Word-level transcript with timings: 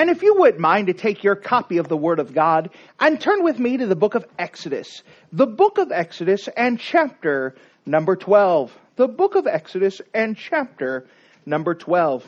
And 0.00 0.08
if 0.08 0.22
you 0.22 0.34
wouldn't 0.34 0.60
mind 0.60 0.86
to 0.86 0.94
take 0.94 1.22
your 1.22 1.36
copy 1.36 1.76
of 1.76 1.88
the 1.88 1.96
Word 1.96 2.20
of 2.20 2.32
God 2.32 2.70
and 2.98 3.20
turn 3.20 3.44
with 3.44 3.58
me 3.58 3.76
to 3.76 3.86
the 3.86 3.94
book 3.94 4.14
of 4.14 4.24
Exodus, 4.38 5.02
the 5.30 5.46
book 5.46 5.76
of 5.76 5.92
Exodus 5.92 6.48
and 6.56 6.80
chapter 6.80 7.54
number 7.84 8.16
12. 8.16 8.74
The 8.96 9.08
book 9.08 9.34
of 9.34 9.46
Exodus 9.46 10.00
and 10.14 10.38
chapter 10.38 11.06
number 11.44 11.74
12. 11.74 12.26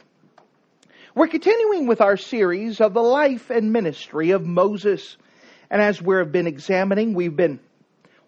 We're 1.15 1.29
continuing 1.29 1.87
with 1.87 2.03
our 2.03 2.19
series 2.19 2.79
of 2.83 2.93
the 2.93 3.01
life 3.01 3.49
and 3.49 3.73
ministry 3.73 4.33
of 4.33 4.45
Moses. 4.45 5.17
And 5.71 5.81
as 5.81 6.03
we've 6.03 6.31
been 6.31 6.47
examining, 6.47 7.15
we've 7.15 7.35
been 7.35 7.59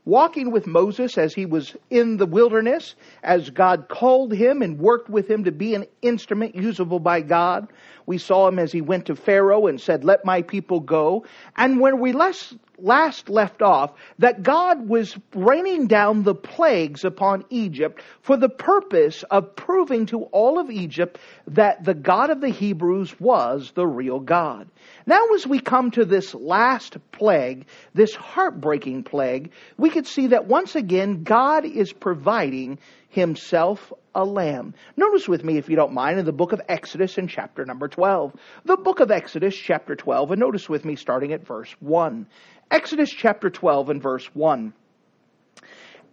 walking 0.05 0.51
with 0.51 0.67
Moses 0.67 1.17
as 1.17 1.35
he 1.35 1.47
was 1.47 1.77
in 1.91 2.17
the 2.17 2.27
wilderness, 2.27 2.95
as 3.23 3.51
God 3.51 3.89
called 3.89 4.33
him 4.33 4.63
and 4.63 4.79
worked 4.79 5.09
with 5.09 5.31
him 5.31 5.45
to 5.45 5.53
be 5.53 5.75
an 5.75 5.87
instrument 6.03 6.55
usable 6.55 7.01
by 7.01 7.21
God. 7.21 7.73
We 8.07 8.19
saw 8.19 8.49
him 8.49 8.59
as 8.59 8.73
he 8.73 8.83
went 8.83 9.07
to 9.07 9.17
Pharaoh 9.17 9.67
and 9.67 9.81
said, 9.81 10.05
Let 10.05 10.25
my 10.25 10.43
people 10.43 10.81
go. 10.81 11.25
And 11.57 11.81
when 11.81 12.01
we 12.01 12.13
last, 12.13 12.55
last 12.79 13.29
left 13.29 13.63
off, 13.63 13.93
that 14.19 14.43
God 14.43 14.89
was 14.89 15.17
raining 15.35 15.87
down 15.87 16.23
the 16.23 16.35
plagues 16.35 17.05
upon 17.05 17.45
Egypt 17.51 18.03
for 18.23 18.37
the 18.37 18.49
purpose 18.49 19.23
of 19.31 19.57
proving 19.57 20.07
to 20.07 20.23
all 20.25 20.59
of 20.59 20.71
Egypt 20.71 21.19
that 21.49 21.85
the 21.85 21.95
God 21.95 22.31
of 22.31 22.41
the 22.41 22.49
Hebrews 22.49 23.19
was 23.21 23.73
the 23.75 23.87
real 23.87 24.21
God. 24.21 24.69
Now, 25.07 25.21
as 25.35 25.47
we 25.47 25.61
come 25.61 25.91
to 25.93 26.05
this 26.05 26.35
last 26.35 26.97
plague, 27.13 27.67
this 27.95 28.15
heartbreaking 28.15 29.05
plague, 29.05 29.53
we 29.77 29.91
could 29.91 30.07
see 30.07 30.29
that 30.29 30.47
once 30.47 30.75
again 30.75 31.23
God 31.23 31.65
is 31.65 31.93
providing 31.93 32.79
himself 33.15 33.93
a 34.15 34.25
lamb. 34.25 34.75
Notice 34.97 35.29
with 35.29 35.45
me, 35.45 35.57
if 35.57 35.69
you 35.69 35.77
don't 35.77 35.93
mind, 35.93 36.19
in 36.19 36.25
the 36.25 36.33
book 36.33 36.53
of 36.53 36.61
Exodus 36.69 37.19
in 37.19 37.29
chapter 37.29 37.65
number 37.65 37.89
12. 37.89 38.35
The 38.65 38.77
book 38.77 39.01
of 39.01 39.11
Exodus, 39.11 39.57
chapter 39.57 39.97
12, 39.97 40.33
and 40.33 40.41
notice 40.41 40.69
with 40.69 40.85
me 40.85 40.97
starting 40.97 41.33
at 41.33 41.47
verse 41.47 41.71
1. 41.81 42.27
Exodus 42.71 43.11
chapter 43.11 43.51
12 43.51 43.91
and 43.91 44.03
verse 44.03 44.27
1. 44.35 44.73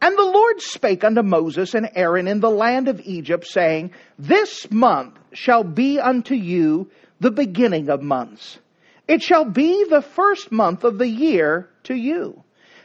And 0.04 0.18
the 0.18 0.24
Lord 0.24 0.62
spake 0.62 1.04
unto 1.04 1.22
Moses 1.22 1.76
and 1.76 1.90
Aaron 1.94 2.28
in 2.28 2.40
the 2.40 2.50
land 2.50 2.88
of 2.88 3.02
Egypt, 3.02 3.46
saying, 3.46 3.92
This 4.18 4.70
month 4.72 5.20
shall 5.32 5.64
be 5.64 6.00
unto 6.00 6.34
you 6.34 6.90
the 7.20 7.32
beginning 7.32 7.90
of 7.90 8.02
months. 8.02 8.58
It 9.08 9.22
shall 9.22 9.46
be 9.46 9.86
the 9.90 10.02
first 10.02 10.52
month 10.52 10.84
of 10.84 10.98
the 10.98 11.08
year 11.08 11.70
to 11.84 11.94
you. 11.94 12.44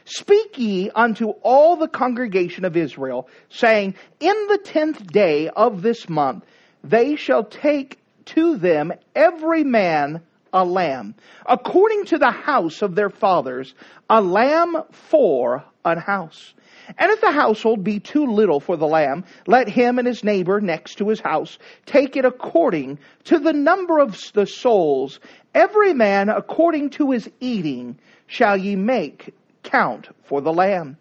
Speak 0.09 0.57
ye 0.57 0.89
unto 0.95 1.31
all 1.43 1.75
the 1.75 1.89
congregation 1.89 2.63
of 2.63 2.77
Israel, 2.77 3.27
saying, 3.49 3.93
In 4.21 4.47
the 4.47 4.57
tenth 4.57 5.05
day 5.11 5.49
of 5.49 5.81
this 5.81 6.07
month 6.07 6.45
they 6.81 7.17
shall 7.17 7.43
take 7.43 7.99
to 8.27 8.55
them 8.55 8.93
every 9.17 9.65
man 9.65 10.21
a 10.53 10.63
lamb, 10.63 11.13
according 11.45 12.05
to 12.05 12.17
the 12.17 12.31
house 12.31 12.81
of 12.81 12.95
their 12.95 13.09
fathers, 13.09 13.75
a 14.09 14.21
lamb 14.21 14.81
for 14.91 15.65
an 15.83 15.97
house. 15.97 16.53
And 16.97 17.11
if 17.11 17.19
the 17.19 17.31
household 17.31 17.83
be 17.83 17.99
too 17.99 18.27
little 18.27 18.61
for 18.61 18.77
the 18.77 18.87
lamb, 18.87 19.25
let 19.45 19.67
him 19.67 19.99
and 19.99 20.07
his 20.07 20.23
neighbor 20.23 20.61
next 20.61 20.99
to 20.99 21.09
his 21.09 21.19
house 21.19 21.59
take 21.85 22.15
it 22.15 22.23
according 22.23 22.99
to 23.25 23.39
the 23.39 23.51
number 23.51 23.99
of 23.99 24.17
the 24.31 24.45
souls, 24.45 25.19
every 25.53 25.93
man 25.93 26.29
according 26.29 26.91
to 26.91 27.11
his 27.11 27.29
eating 27.41 27.99
shall 28.27 28.55
ye 28.55 28.77
make 28.77 29.33
count 29.67 30.07
for 30.23 30.41
the 30.41 30.53
lamb. 30.53 30.97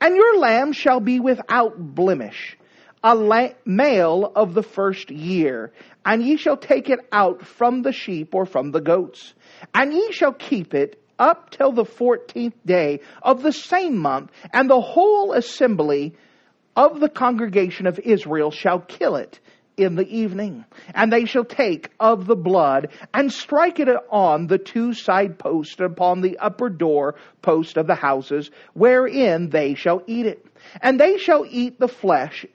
And 0.00 0.16
your 0.16 0.38
lamb 0.38 0.72
shall 0.72 1.00
be 1.00 1.20
without 1.20 1.78
blemish, 1.78 2.56
a 3.02 3.14
la- 3.14 3.54
male 3.64 4.32
of 4.34 4.54
the 4.54 4.62
first 4.62 5.10
year, 5.10 5.72
and 6.04 6.22
ye 6.22 6.36
shall 6.36 6.56
take 6.56 6.88
it 6.90 7.00
out 7.12 7.44
from 7.44 7.82
the 7.82 7.92
sheep 7.92 8.34
or 8.34 8.46
from 8.46 8.70
the 8.70 8.80
goats, 8.80 9.34
and 9.74 9.92
ye 9.92 10.12
shall 10.12 10.32
keep 10.32 10.74
it 10.74 11.00
up 11.18 11.50
till 11.50 11.72
the 11.72 11.84
fourteenth 11.84 12.56
day 12.66 13.00
of 13.22 13.42
the 13.42 13.52
same 13.52 13.96
month, 13.98 14.30
and 14.52 14.68
the 14.68 14.80
whole 14.80 15.32
assembly 15.32 16.14
of 16.76 17.00
the 17.00 17.08
congregation 17.08 17.86
of 17.86 17.98
Israel 17.98 18.50
shall 18.50 18.80
kill 18.80 19.16
it 19.16 19.38
in 19.76 19.96
the 19.96 20.06
evening. 20.06 20.64
And 20.94 21.12
they 21.12 21.24
shall 21.24 21.44
take 21.44 21.90
of 21.98 22.26
the 22.26 22.36
blood 22.36 22.88
and 23.12 23.32
strike 23.32 23.80
it 23.80 23.88
on 24.10 24.46
the 24.46 24.58
two 24.58 24.94
side 24.94 25.38
posts 25.38 25.80
upon 25.80 26.20
the 26.20 26.38
upper 26.38 26.68
door 26.68 27.16
post 27.42 27.76
of 27.76 27.86
the 27.86 27.94
houses, 27.94 28.50
wherein 28.72 29.50
they 29.50 29.74
shall 29.74 30.02
eat 30.06 30.26
it. 30.26 30.46
And 30.80 30.98
they 30.98 31.18
shall 31.18 31.44
eat 31.48 31.78
the 31.78 31.88
flesh 31.88 32.46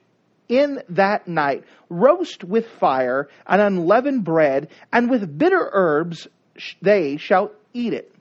in 0.48 0.82
that 0.88 1.28
night, 1.28 1.64
roast 1.88 2.42
with 2.42 2.66
fire 2.80 3.28
and 3.46 3.60
unleavened 3.60 4.24
bread, 4.24 4.68
and 4.92 5.08
with 5.08 5.38
bitter 5.38 5.70
herbs 5.72 6.26
they 6.82 7.16
shall 7.16 7.52
eat 7.72 7.92
it. 7.92 8.12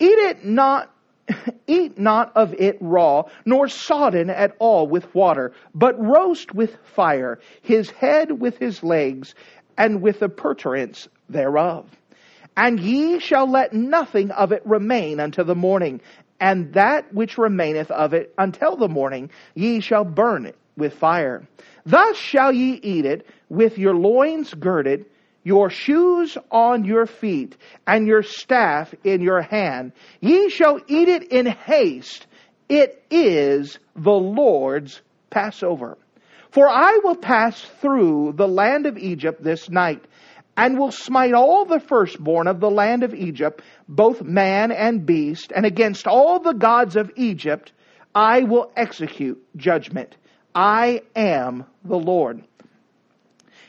Eat 0.00 0.18
it 0.18 0.44
not 0.44 0.90
Eat 1.66 1.98
not 1.98 2.32
of 2.36 2.54
it 2.54 2.76
raw, 2.80 3.24
nor 3.44 3.68
sodden 3.68 4.30
at 4.30 4.54
all 4.58 4.86
with 4.86 5.12
water, 5.14 5.52
but 5.74 5.98
roast 5.98 6.54
with 6.54 6.76
fire, 6.94 7.38
his 7.62 7.90
head 7.90 8.40
with 8.40 8.58
his 8.58 8.82
legs, 8.82 9.34
and 9.76 10.02
with 10.02 10.20
the 10.20 10.28
purtenance 10.28 11.08
thereof. 11.28 11.88
And 12.56 12.78
ye 12.78 13.18
shall 13.18 13.50
let 13.50 13.72
nothing 13.72 14.30
of 14.30 14.52
it 14.52 14.62
remain 14.64 15.18
until 15.18 15.44
the 15.44 15.54
morning, 15.54 16.00
and 16.40 16.72
that 16.74 17.12
which 17.12 17.38
remaineth 17.38 17.90
of 17.90 18.14
it 18.14 18.32
until 18.38 18.76
the 18.76 18.88
morning 18.88 19.30
ye 19.54 19.80
shall 19.80 20.04
burn 20.04 20.46
it 20.46 20.56
with 20.76 20.94
fire. 20.94 21.42
Thus 21.86 22.16
shall 22.16 22.52
ye 22.52 22.74
eat 22.82 23.06
it 23.06 23.26
with 23.48 23.78
your 23.78 23.94
loins 23.94 24.54
girded, 24.54 25.06
your 25.44 25.70
shoes 25.70 26.36
on 26.50 26.84
your 26.84 27.06
feet, 27.06 27.56
and 27.86 28.06
your 28.06 28.22
staff 28.22 28.92
in 29.04 29.20
your 29.20 29.42
hand. 29.42 29.92
Ye 30.20 30.48
shall 30.48 30.80
eat 30.88 31.08
it 31.08 31.24
in 31.24 31.46
haste. 31.46 32.26
It 32.68 33.04
is 33.10 33.78
the 33.94 34.10
Lord's 34.10 35.00
Passover. 35.30 35.98
For 36.50 36.68
I 36.68 37.00
will 37.04 37.16
pass 37.16 37.60
through 37.60 38.32
the 38.36 38.48
land 38.48 38.86
of 38.86 38.96
Egypt 38.96 39.44
this 39.44 39.68
night, 39.68 40.04
and 40.56 40.78
will 40.78 40.92
smite 40.92 41.34
all 41.34 41.64
the 41.64 41.80
firstborn 41.80 42.46
of 42.46 42.60
the 42.60 42.70
land 42.70 43.02
of 43.02 43.12
Egypt, 43.12 43.60
both 43.88 44.22
man 44.22 44.72
and 44.72 45.04
beast, 45.04 45.52
and 45.54 45.66
against 45.66 46.06
all 46.06 46.38
the 46.38 46.54
gods 46.54 46.96
of 46.96 47.10
Egypt 47.16 47.72
I 48.14 48.42
will 48.44 48.70
execute 48.76 49.44
judgment. 49.56 50.16
I 50.54 51.02
am 51.16 51.64
the 51.84 51.98
Lord. 51.98 52.44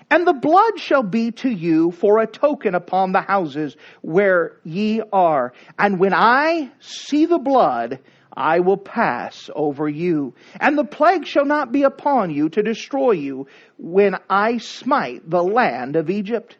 And 0.09 0.27
the 0.27 0.33
blood 0.33 0.77
shall 0.77 1.03
be 1.03 1.31
to 1.31 1.49
you 1.49 1.91
for 1.91 2.19
a 2.19 2.27
token 2.27 2.75
upon 2.75 3.11
the 3.11 3.21
houses 3.21 3.75
where 4.01 4.57
ye 4.63 5.01
are. 5.11 5.53
And 5.79 5.99
when 5.99 6.13
I 6.13 6.71
see 6.79 7.25
the 7.25 7.39
blood, 7.39 7.99
I 8.37 8.59
will 8.59 8.77
pass 8.77 9.49
over 9.55 9.89
you. 9.89 10.33
And 10.59 10.77
the 10.77 10.83
plague 10.83 11.25
shall 11.25 11.45
not 11.45 11.71
be 11.71 11.83
upon 11.83 12.29
you 12.29 12.49
to 12.49 12.61
destroy 12.61 13.11
you 13.11 13.47
when 13.77 14.15
I 14.29 14.57
smite 14.57 15.29
the 15.29 15.43
land 15.43 15.95
of 15.95 16.09
Egypt. 16.09 16.57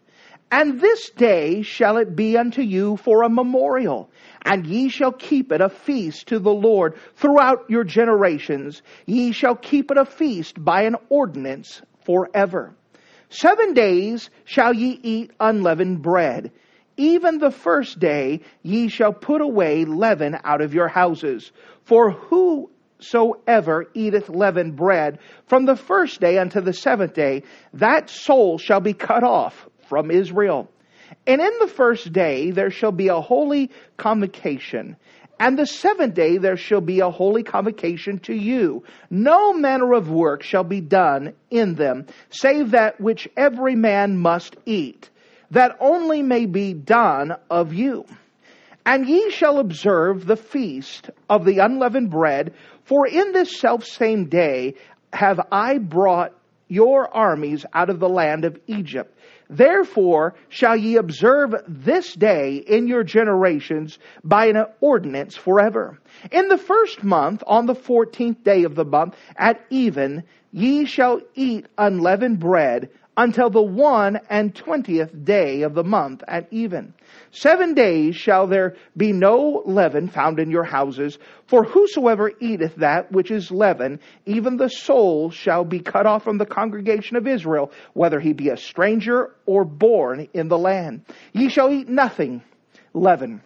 And 0.52 0.80
this 0.80 1.10
day 1.10 1.64
shall 1.64 1.98
it 1.98 2.16
be 2.16 2.38
unto 2.38 2.62
you 2.62 2.98
for 2.98 3.24
a 3.24 3.30
memorial, 3.30 4.10
and 4.44 4.66
ye 4.66 4.90
shall 4.90 5.12
keep 5.12 5.52
it 5.52 5.60
a 5.60 5.70
feast 5.70 6.28
to 6.28 6.40
the 6.40 6.54
Lord 6.54 6.96
throughout 7.16 7.70
your 7.70 7.84
generations. 7.84 8.82
Ye 9.06 9.32
shall 9.34 9.56
keep 9.56 9.92
it 9.92 9.98
a 9.98 10.06
feast 10.06 10.64
by 10.64 10.84
an 10.84 10.96
ordinance 11.10 11.82
forever. 12.06 12.76
Seven 13.36 13.74
days 13.74 14.30
shall 14.46 14.74
ye 14.74 14.98
eat 15.04 15.32
unleavened 15.42 16.02
bread. 16.02 16.54
Even 16.96 17.38
the 17.38 17.52
first 17.52 18.00
day 18.00 18.40
ye 18.64 18.88
shall 18.88 19.12
put 19.12 19.42
away 19.42 19.84
leaven 19.84 20.38
out 20.46 20.62
of 20.62 20.74
your 20.74 20.88
houses. 20.88 21.52
For 21.84 22.12
whosoever 22.12 23.88
eateth 23.94 24.30
leavened 24.30 24.78
bread 24.78 25.20
from 25.48 25.66
the 25.66 25.76
first 25.76 26.22
day 26.22 26.38
unto 26.38 26.62
the 26.62 26.72
seventh 26.72 27.14
day, 27.14 27.44
that 27.74 28.10
soul 28.10 28.58
shall 28.58 28.80
be 28.80 28.94
cut 28.94 29.26
off 29.26 29.68
from 29.90 30.12
Israel. 30.12 30.72
And 31.28 31.42
in 31.42 31.60
the 31.60 31.68
first 31.68 32.14
day 32.14 32.52
there 32.52 32.72
shall 32.72 32.94
be 32.94 33.10
a 33.10 33.20
holy 33.20 33.70
convocation. 33.98 34.96
And 35.40 35.60
the 35.60 35.66
seventh 35.66 36.14
day 36.14 36.38
there 36.38 36.58
shall 36.58 36.82
be 36.82 37.02
a 37.02 37.10
holy 37.10 37.44
convocation 37.44 38.20
to 38.20 38.34
you. 38.34 38.84
No 39.10 39.54
manner 39.54 39.94
of 39.94 40.10
work 40.10 40.44
shall 40.44 40.64
be 40.64 40.82
done 40.82 41.34
in 41.52 41.76
them, 41.76 42.06
save 42.30 42.72
that 42.72 43.02
which 43.02 43.28
every 43.36 43.76
man 43.76 44.18
must 44.18 44.56
eat, 44.66 45.10
that 45.52 45.76
only 45.80 46.22
may 46.22 46.46
be 46.46 46.74
done 46.74 47.36
of 47.50 47.74
you. 47.74 48.06
And 48.86 49.08
ye 49.08 49.32
shall 49.32 49.60
observe 49.60 50.26
the 50.26 50.38
feast 50.38 51.10
of 51.30 51.44
the 51.44 51.60
unleavened 51.60 52.12
bread, 52.12 52.54
for 52.84 53.08
in 53.08 53.32
this 53.32 53.60
self 53.60 53.84
same 53.84 54.30
day 54.30 54.76
have 55.12 55.40
I 55.52 55.80
brought 55.80 56.34
your 56.68 57.14
armies 57.14 57.66
out 57.74 57.90
of 57.90 58.00
the 58.00 58.10
land 58.10 58.46
of 58.46 58.60
Egypt. 58.68 59.18
Therefore 59.50 60.36
shall 60.50 60.76
ye 60.76 60.98
observe 60.98 61.56
this 61.68 62.14
day 62.14 62.56
in 62.56 62.88
your 62.88 63.04
generations 63.04 64.00
by 64.24 64.48
an 64.48 64.66
ordinance 64.82 65.36
forever. 65.36 66.00
In 66.32 66.48
the 66.48 66.58
first 66.58 67.04
month, 67.04 67.44
on 67.46 67.66
the 67.66 67.76
fourteenth 67.76 68.44
day 68.44 68.64
of 68.64 68.76
the 68.76 68.86
month, 68.86 69.16
at 69.38 69.62
even, 69.70 70.24
ye 70.52 70.86
shall 70.86 71.22
eat 71.36 71.68
unleavened 71.78 72.40
bread 72.40 72.90
until 73.18 73.50
the 73.50 73.62
one 73.62 74.20
and 74.30 74.54
twentieth 74.56 75.24
day 75.24 75.62
of 75.62 75.74
the 75.74 75.84
month 75.84 76.24
at 76.28 76.48
even. 76.52 76.94
Seven 77.32 77.74
days 77.74 78.16
shall 78.16 78.48
there 78.48 78.76
be 78.96 79.12
no 79.12 79.64
leaven 79.66 80.08
found 80.08 80.40
in 80.40 80.50
your 80.50 80.64
houses, 80.64 81.18
for 81.48 81.64
whosoever 81.64 82.32
eateth 82.40 82.76
that 82.76 83.12
which 83.12 83.32
is 83.32 83.52
leaven, 83.52 84.00
even 84.26 84.58
the 84.58 84.70
soul 84.70 85.30
shall 85.32 85.64
be 85.64 85.80
cut 85.80 86.06
off 86.06 86.24
from 86.24 86.38
the 86.38 86.46
congregation 86.46 87.18
of 87.18 87.28
Israel, 87.28 87.72
whether 87.94 88.20
he 88.20 88.34
be 88.34 88.50
a 88.50 88.58
stranger 88.58 89.36
or 89.46 89.64
born 89.64 90.28
in 90.34 90.48
the 90.48 90.58
land. 90.58 91.06
Ye 91.34 91.50
shall 91.50 91.72
eat 91.72 91.88
nothing 91.88 92.42
leaven. 92.94 93.42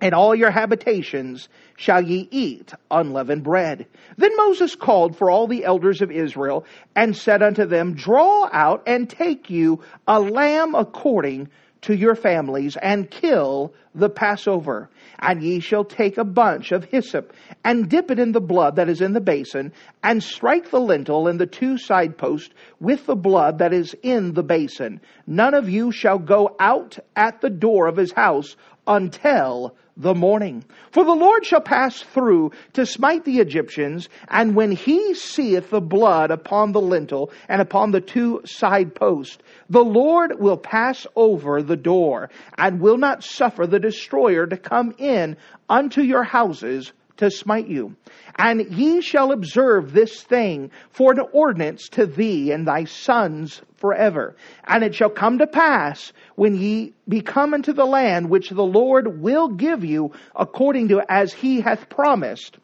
In 0.00 0.14
all 0.14 0.34
your 0.34 0.50
habitations 0.50 1.48
shall 1.76 2.02
ye 2.02 2.28
eat 2.30 2.72
unleavened 2.90 3.42
bread. 3.42 3.86
Then 4.16 4.36
Moses 4.36 4.74
called 4.74 5.16
for 5.16 5.30
all 5.30 5.46
the 5.46 5.64
elders 5.64 6.02
of 6.02 6.10
Israel 6.10 6.64
and 6.94 7.16
said 7.16 7.42
unto 7.42 7.66
them, 7.66 7.94
Draw 7.94 8.48
out 8.52 8.82
and 8.86 9.08
take 9.08 9.50
you 9.50 9.82
a 10.06 10.20
lamb 10.20 10.74
according 10.74 11.48
to 11.82 11.94
your 11.94 12.14
families 12.14 12.76
and 12.76 13.10
kill 13.10 13.74
the 13.94 14.08
Passover. 14.08 14.88
And 15.18 15.42
ye 15.42 15.60
shall 15.60 15.84
take 15.84 16.16
a 16.16 16.24
bunch 16.24 16.72
of 16.72 16.84
hyssop 16.84 17.32
and 17.64 17.88
dip 17.88 18.10
it 18.10 18.18
in 18.18 18.32
the 18.32 18.40
blood 18.40 18.76
that 18.76 18.88
is 18.88 19.00
in 19.00 19.12
the 19.12 19.20
basin 19.20 19.72
and 20.02 20.22
strike 20.22 20.70
the 20.70 20.80
lintel 20.80 21.28
and 21.28 21.38
the 21.38 21.46
two 21.46 21.78
side 21.78 22.16
posts 22.16 22.52
with 22.80 23.06
the 23.06 23.16
blood 23.16 23.58
that 23.58 23.72
is 23.72 23.94
in 24.02 24.32
the 24.32 24.42
basin. 24.42 25.00
None 25.26 25.54
of 25.54 25.68
you 25.68 25.92
shall 25.92 26.18
go 26.18 26.56
out 26.58 26.98
at 27.14 27.40
the 27.40 27.50
door 27.50 27.86
of 27.86 27.96
his 27.96 28.12
house 28.12 28.56
until 28.86 29.74
the 29.96 30.14
morning. 30.14 30.64
For 30.90 31.04
the 31.04 31.14
Lord 31.14 31.44
shall 31.44 31.60
pass 31.60 32.00
through 32.00 32.52
to 32.72 32.86
smite 32.86 33.24
the 33.24 33.40
Egyptians, 33.40 34.08
and 34.28 34.54
when 34.54 34.72
he 34.72 35.14
seeth 35.14 35.70
the 35.70 35.80
blood 35.80 36.30
upon 36.30 36.72
the 36.72 36.80
lintel 36.80 37.30
and 37.48 37.60
upon 37.60 37.90
the 37.90 38.00
two 38.00 38.40
side 38.44 38.94
posts, 38.94 39.38
the 39.68 39.84
Lord 39.84 40.40
will 40.40 40.56
pass 40.56 41.06
over 41.14 41.62
the 41.62 41.76
door, 41.76 42.30
and 42.56 42.80
will 42.80 42.98
not 42.98 43.22
suffer 43.22 43.66
the 43.66 43.80
destroyer 43.80 44.46
to 44.46 44.56
come 44.56 44.94
in 44.98 45.36
unto 45.68 46.00
your 46.00 46.22
houses 46.22 46.92
to 47.18 47.30
smite 47.30 47.68
you. 47.68 47.94
And 48.36 48.66
ye 48.70 49.00
shall 49.00 49.32
observe 49.32 49.92
this 49.92 50.22
thing 50.22 50.70
for 50.90 51.12
an 51.12 51.20
ordinance 51.32 51.88
to 51.90 52.06
thee 52.06 52.52
and 52.52 52.66
thy 52.66 52.84
sons 52.84 53.62
forever. 53.76 54.36
And 54.66 54.84
it 54.84 54.94
shall 54.94 55.10
come 55.10 55.38
to 55.38 55.46
pass 55.46 56.12
when 56.36 56.54
ye 56.54 56.94
be 57.08 57.20
come 57.20 57.54
into 57.54 57.72
the 57.72 57.84
land 57.84 58.30
which 58.30 58.50
the 58.50 58.64
Lord 58.64 59.20
will 59.20 59.48
give 59.48 59.84
you 59.84 60.12
according 60.34 60.88
to 60.88 61.02
as 61.08 61.32
he 61.32 61.60
hath 61.60 61.88
promised, 61.88 62.56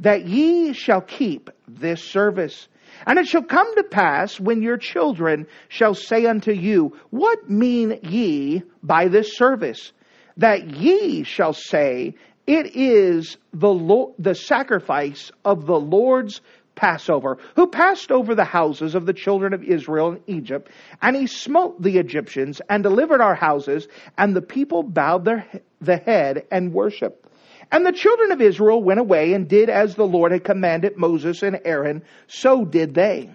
that 0.00 0.26
ye 0.26 0.72
shall 0.72 1.00
keep 1.00 1.50
this 1.68 2.02
service. 2.02 2.68
And 3.06 3.18
it 3.18 3.26
shall 3.26 3.42
come 3.42 3.74
to 3.76 3.84
pass 3.84 4.38
when 4.40 4.62
your 4.62 4.76
children 4.76 5.46
shall 5.68 5.94
say 5.94 6.26
unto 6.26 6.52
you, 6.52 6.96
What 7.10 7.50
mean 7.50 8.00
ye 8.02 8.62
by 8.82 9.08
this 9.08 9.36
service? 9.36 9.92
That 10.36 10.68
ye 10.70 11.22
shall 11.24 11.52
say, 11.52 12.14
it 12.46 12.76
is 12.76 13.36
the, 13.52 14.12
the 14.18 14.34
sacrifice 14.34 15.30
of 15.44 15.66
the 15.66 15.78
Lord's 15.78 16.40
Passover, 16.74 17.38
who 17.54 17.66
passed 17.68 18.10
over 18.10 18.34
the 18.34 18.44
houses 18.44 18.94
of 18.94 19.06
the 19.06 19.12
children 19.12 19.54
of 19.54 19.62
Israel 19.62 20.12
in 20.12 20.20
Egypt, 20.26 20.70
and 21.00 21.14
he 21.14 21.26
smote 21.26 21.80
the 21.80 21.98
Egyptians 21.98 22.60
and 22.68 22.82
delivered 22.82 23.20
our 23.20 23.34
houses, 23.34 23.86
and 24.18 24.34
the 24.34 24.42
people 24.42 24.82
bowed 24.82 25.24
their 25.24 25.46
the 25.80 25.96
head 25.96 26.46
and 26.50 26.72
worshiped. 26.72 27.26
And 27.70 27.86
the 27.86 27.92
children 27.92 28.32
of 28.32 28.40
Israel 28.40 28.82
went 28.82 29.00
away 29.00 29.32
and 29.34 29.48
did 29.48 29.70
as 29.70 29.94
the 29.94 30.06
Lord 30.06 30.32
had 30.32 30.44
commanded 30.44 30.96
Moses 30.96 31.42
and 31.42 31.60
Aaron, 31.64 32.02
so 32.26 32.64
did 32.64 32.94
they. 32.94 33.30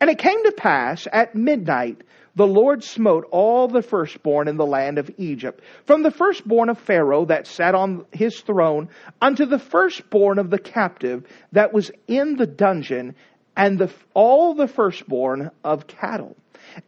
And 0.00 0.08
it 0.08 0.18
came 0.18 0.42
to 0.44 0.52
pass 0.52 1.06
at 1.12 1.34
midnight 1.34 2.02
the 2.36 2.46
Lord 2.46 2.82
smote 2.82 3.26
all 3.30 3.68
the 3.68 3.82
firstborn 3.82 4.48
in 4.48 4.56
the 4.56 4.66
land 4.66 4.98
of 4.98 5.10
Egypt, 5.18 5.62
from 5.84 6.02
the 6.02 6.10
firstborn 6.10 6.68
of 6.68 6.78
Pharaoh 6.78 7.26
that 7.26 7.46
sat 7.46 7.74
on 7.74 8.06
his 8.12 8.40
throne 8.40 8.88
unto 9.20 9.46
the 9.46 9.58
firstborn 9.58 10.38
of 10.38 10.50
the 10.50 10.58
captive 10.58 11.24
that 11.52 11.72
was 11.72 11.90
in 12.08 12.36
the 12.36 12.46
dungeon, 12.46 13.14
and 13.56 13.78
the, 13.78 13.90
all 14.14 14.54
the 14.54 14.66
firstborn 14.66 15.50
of 15.62 15.86
cattle. 15.86 16.36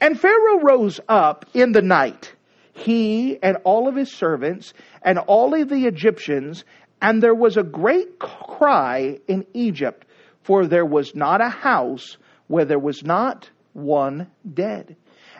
And 0.01 0.19
Pharaoh 0.19 0.61
rose 0.63 1.01
up 1.09 1.47
in 1.55 1.73
the 1.73 1.83
night, 1.83 2.35
he 2.73 3.39
and 3.43 3.59
all 3.65 3.89
of 3.89 3.95
his 3.95 4.13
servants, 4.13 4.75
and 5.03 5.19
all 5.19 5.55
of 5.55 5.69
the 5.69 5.87
Egyptians, 5.87 6.65
and 7.01 7.23
there 7.23 7.35
was 7.35 7.57
a 7.57 7.63
great 7.63 8.19
cry 8.19 9.21
in 9.29 9.47
Egypt, 9.55 10.07
for 10.43 10.67
there 10.67 10.85
was 10.85 11.15
not 11.15 11.41
a 11.41 11.49
house 11.49 12.17
where 12.49 12.65
there 12.65 12.79
was 12.79 13.05
not 13.05 13.51
one 13.73 14.29
dead. 14.55 14.97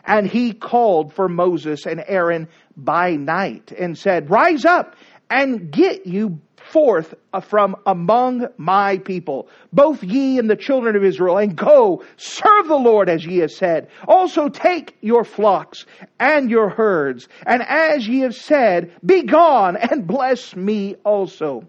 And 0.07 0.25
he 0.25 0.53
called 0.53 1.13
for 1.13 1.27
Moses 1.27 1.85
and 1.85 2.03
Aaron 2.07 2.47
by 2.77 3.11
night 3.17 3.73
and 3.77 3.97
said, 3.97 4.29
Rise 4.31 4.63
up 4.63 4.95
and 5.29 5.69
get 5.69 6.07
you 6.07 6.39
forth 6.71 7.13
from 7.43 7.75
among 7.85 8.47
my 8.57 8.97
people, 8.99 9.47
both 9.71 10.03
ye 10.03 10.39
and 10.39 10.49
the 10.49 10.55
children 10.55 10.95
of 10.95 11.03
Israel, 11.03 11.37
and 11.37 11.55
go 11.55 12.03
serve 12.17 12.67
the 12.67 12.75
Lord 12.75 13.09
as 13.09 13.25
ye 13.25 13.37
have 13.37 13.51
said. 13.51 13.89
Also 14.07 14.49
take 14.49 14.97
your 15.01 15.23
flocks 15.23 15.85
and 16.19 16.49
your 16.49 16.69
herds, 16.69 17.27
and 17.45 17.61
as 17.63 18.07
ye 18.07 18.21
have 18.21 18.35
said, 18.35 18.91
be 19.05 19.23
gone 19.23 19.77
and 19.77 20.07
bless 20.07 20.55
me 20.55 20.95
also 21.03 21.67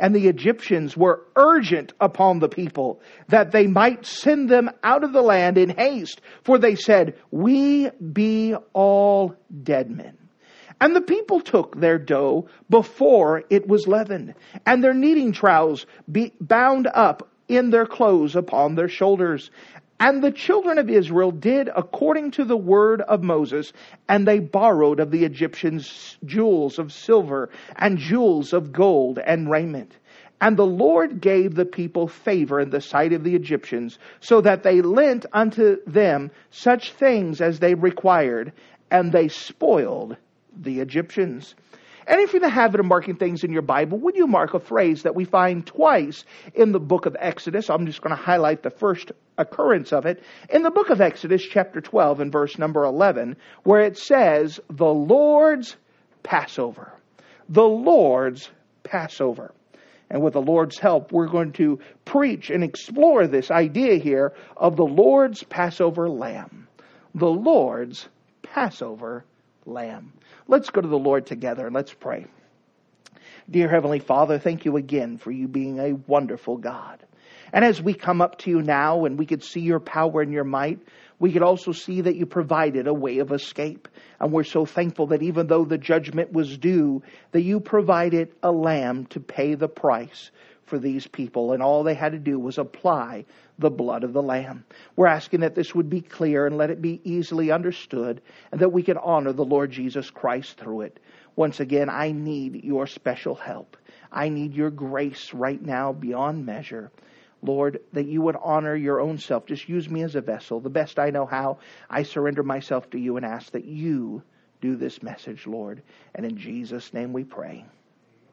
and 0.00 0.14
the 0.14 0.28
Egyptians 0.28 0.96
were 0.96 1.26
urgent 1.36 1.92
upon 2.00 2.38
the 2.38 2.48
people 2.48 3.00
that 3.28 3.52
they 3.52 3.66
might 3.66 4.06
send 4.06 4.48
them 4.48 4.70
out 4.82 5.04
of 5.04 5.12
the 5.12 5.22
land 5.22 5.58
in 5.58 5.70
haste, 5.70 6.20
for 6.42 6.58
they 6.58 6.74
said, 6.74 7.16
We 7.30 7.90
be 7.90 8.54
all 8.72 9.36
dead 9.62 9.90
men. 9.90 10.16
And 10.80 10.96
the 10.96 11.02
people 11.02 11.40
took 11.40 11.78
their 11.78 11.98
dough 11.98 12.48
before 12.70 13.44
it 13.50 13.68
was 13.68 13.86
leavened, 13.86 14.34
and 14.64 14.82
their 14.82 14.94
kneading 14.94 15.32
troughs 15.32 15.84
bound 16.40 16.88
up 16.92 17.28
in 17.48 17.68
their 17.68 17.86
clothes 17.86 18.34
upon 18.34 18.74
their 18.74 18.88
shoulders. 18.88 19.50
And 19.98 20.24
the 20.24 20.32
children 20.32 20.78
of 20.78 20.88
Israel 20.88 21.30
did 21.30 21.68
according 21.76 22.30
to 22.32 22.46
the 22.46 22.56
word 22.56 23.02
of 23.02 23.22
Moses, 23.22 23.74
and 24.08 24.26
they 24.26 24.38
borrowed 24.38 24.98
of 24.98 25.10
the 25.10 25.26
Egyptians 25.26 26.16
jewels 26.24 26.78
of 26.78 26.90
silver 26.90 27.50
and 27.76 27.98
jewels 27.98 28.54
of 28.54 28.72
gold 28.72 29.18
and 29.18 29.50
raiment. 29.50 29.98
And 30.40 30.56
the 30.56 30.66
Lord 30.66 31.20
gave 31.20 31.54
the 31.54 31.66
people 31.66 32.08
favor 32.08 32.60
in 32.60 32.70
the 32.70 32.80
sight 32.80 33.12
of 33.12 33.24
the 33.24 33.34
Egyptians, 33.34 33.98
so 34.20 34.40
that 34.40 34.62
they 34.62 34.80
lent 34.80 35.26
unto 35.32 35.76
them 35.86 36.30
such 36.50 36.92
things 36.92 37.40
as 37.40 37.58
they 37.58 37.74
required, 37.74 38.52
and 38.90 39.12
they 39.12 39.28
spoiled 39.28 40.16
the 40.56 40.80
Egyptians. 40.80 41.54
And 42.06 42.20
if 42.20 42.32
you're 42.32 42.42
in 42.42 42.48
the 42.48 42.54
habit 42.54 42.80
of 42.80 42.86
marking 42.86 43.16
things 43.16 43.44
in 43.44 43.52
your 43.52 43.62
Bible, 43.62 43.98
would 43.98 44.16
you 44.16 44.26
mark 44.26 44.54
a 44.54 44.58
phrase 44.58 45.02
that 45.02 45.14
we 45.14 45.24
find 45.24 45.66
twice 45.66 46.24
in 46.54 46.72
the 46.72 46.80
book 46.80 47.06
of 47.06 47.16
Exodus? 47.18 47.70
I'm 47.70 47.86
just 47.86 48.00
going 48.00 48.16
to 48.16 48.20
highlight 48.20 48.62
the 48.62 48.70
first 48.70 49.12
occurrence 49.38 49.92
of 49.92 50.06
it. 50.06 50.22
In 50.48 50.62
the 50.62 50.70
book 50.70 50.90
of 50.90 51.00
Exodus, 51.00 51.42
chapter 51.42 51.80
12, 51.80 52.20
and 52.20 52.32
verse 52.32 52.58
number 52.58 52.84
11, 52.84 53.36
where 53.62 53.82
it 53.82 53.96
says, 53.96 54.58
The 54.68 54.86
Lord's 54.86 55.76
Passover. 56.22 56.92
The 57.48 57.62
Lord's 57.62 58.50
Passover. 58.82 59.52
And 60.10 60.22
with 60.22 60.32
the 60.32 60.42
Lord's 60.42 60.78
help, 60.78 61.12
we're 61.12 61.28
going 61.28 61.52
to 61.52 61.78
preach 62.04 62.50
and 62.50 62.64
explore 62.64 63.26
this 63.26 63.50
idea 63.50 63.96
here 63.96 64.32
of 64.56 64.76
the 64.76 64.84
Lord's 64.84 65.44
Passover 65.44 66.08
lamb. 66.08 66.66
The 67.14 67.30
Lord's 67.30 68.08
Passover 68.42 69.24
lamb. 69.66 70.12
Let's 70.48 70.70
go 70.70 70.80
to 70.80 70.88
the 70.88 70.98
Lord 70.98 71.26
together 71.26 71.66
and 71.66 71.74
let's 71.74 71.94
pray. 71.94 72.26
Dear 73.48 73.68
Heavenly 73.68 74.00
Father, 74.00 74.38
thank 74.38 74.64
you 74.64 74.76
again 74.76 75.16
for 75.18 75.30
you 75.30 75.46
being 75.46 75.78
a 75.78 75.94
wonderful 76.06 76.56
God. 76.56 77.04
And 77.52 77.64
as 77.64 77.80
we 77.80 77.94
come 77.94 78.20
up 78.20 78.38
to 78.38 78.50
you 78.50 78.62
now 78.62 79.04
and 79.04 79.18
we 79.18 79.26
could 79.26 79.42
see 79.42 79.60
your 79.60 79.80
power 79.80 80.20
and 80.20 80.32
your 80.32 80.44
might, 80.44 80.80
we 81.20 81.32
could 81.32 81.42
also 81.42 81.70
see 81.70 82.00
that 82.00 82.16
you 82.16 82.26
provided 82.26 82.88
a 82.88 82.94
way 82.94 83.18
of 83.18 83.30
escape. 83.30 83.86
And 84.18 84.32
we're 84.32 84.42
so 84.42 84.64
thankful 84.64 85.08
that 85.08 85.22
even 85.22 85.46
though 85.46 85.66
the 85.66 85.78
judgment 85.78 86.32
was 86.32 86.58
due, 86.58 87.02
that 87.32 87.42
you 87.42 87.60
provided 87.60 88.32
a 88.42 88.50
lamb 88.50 89.04
to 89.06 89.20
pay 89.20 89.54
the 89.54 89.68
price 89.68 90.30
for 90.64 90.78
these 90.78 91.06
people. 91.06 91.52
And 91.52 91.62
all 91.62 91.82
they 91.82 91.94
had 91.94 92.12
to 92.12 92.18
do 92.18 92.38
was 92.38 92.56
apply 92.56 93.26
the 93.58 93.70
blood 93.70 94.02
of 94.02 94.14
the 94.14 94.22
lamb. 94.22 94.64
We're 94.96 95.08
asking 95.08 95.40
that 95.40 95.54
this 95.54 95.74
would 95.74 95.90
be 95.90 96.00
clear 96.00 96.46
and 96.46 96.56
let 96.56 96.70
it 96.70 96.80
be 96.80 97.02
easily 97.04 97.50
understood 97.50 98.22
and 98.50 98.62
that 98.62 98.72
we 98.72 98.82
can 98.82 98.96
honor 98.96 99.34
the 99.34 99.44
Lord 99.44 99.70
Jesus 99.70 100.08
Christ 100.08 100.56
through 100.56 100.82
it. 100.82 101.00
Once 101.36 101.60
again, 101.60 101.90
I 101.90 102.12
need 102.12 102.64
your 102.64 102.86
special 102.86 103.34
help. 103.34 103.76
I 104.10 104.30
need 104.30 104.54
your 104.54 104.70
grace 104.70 105.34
right 105.34 105.60
now 105.60 105.92
beyond 105.92 106.46
measure. 106.46 106.90
Lord, 107.42 107.80
that 107.92 108.06
you 108.06 108.22
would 108.22 108.36
honor 108.42 108.74
your 108.74 109.00
own 109.00 109.18
self. 109.18 109.46
Just 109.46 109.68
use 109.68 109.88
me 109.88 110.02
as 110.02 110.14
a 110.14 110.20
vessel. 110.20 110.60
The 110.60 110.70
best 110.70 110.98
I 110.98 111.10
know 111.10 111.26
how, 111.26 111.58
I 111.88 112.02
surrender 112.02 112.42
myself 112.42 112.90
to 112.90 112.98
you 112.98 113.16
and 113.16 113.24
ask 113.24 113.52
that 113.52 113.64
you 113.64 114.22
do 114.60 114.76
this 114.76 115.02
message, 115.02 115.46
Lord. 115.46 115.82
And 116.14 116.26
in 116.26 116.36
Jesus' 116.36 116.92
name 116.92 117.12
we 117.12 117.24
pray. 117.24 117.64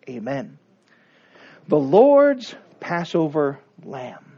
Amen. 0.09 0.57
The 1.67 1.77
Lord's 1.77 2.55
Passover 2.79 3.59
Lamb. 3.83 4.36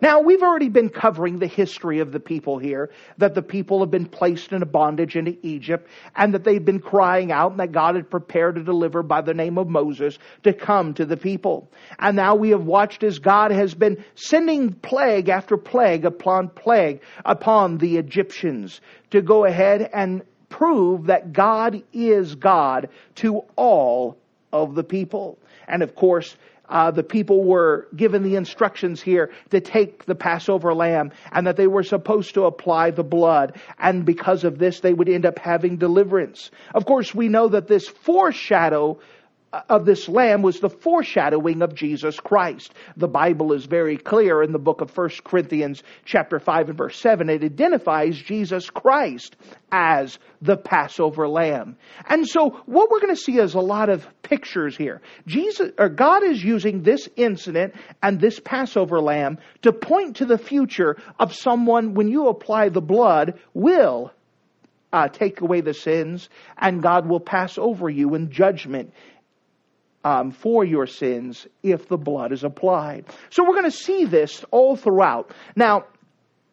Now, 0.00 0.20
we've 0.20 0.42
already 0.42 0.68
been 0.68 0.90
covering 0.90 1.38
the 1.38 1.46
history 1.46 2.00
of 2.00 2.12
the 2.12 2.20
people 2.20 2.58
here, 2.58 2.90
that 3.18 3.34
the 3.34 3.42
people 3.42 3.80
have 3.80 3.90
been 3.90 4.06
placed 4.06 4.52
in 4.52 4.62
a 4.62 4.66
bondage 4.66 5.16
into 5.16 5.36
Egypt, 5.42 5.88
and 6.14 6.34
that 6.34 6.44
they've 6.44 6.64
been 6.64 6.80
crying 6.80 7.32
out, 7.32 7.52
and 7.52 7.60
that 7.60 7.72
God 7.72 7.94
had 7.94 8.10
prepared 8.10 8.56
to 8.56 8.62
deliver 8.62 9.02
by 9.02 9.22
the 9.22 9.34
name 9.34 9.58
of 9.58 9.68
Moses 9.68 10.18
to 10.42 10.52
come 10.52 10.94
to 10.94 11.06
the 11.06 11.16
people. 11.16 11.70
And 11.98 12.16
now 12.16 12.34
we 12.34 12.50
have 12.50 12.64
watched 12.64 13.02
as 13.02 13.18
God 13.18 13.52
has 13.52 13.74
been 13.74 14.04
sending 14.14 14.72
plague 14.72 15.28
after 15.28 15.56
plague 15.56 16.04
upon 16.04 16.48
plague 16.48 17.00
upon 17.24 17.78
the 17.78 17.96
Egyptians 17.96 18.80
to 19.10 19.22
go 19.22 19.44
ahead 19.44 19.88
and 19.92 20.22
prove 20.48 21.06
that 21.06 21.32
God 21.32 21.82
is 21.92 22.34
God 22.34 22.88
to 23.16 23.42
all 23.56 24.16
of 24.52 24.74
the 24.74 24.84
people. 24.84 25.38
And 25.68 25.82
of 25.82 25.94
course, 25.94 26.36
uh, 26.68 26.90
the 26.90 27.02
people 27.02 27.44
were 27.44 27.88
given 27.94 28.22
the 28.22 28.36
instructions 28.36 29.00
here 29.00 29.30
to 29.50 29.60
take 29.60 30.04
the 30.04 30.14
Passover 30.14 30.74
lamb 30.74 31.12
and 31.32 31.46
that 31.46 31.56
they 31.56 31.66
were 31.66 31.82
supposed 31.82 32.34
to 32.34 32.44
apply 32.44 32.90
the 32.90 33.04
blood. 33.04 33.58
And 33.78 34.04
because 34.04 34.44
of 34.44 34.58
this, 34.58 34.80
they 34.80 34.92
would 34.92 35.08
end 35.08 35.26
up 35.26 35.38
having 35.38 35.76
deliverance. 35.76 36.50
Of 36.74 36.84
course, 36.84 37.14
we 37.14 37.28
know 37.28 37.48
that 37.48 37.68
this 37.68 37.88
foreshadow 37.88 39.00
of 39.52 39.84
this 39.84 40.08
lamb 40.08 40.42
was 40.42 40.60
the 40.60 40.68
foreshadowing 40.68 41.62
of 41.62 41.74
Jesus 41.74 42.18
Christ. 42.18 42.74
The 42.96 43.08
Bible 43.08 43.52
is 43.52 43.64
very 43.64 43.96
clear 43.96 44.42
in 44.42 44.52
the 44.52 44.58
book 44.58 44.80
of 44.80 44.96
1 44.96 45.10
Corinthians 45.24 45.82
chapter 46.04 46.38
5 46.38 46.70
and 46.70 46.78
verse 46.78 46.98
7. 46.98 47.28
It 47.28 47.44
identifies 47.44 48.18
Jesus 48.18 48.68
Christ 48.70 49.36
as 49.70 50.18
the 50.42 50.56
Passover 50.56 51.28
lamb. 51.28 51.76
And 52.08 52.26
so 52.26 52.60
what 52.66 52.90
we're 52.90 53.00
going 53.00 53.14
to 53.14 53.20
see 53.20 53.38
is 53.38 53.54
a 53.54 53.60
lot 53.60 53.88
of 53.88 54.06
pictures 54.22 54.76
here. 54.76 55.00
Jesus 55.26 55.70
or 55.78 55.88
God 55.88 56.24
is 56.24 56.42
using 56.42 56.82
this 56.82 57.08
incident 57.16 57.74
and 58.02 58.20
this 58.20 58.40
Passover 58.40 59.00
lamb 59.00 59.38
to 59.62 59.72
point 59.72 60.16
to 60.16 60.26
the 60.26 60.38
future 60.38 60.96
of 61.18 61.34
someone 61.34 61.94
when 61.94 62.08
you 62.08 62.28
apply 62.28 62.68
the 62.68 62.80
blood 62.80 63.38
will 63.54 64.12
uh, 64.92 65.08
take 65.08 65.40
away 65.40 65.60
the 65.60 65.74
sins, 65.74 66.28
and 66.56 66.82
God 66.82 67.06
will 67.08 67.20
pass 67.20 67.58
over 67.58 67.90
you 67.90 68.14
in 68.14 68.30
judgment 68.30 68.94
um, 70.06 70.30
for 70.30 70.64
your 70.64 70.86
sins 70.86 71.48
if 71.64 71.88
the 71.88 71.96
blood 71.96 72.30
is 72.30 72.44
applied. 72.44 73.06
So 73.30 73.42
we're 73.42 73.56
going 73.56 73.64
to 73.64 73.72
see 73.72 74.04
this 74.04 74.44
all 74.52 74.76
throughout. 74.76 75.32
Now, 75.56 75.86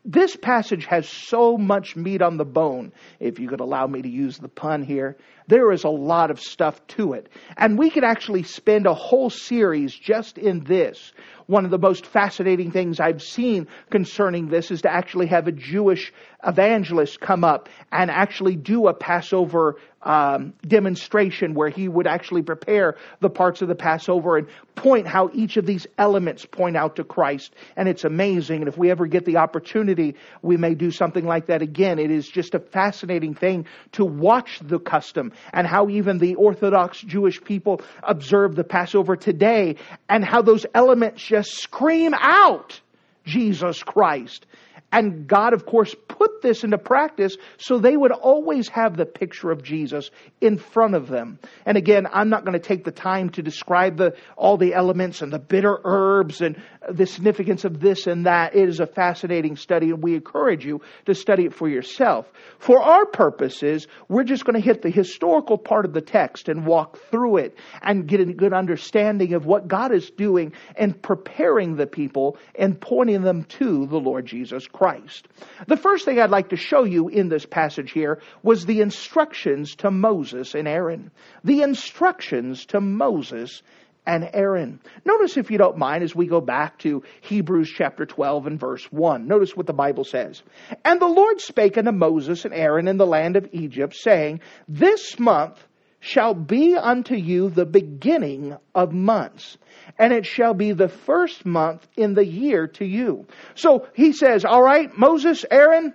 this 0.06 0.36
passage 0.36 0.86
has 0.88 1.08
so 1.08 1.56
much 1.56 1.96
meat 1.96 2.24
on 2.24 2.38
the 2.38 2.46
bone, 2.46 2.92
if 3.20 3.40
you 3.40 3.48
could 3.48 3.62
allow 3.62 3.86
me 3.86 4.02
to 4.02 4.10
use 4.10 4.40
the 4.40 4.50
pun 4.50 4.82
here. 4.82 5.18
There 5.48 5.72
is 5.72 5.84
a 5.84 5.90
lot 5.90 6.32
of 6.32 6.40
stuff 6.40 6.86
to 6.88 7.14
it. 7.14 7.30
And 7.56 7.78
we 7.78 7.92
could 7.92 8.04
actually 8.04 8.44
spend 8.44 8.88
a 8.88 8.94
whole 8.94 9.30
series 9.30 9.94
just 9.94 10.38
in 10.40 10.64
this. 10.64 11.14
One 11.46 11.64
of 11.64 11.72
the 11.72 11.78
most 11.78 12.06
fascinating 12.06 12.72
things 12.72 13.00
I've 13.00 13.22
seen 13.22 13.68
concerning 13.92 14.48
this 14.48 14.72
is 14.72 14.82
to 14.82 14.92
actually 14.92 15.28
have 15.28 15.48
a 15.48 15.52
Jewish 15.52 16.12
evangelist 16.44 17.20
come 17.20 17.44
up 17.44 17.70
and 17.92 18.10
actually 18.10 18.56
do 18.56 18.88
a 18.88 18.94
Passover 18.94 19.78
um, 20.04 20.54
demonstration 20.68 21.54
where 21.54 21.70
he 21.70 21.88
would 21.88 22.08
actually 22.08 22.42
prepare 22.42 22.96
the 23.20 23.30
parts 23.30 23.62
of 23.62 23.68
the 23.68 23.76
Passover 23.76 24.38
and 24.38 24.48
point 24.76 25.08
how 25.08 25.30
each 25.34 25.58
of 25.58 25.66
these 25.66 25.88
elements 25.98 26.46
point 26.46 26.76
out 26.76 26.98
to 26.98 27.04
Christ. 27.04 27.54
And 27.76 27.88
it's 27.88 28.04
amazing. 28.04 28.62
And 28.62 28.68
if 28.68 28.78
we 28.78 28.92
ever 28.92 29.08
get 29.08 29.26
the 29.26 29.38
opportunity, 29.38 30.16
we 30.42 30.58
may 30.58 30.76
do 30.76 30.92
something 30.92 31.26
like 31.26 31.48
that 31.48 31.62
again. 31.62 32.00
It 32.00 32.12
is 32.12 32.28
just 32.28 32.56
a 32.56 32.60
fascinating 32.60 33.34
thing 33.34 33.66
to 33.94 34.06
watch 34.06 34.60
the 34.62 34.80
custom 34.80 35.32
and 35.52 35.68
how 35.68 35.90
even 35.90 36.18
the 36.18 36.36
Orthodox 36.36 37.02
Jewish 37.02 37.42
people 37.44 37.82
observe 38.02 38.56
the 38.56 38.64
Passover 38.64 39.16
today 39.16 39.76
and 40.10 40.24
how 40.24 40.42
those 40.42 40.66
elements 40.74 41.24
just 41.24 41.52
scream 41.52 42.14
out 42.14 42.80
Jesus 43.26 43.82
Christ. 43.82 44.46
And 44.94 45.26
God, 45.28 45.54
of 45.54 45.66
course, 45.66 45.96
put 46.08 46.44
this 46.44 46.64
into 46.64 46.78
practice 46.78 47.36
so 47.58 47.80
they 47.80 47.98
would 47.98 48.12
always 48.12 48.70
have 48.70 48.96
the 48.96 49.08
picture 49.08 49.50
of 49.50 49.64
Jesus 49.64 50.12
in 50.40 50.60
front 50.60 50.94
of 50.94 51.08
them. 51.08 51.40
And 51.66 51.78
again, 51.78 52.06
I'm 52.14 52.30
not 52.30 52.46
going 52.46 52.54
to 52.54 52.60
take 52.60 52.84
the 52.84 52.92
time 52.92 53.32
to 53.32 53.42
describe 53.42 53.98
the, 53.98 54.16
all 54.38 54.58
the 54.58 54.76
elements 54.76 55.24
and 55.24 55.34
the 55.34 55.40
bitter 55.40 55.80
herbs 55.84 56.42
and 56.42 56.62
the 56.88 57.08
significance 57.08 57.66
of 57.66 57.80
this 57.80 58.06
and 58.06 58.28
that. 58.28 58.56
It 58.56 58.70
is 58.70 58.80
a 58.80 58.86
fascinating 58.86 59.56
study, 59.56 59.90
and 59.90 60.04
we 60.04 60.14
encourage 60.14 60.64
you 60.64 60.82
to 61.08 61.16
study 61.16 61.46
it 61.46 61.56
for 61.56 61.68
yourself. 61.68 62.32
For 62.60 62.80
our 62.80 63.08
purposes, 63.08 63.88
we're 64.10 64.26
just 64.26 64.46
going 64.46 64.62
to 64.62 64.66
hit 64.66 64.84
the 64.84 64.92
historical 64.92 65.58
part 65.58 65.86
of 65.86 65.94
the 65.94 66.02
text 66.02 66.50
and 66.50 66.68
walk 66.68 67.00
through 67.10 67.38
it 67.38 67.58
and 67.82 68.08
get 68.08 68.20
a 68.20 68.26
good 68.26 68.54
understanding 68.54 69.34
of 69.34 69.48
what 69.48 69.68
God 69.68 69.92
is 69.92 70.12
doing 70.12 70.54
and 70.76 71.02
preparing 71.02 71.78
the 71.78 71.88
people 71.88 72.38
and 72.54 72.80
pointing 72.80 73.24
them 73.24 73.46
to 73.46 73.88
the 73.88 73.98
Lord 73.98 74.28
Jesus 74.28 74.68
Christ. 74.68 74.83
Christ. 74.84 75.30
The 75.66 75.78
first 75.78 76.04
thing 76.04 76.20
I'd 76.20 76.30
like 76.30 76.50
to 76.50 76.58
show 76.58 76.84
you 76.84 77.08
in 77.08 77.30
this 77.30 77.46
passage 77.46 77.94
here 77.94 78.20
was 78.42 78.66
the 78.66 78.82
instructions 78.82 79.76
to 79.78 79.90
Moses 79.90 80.56
and 80.56 80.68
Aaron. 80.68 81.10
The 81.46 81.62
instructions 81.62 82.66
to 82.66 82.82
Moses 82.82 83.64
and 84.06 84.30
Aaron. 84.34 84.82
Notice, 85.06 85.38
if 85.38 85.52
you 85.52 85.58
don't 85.58 85.78
mind, 85.78 86.04
as 86.04 86.14
we 86.14 86.28
go 86.28 86.42
back 86.42 86.80
to 86.80 87.04
Hebrews 87.22 87.72
chapter 87.74 88.06
12 88.06 88.46
and 88.48 88.60
verse 88.60 88.84
1. 88.92 89.26
Notice 89.26 89.56
what 89.56 89.68
the 89.68 89.72
Bible 89.74 90.04
says. 90.04 90.44
And 90.84 91.00
the 91.00 91.08
Lord 91.08 91.40
spake 91.40 91.78
unto 91.78 91.94
Moses 91.94 92.44
and 92.44 92.54
Aaron 92.54 92.90
in 92.90 92.98
the 92.98 93.08
land 93.08 93.38
of 93.38 93.48
Egypt, 93.54 93.96
saying, 93.96 94.42
This 94.68 95.18
month 95.18 95.66
shall 96.04 96.34
be 96.34 96.76
unto 96.76 97.16
you 97.16 97.50
the 97.50 97.66
beginning 97.66 98.58
of 98.76 98.92
months 98.92 99.58
and 99.98 100.12
it 100.12 100.26
shall 100.26 100.54
be 100.54 100.74
the 100.74 100.90
first 100.90 101.46
month 101.46 101.88
in 101.96 102.14
the 102.14 102.26
year 102.26 102.68
to 102.68 102.86
you. 102.86 103.26
So 103.56 103.88
he 103.94 104.12
says, 104.12 104.44
All 104.44 104.62
right, 104.62 104.90
Moses, 104.98 105.46
Aaron, 105.50 105.94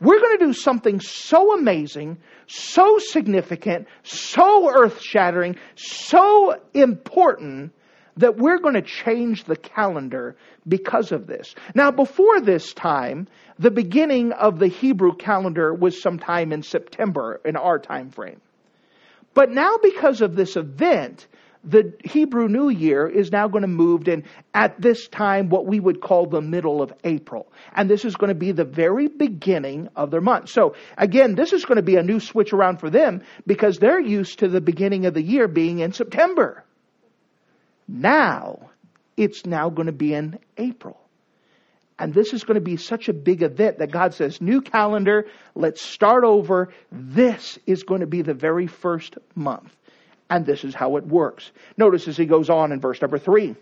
we're 0.00 0.18
going 0.18 0.38
to 0.40 0.46
do 0.46 0.52
something 0.54 0.98
so 0.98 1.56
amazing, 1.56 2.18
so 2.48 2.98
significant, 2.98 3.86
so 4.02 4.68
earth 4.68 5.00
shattering, 5.00 5.54
so 5.76 6.60
important 6.74 7.72
that 8.16 8.36
we're 8.36 8.58
going 8.58 8.74
to 8.74 8.82
change 8.82 9.44
the 9.44 9.56
calendar 9.56 10.36
because 10.66 11.12
of 11.12 11.28
this. 11.28 11.54
Now, 11.76 11.92
before 11.92 12.40
this 12.40 12.72
time, 12.72 13.28
the 13.60 13.70
beginning 13.70 14.32
of 14.32 14.58
the 14.58 14.68
Hebrew 14.68 15.14
calendar 15.14 15.72
was 15.72 16.02
sometime 16.02 16.50
in 16.52 16.64
September 16.64 17.40
in 17.44 17.54
our 17.54 17.78
time 17.78 18.10
frame. 18.10 18.40
But 19.34 19.50
now, 19.50 19.78
because 19.82 20.20
of 20.20 20.36
this 20.36 20.56
event, 20.56 21.26
the 21.64 21.94
Hebrew 22.04 22.46
New 22.48 22.68
Year 22.68 23.06
is 23.08 23.32
now 23.32 23.48
going 23.48 23.62
to 23.62 23.68
move 23.68 24.06
in 24.06 24.24
at 24.52 24.80
this 24.80 25.08
time 25.08 25.48
what 25.48 25.66
we 25.66 25.80
would 25.80 26.00
call 26.00 26.26
the 26.26 26.42
middle 26.42 26.82
of 26.82 26.92
April. 27.04 27.50
And 27.74 27.88
this 27.88 28.04
is 28.04 28.16
going 28.16 28.28
to 28.28 28.34
be 28.34 28.52
the 28.52 28.64
very 28.64 29.08
beginning 29.08 29.88
of 29.96 30.10
their 30.10 30.20
month. 30.20 30.50
So 30.50 30.74
again, 30.96 31.34
this 31.34 31.52
is 31.52 31.64
going 31.64 31.76
to 31.76 31.82
be 31.82 31.96
a 31.96 32.02
new 32.02 32.20
switch 32.20 32.52
around 32.52 32.78
for 32.78 32.90
them 32.90 33.22
because 33.46 33.78
they're 33.78 34.00
used 34.00 34.40
to 34.40 34.48
the 34.48 34.60
beginning 34.60 35.06
of 35.06 35.14
the 35.14 35.22
year 35.22 35.48
being 35.48 35.78
in 35.78 35.92
September. 35.92 36.64
Now, 37.88 38.70
it's 39.16 39.46
now 39.46 39.70
going 39.70 39.86
to 39.86 39.92
be 39.92 40.14
in 40.14 40.38
April. 40.58 41.00
And 41.98 42.12
this 42.12 42.32
is 42.32 42.42
going 42.42 42.56
to 42.56 42.60
be 42.60 42.76
such 42.76 43.08
a 43.08 43.12
big 43.12 43.42
event 43.42 43.78
that 43.78 43.92
God 43.92 44.14
says, 44.14 44.40
new 44.40 44.60
calendar, 44.60 45.26
let's 45.54 45.80
start 45.80 46.24
over. 46.24 46.70
This 46.90 47.58
is 47.66 47.84
going 47.84 48.00
to 48.00 48.06
be 48.06 48.22
the 48.22 48.34
very 48.34 48.66
first 48.66 49.16
month. 49.34 49.74
And 50.28 50.44
this 50.44 50.64
is 50.64 50.74
how 50.74 50.96
it 50.96 51.06
works. 51.06 51.52
Notice 51.76 52.08
as 52.08 52.16
he 52.16 52.26
goes 52.26 52.50
on 52.50 52.72
in 52.72 52.80
verse 52.80 53.00
number 53.00 53.18
three. 53.18 53.54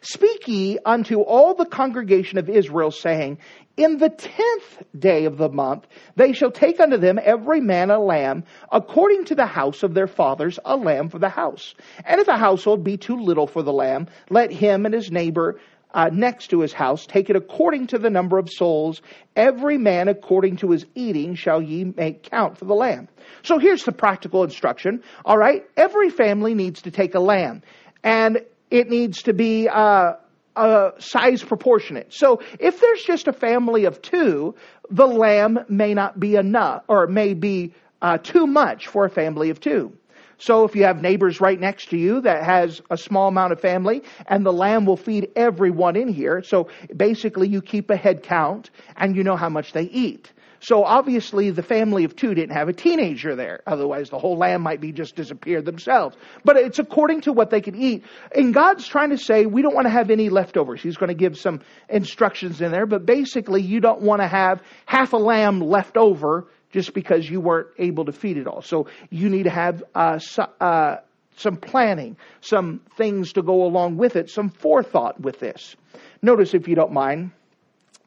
Speak 0.00 0.46
ye 0.46 0.78
unto 0.84 1.20
all 1.20 1.54
the 1.54 1.64
congregation 1.64 2.38
of 2.38 2.48
Israel, 2.48 2.90
saying, 2.90 3.38
In 3.76 3.98
the 3.98 4.10
tenth 4.10 4.82
day 4.96 5.24
of 5.24 5.38
the 5.38 5.48
month 5.48 5.86
they 6.16 6.32
shall 6.32 6.50
take 6.50 6.80
unto 6.80 6.96
them 6.96 7.18
every 7.22 7.60
man 7.60 7.90
a 7.90 7.98
lamb, 7.98 8.44
according 8.70 9.24
to 9.26 9.34
the 9.34 9.46
house 9.46 9.82
of 9.82 9.94
their 9.94 10.06
fathers, 10.06 10.58
a 10.64 10.76
lamb 10.76 11.08
for 11.08 11.18
the 11.18 11.28
house. 11.28 11.74
And 12.04 12.20
if 12.20 12.28
a 12.28 12.36
household 12.36 12.84
be 12.84 12.96
too 12.96 13.16
little 13.16 13.46
for 13.46 13.62
the 13.62 13.72
lamb, 13.72 14.08
let 14.30 14.52
him 14.52 14.84
and 14.84 14.94
his 14.94 15.10
neighbor 15.10 15.60
uh, 15.92 16.10
next 16.12 16.48
to 16.48 16.60
his 16.60 16.72
house, 16.72 17.06
take 17.06 17.30
it 17.30 17.36
according 17.36 17.88
to 17.88 17.98
the 17.98 18.10
number 18.10 18.38
of 18.38 18.48
souls. 18.50 19.00
Every 19.34 19.78
man 19.78 20.08
according 20.08 20.56
to 20.58 20.70
his 20.70 20.86
eating 20.94 21.34
shall 21.34 21.62
ye 21.62 21.84
make 21.84 22.24
count 22.24 22.58
for 22.58 22.66
the 22.66 22.74
lamb. 22.74 23.08
So 23.42 23.58
here's 23.58 23.84
the 23.84 23.92
practical 23.92 24.44
instruction. 24.44 25.02
All 25.24 25.38
right, 25.38 25.64
every 25.76 26.10
family 26.10 26.54
needs 26.54 26.82
to 26.82 26.90
take 26.90 27.14
a 27.14 27.20
lamb, 27.20 27.62
and 28.02 28.38
it 28.70 28.88
needs 28.88 29.22
to 29.22 29.32
be 29.32 29.68
uh, 29.68 30.12
a 30.56 30.92
size 30.98 31.42
proportionate. 31.42 32.12
So 32.12 32.40
if 32.58 32.80
there's 32.80 33.02
just 33.02 33.28
a 33.28 33.32
family 33.32 33.84
of 33.86 34.02
two, 34.02 34.54
the 34.90 35.06
lamb 35.06 35.58
may 35.68 35.94
not 35.94 36.18
be 36.18 36.36
enough, 36.36 36.84
or 36.88 37.06
may 37.06 37.34
be 37.34 37.74
uh, 38.00 38.18
too 38.18 38.46
much 38.46 38.86
for 38.86 39.04
a 39.04 39.10
family 39.10 39.50
of 39.50 39.60
two. 39.60 39.97
So 40.38 40.64
if 40.64 40.74
you 40.76 40.84
have 40.84 41.02
neighbors 41.02 41.40
right 41.40 41.58
next 41.58 41.90
to 41.90 41.98
you 41.98 42.20
that 42.22 42.44
has 42.44 42.80
a 42.90 42.96
small 42.96 43.28
amount 43.28 43.52
of 43.52 43.60
family, 43.60 44.02
and 44.26 44.46
the 44.46 44.52
lamb 44.52 44.86
will 44.86 44.96
feed 44.96 45.30
everyone 45.36 45.96
in 45.96 46.08
here. 46.08 46.42
So 46.42 46.68
basically, 46.96 47.48
you 47.48 47.60
keep 47.60 47.90
a 47.90 47.96
head 47.96 48.22
count, 48.22 48.70
and 48.96 49.16
you 49.16 49.24
know 49.24 49.36
how 49.36 49.48
much 49.48 49.72
they 49.72 49.84
eat. 49.84 50.32
So 50.60 50.82
obviously, 50.82 51.50
the 51.50 51.62
family 51.62 52.04
of 52.04 52.16
two 52.16 52.34
didn't 52.34 52.56
have 52.56 52.68
a 52.68 52.72
teenager 52.72 53.36
there. 53.36 53.60
Otherwise, 53.66 54.10
the 54.10 54.18
whole 54.18 54.36
lamb 54.36 54.62
might 54.62 54.80
be 54.80 54.90
just 54.90 55.14
disappeared 55.14 55.64
themselves. 55.64 56.16
But 56.44 56.56
it's 56.56 56.80
according 56.80 57.22
to 57.22 57.32
what 57.32 57.50
they 57.50 57.60
can 57.60 57.76
eat. 57.76 58.04
And 58.34 58.52
God's 58.52 58.86
trying 58.86 59.10
to 59.10 59.18
say, 59.18 59.46
we 59.46 59.62
don't 59.62 59.74
want 59.74 59.86
to 59.86 59.92
have 59.92 60.10
any 60.10 60.30
leftovers. 60.30 60.82
He's 60.82 60.96
going 60.96 61.08
to 61.08 61.14
give 61.14 61.38
some 61.38 61.60
instructions 61.88 62.60
in 62.60 62.72
there. 62.72 62.86
But 62.86 63.06
basically, 63.06 63.62
you 63.62 63.80
don't 63.80 64.02
want 64.02 64.20
to 64.20 64.26
have 64.26 64.60
half 64.86 65.12
a 65.12 65.16
lamb 65.16 65.60
left 65.60 65.96
over 65.96 66.48
just 66.70 66.94
because 66.94 67.28
you 67.28 67.40
weren't 67.40 67.68
able 67.78 68.04
to 68.06 68.12
feed 68.12 68.36
it 68.36 68.46
all. 68.46 68.62
So 68.62 68.88
you 69.10 69.28
need 69.28 69.44
to 69.44 69.50
have 69.50 69.82
uh, 69.94 70.18
uh, 70.60 70.96
some 71.36 71.56
planning, 71.56 72.16
some 72.40 72.80
things 72.96 73.32
to 73.34 73.42
go 73.42 73.64
along 73.64 73.96
with 73.96 74.16
it, 74.16 74.30
some 74.30 74.50
forethought 74.50 75.20
with 75.20 75.38
this. 75.38 75.76
Notice, 76.22 76.54
if 76.54 76.68
you 76.68 76.74
don't 76.74 76.92
mind, 76.92 77.30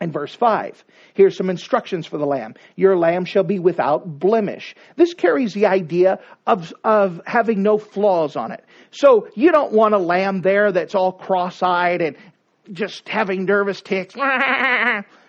in 0.02 0.12
verse 0.12 0.34
5. 0.34 0.84
Here's 1.14 1.38
some 1.38 1.50
instructions 1.50 2.08
for 2.08 2.18
the 2.18 2.26
lamb. 2.26 2.56
Your 2.76 2.98
lamb 2.98 3.24
shall 3.24 3.44
be 3.44 3.60
without 3.60 4.20
blemish. 4.20 4.76
This 4.96 5.14
carries 5.14 5.54
the 5.54 5.68
idea 5.68 6.20
of, 6.48 6.74
of 6.84 7.22
having 7.26 7.62
no 7.62 7.78
flaws 7.78 8.36
on 8.36 8.52
it. 8.52 8.66
So 8.90 9.28
you 9.36 9.52
don't 9.52 9.72
want 9.72 9.94
a 9.94 10.00
lamb 10.00 10.42
there 10.42 10.72
that's 10.72 10.96
all 10.96 11.12
cross-eyed 11.12 12.02
and 12.02 12.18
just 12.72 13.08
having 13.08 13.46
nervous 13.46 13.82
ticks. 13.82 14.16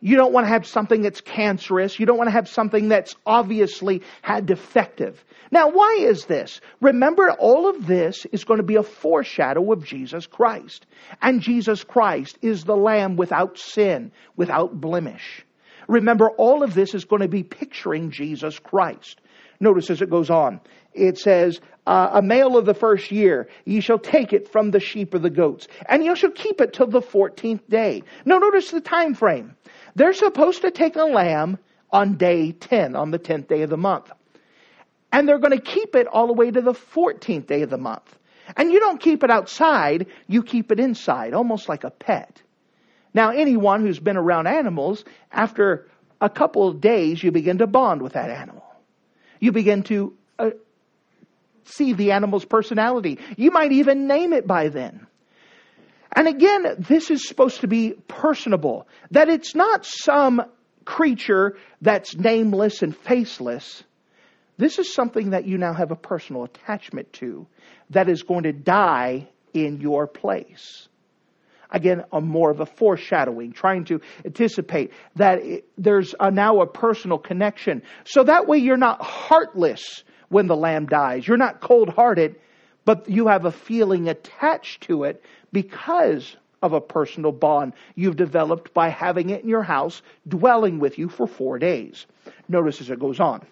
You 0.00 0.16
don't 0.16 0.32
want 0.32 0.46
to 0.46 0.52
have 0.52 0.66
something 0.66 1.02
that's 1.02 1.20
cancerous. 1.20 1.98
You 1.98 2.06
don't 2.06 2.18
want 2.18 2.28
to 2.28 2.32
have 2.32 2.48
something 2.48 2.88
that's 2.88 3.16
obviously 3.26 4.02
had 4.22 4.46
defective. 4.46 5.24
Now, 5.50 5.70
why 5.70 5.98
is 6.00 6.26
this? 6.26 6.60
Remember, 6.80 7.32
all 7.32 7.68
of 7.68 7.86
this 7.86 8.24
is 8.26 8.44
going 8.44 8.58
to 8.58 8.66
be 8.66 8.76
a 8.76 8.82
foreshadow 8.82 9.72
of 9.72 9.84
Jesus 9.84 10.26
Christ. 10.26 10.86
And 11.20 11.40
Jesus 11.40 11.82
Christ 11.82 12.38
is 12.42 12.62
the 12.62 12.76
Lamb 12.76 13.16
without 13.16 13.58
sin, 13.58 14.12
without 14.36 14.80
blemish. 14.80 15.44
Remember, 15.88 16.30
all 16.30 16.62
of 16.62 16.74
this 16.74 16.94
is 16.94 17.04
going 17.04 17.22
to 17.22 17.28
be 17.28 17.42
picturing 17.42 18.10
Jesus 18.10 18.58
Christ. 18.58 19.20
Notice 19.58 19.90
as 19.90 20.02
it 20.02 20.10
goes 20.10 20.30
on, 20.30 20.60
it 20.98 21.18
says, 21.18 21.60
uh, 21.86 22.10
A 22.14 22.22
male 22.22 22.56
of 22.56 22.66
the 22.66 22.74
first 22.74 23.10
year, 23.10 23.48
ye 23.64 23.80
shall 23.80 23.98
take 23.98 24.32
it 24.32 24.48
from 24.48 24.70
the 24.70 24.80
sheep 24.80 25.14
or 25.14 25.18
the 25.18 25.30
goats, 25.30 25.68
and 25.88 26.04
ye 26.04 26.14
shall 26.14 26.30
keep 26.30 26.60
it 26.60 26.72
till 26.72 26.86
the 26.88 27.00
fourteenth 27.00 27.68
day. 27.68 28.02
Now, 28.24 28.38
notice 28.38 28.70
the 28.70 28.80
time 28.80 29.14
frame. 29.14 29.56
They're 29.94 30.12
supposed 30.12 30.62
to 30.62 30.70
take 30.70 30.96
a 30.96 31.04
lamb 31.04 31.58
on 31.90 32.16
day 32.16 32.52
10, 32.52 32.96
on 32.96 33.10
the 33.10 33.18
10th 33.18 33.48
day 33.48 33.62
of 33.62 33.70
the 33.70 33.76
month. 33.76 34.10
And 35.10 35.26
they're 35.26 35.38
going 35.38 35.56
to 35.56 35.60
keep 35.60 35.94
it 35.94 36.06
all 36.06 36.26
the 36.26 36.34
way 36.34 36.50
to 36.50 36.60
the 36.60 36.74
14th 36.74 37.46
day 37.46 37.62
of 37.62 37.70
the 37.70 37.78
month. 37.78 38.18
And 38.56 38.72
you 38.72 38.80
don't 38.80 39.00
keep 39.00 39.24
it 39.24 39.30
outside, 39.30 40.06
you 40.26 40.42
keep 40.42 40.70
it 40.70 40.80
inside, 40.80 41.34
almost 41.34 41.68
like 41.68 41.84
a 41.84 41.90
pet. 41.90 42.42
Now, 43.14 43.30
anyone 43.30 43.80
who's 43.80 43.98
been 43.98 44.16
around 44.16 44.46
animals, 44.46 45.04
after 45.32 45.88
a 46.20 46.28
couple 46.28 46.68
of 46.68 46.80
days, 46.80 47.22
you 47.22 47.30
begin 47.30 47.58
to 47.58 47.66
bond 47.66 48.02
with 48.02 48.14
that 48.14 48.30
animal. 48.30 48.64
You 49.40 49.52
begin 49.52 49.82
to 49.84 50.14
see 51.68 51.92
the 51.92 52.12
animal's 52.12 52.44
personality. 52.44 53.18
You 53.36 53.50
might 53.50 53.72
even 53.72 54.06
name 54.06 54.32
it 54.32 54.46
by 54.46 54.68
then. 54.68 55.06
And 56.14 56.26
again, 56.26 56.76
this 56.78 57.10
is 57.10 57.28
supposed 57.28 57.60
to 57.60 57.68
be 57.68 57.92
personable. 58.08 58.88
That 59.10 59.28
it's 59.28 59.54
not 59.54 59.84
some 59.84 60.42
creature 60.84 61.56
that's 61.82 62.16
nameless 62.16 62.82
and 62.82 62.96
faceless. 62.96 63.84
This 64.56 64.78
is 64.78 64.92
something 64.92 65.30
that 65.30 65.46
you 65.46 65.58
now 65.58 65.72
have 65.72 65.90
a 65.90 65.96
personal 65.96 66.44
attachment 66.44 67.12
to 67.14 67.46
that 67.90 68.08
is 68.08 68.22
going 68.22 68.44
to 68.44 68.52
die 68.52 69.28
in 69.54 69.80
your 69.80 70.06
place. 70.06 70.88
Again, 71.70 72.04
a 72.10 72.20
more 72.20 72.50
of 72.50 72.60
a 72.60 72.66
foreshadowing, 72.66 73.52
trying 73.52 73.84
to 73.84 74.00
anticipate 74.24 74.92
that 75.16 75.42
it, 75.42 75.68
there's 75.76 76.14
a, 76.18 76.30
now 76.30 76.62
a 76.62 76.66
personal 76.66 77.18
connection. 77.18 77.82
So 78.04 78.24
that 78.24 78.48
way 78.48 78.58
you're 78.58 78.78
not 78.78 79.02
heartless 79.02 80.02
when 80.28 80.46
the 80.46 80.56
lamb 80.56 80.86
dies. 80.86 81.26
You're 81.26 81.36
not 81.36 81.60
cold 81.60 81.88
hearted, 81.88 82.36
but 82.84 83.08
you 83.08 83.28
have 83.28 83.44
a 83.44 83.52
feeling 83.52 84.08
attached 84.08 84.82
to 84.84 85.04
it 85.04 85.22
because 85.52 86.36
of 86.62 86.72
a 86.72 86.80
personal 86.80 87.32
bond 87.32 87.72
you've 87.94 88.16
developed 88.16 88.74
by 88.74 88.88
having 88.88 89.30
it 89.30 89.42
in 89.42 89.48
your 89.48 89.62
house, 89.62 90.02
dwelling 90.26 90.78
with 90.78 90.98
you 90.98 91.08
for 91.08 91.26
four 91.26 91.58
days. 91.58 92.06
Notice 92.48 92.80
as 92.80 92.90
it 92.90 92.98
goes 92.98 93.20
on. 93.20 93.46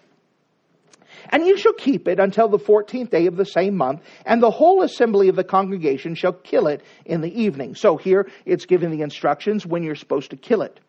And 1.29 1.45
you 1.45 1.57
shall 1.57 1.73
keep 1.73 2.07
it 2.07 2.19
until 2.19 2.47
the 2.47 2.59
fourteenth 2.59 3.09
day 3.09 3.27
of 3.27 3.37
the 3.37 3.45
same 3.45 3.75
month, 3.75 4.01
and 4.25 4.43
the 4.43 4.51
whole 4.51 4.83
assembly 4.83 5.29
of 5.29 5.35
the 5.35 5.43
congregation 5.43 6.15
shall 6.15 6.33
kill 6.33 6.67
it 6.67 6.83
in 7.05 7.21
the 7.21 7.41
evening. 7.41 7.75
So 7.75 7.97
here 7.97 8.29
it's 8.45 8.65
giving 8.65 8.91
the 8.91 9.01
instructions 9.01 9.65
when 9.65 9.83
you're 9.83 9.95
supposed 9.95 10.31
to 10.31 10.37
kill 10.37 10.61
it. 10.61 10.79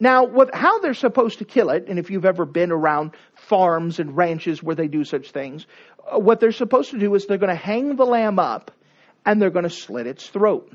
Now, 0.00 0.24
what, 0.24 0.54
how 0.54 0.80
they're 0.80 0.94
supposed 0.94 1.38
to 1.38 1.44
kill 1.44 1.70
it, 1.70 1.86
and 1.88 1.98
if 1.98 2.10
you've 2.10 2.24
ever 2.24 2.44
been 2.44 2.72
around 2.72 3.12
farms 3.34 4.00
and 4.00 4.16
ranches 4.16 4.62
where 4.62 4.74
they 4.74 4.88
do 4.88 5.04
such 5.04 5.30
things, 5.30 5.66
uh, 6.06 6.18
what 6.18 6.40
they're 6.40 6.52
supposed 6.52 6.90
to 6.90 6.98
do 6.98 7.14
is 7.14 7.26
they're 7.26 7.38
going 7.38 7.54
to 7.54 7.62
hang 7.62 7.96
the 7.96 8.04
lamb 8.04 8.38
up 8.38 8.72
and 9.24 9.40
they're 9.40 9.50
going 9.50 9.64
to 9.64 9.70
slit 9.70 10.06
its 10.06 10.28
throat. 10.28 10.72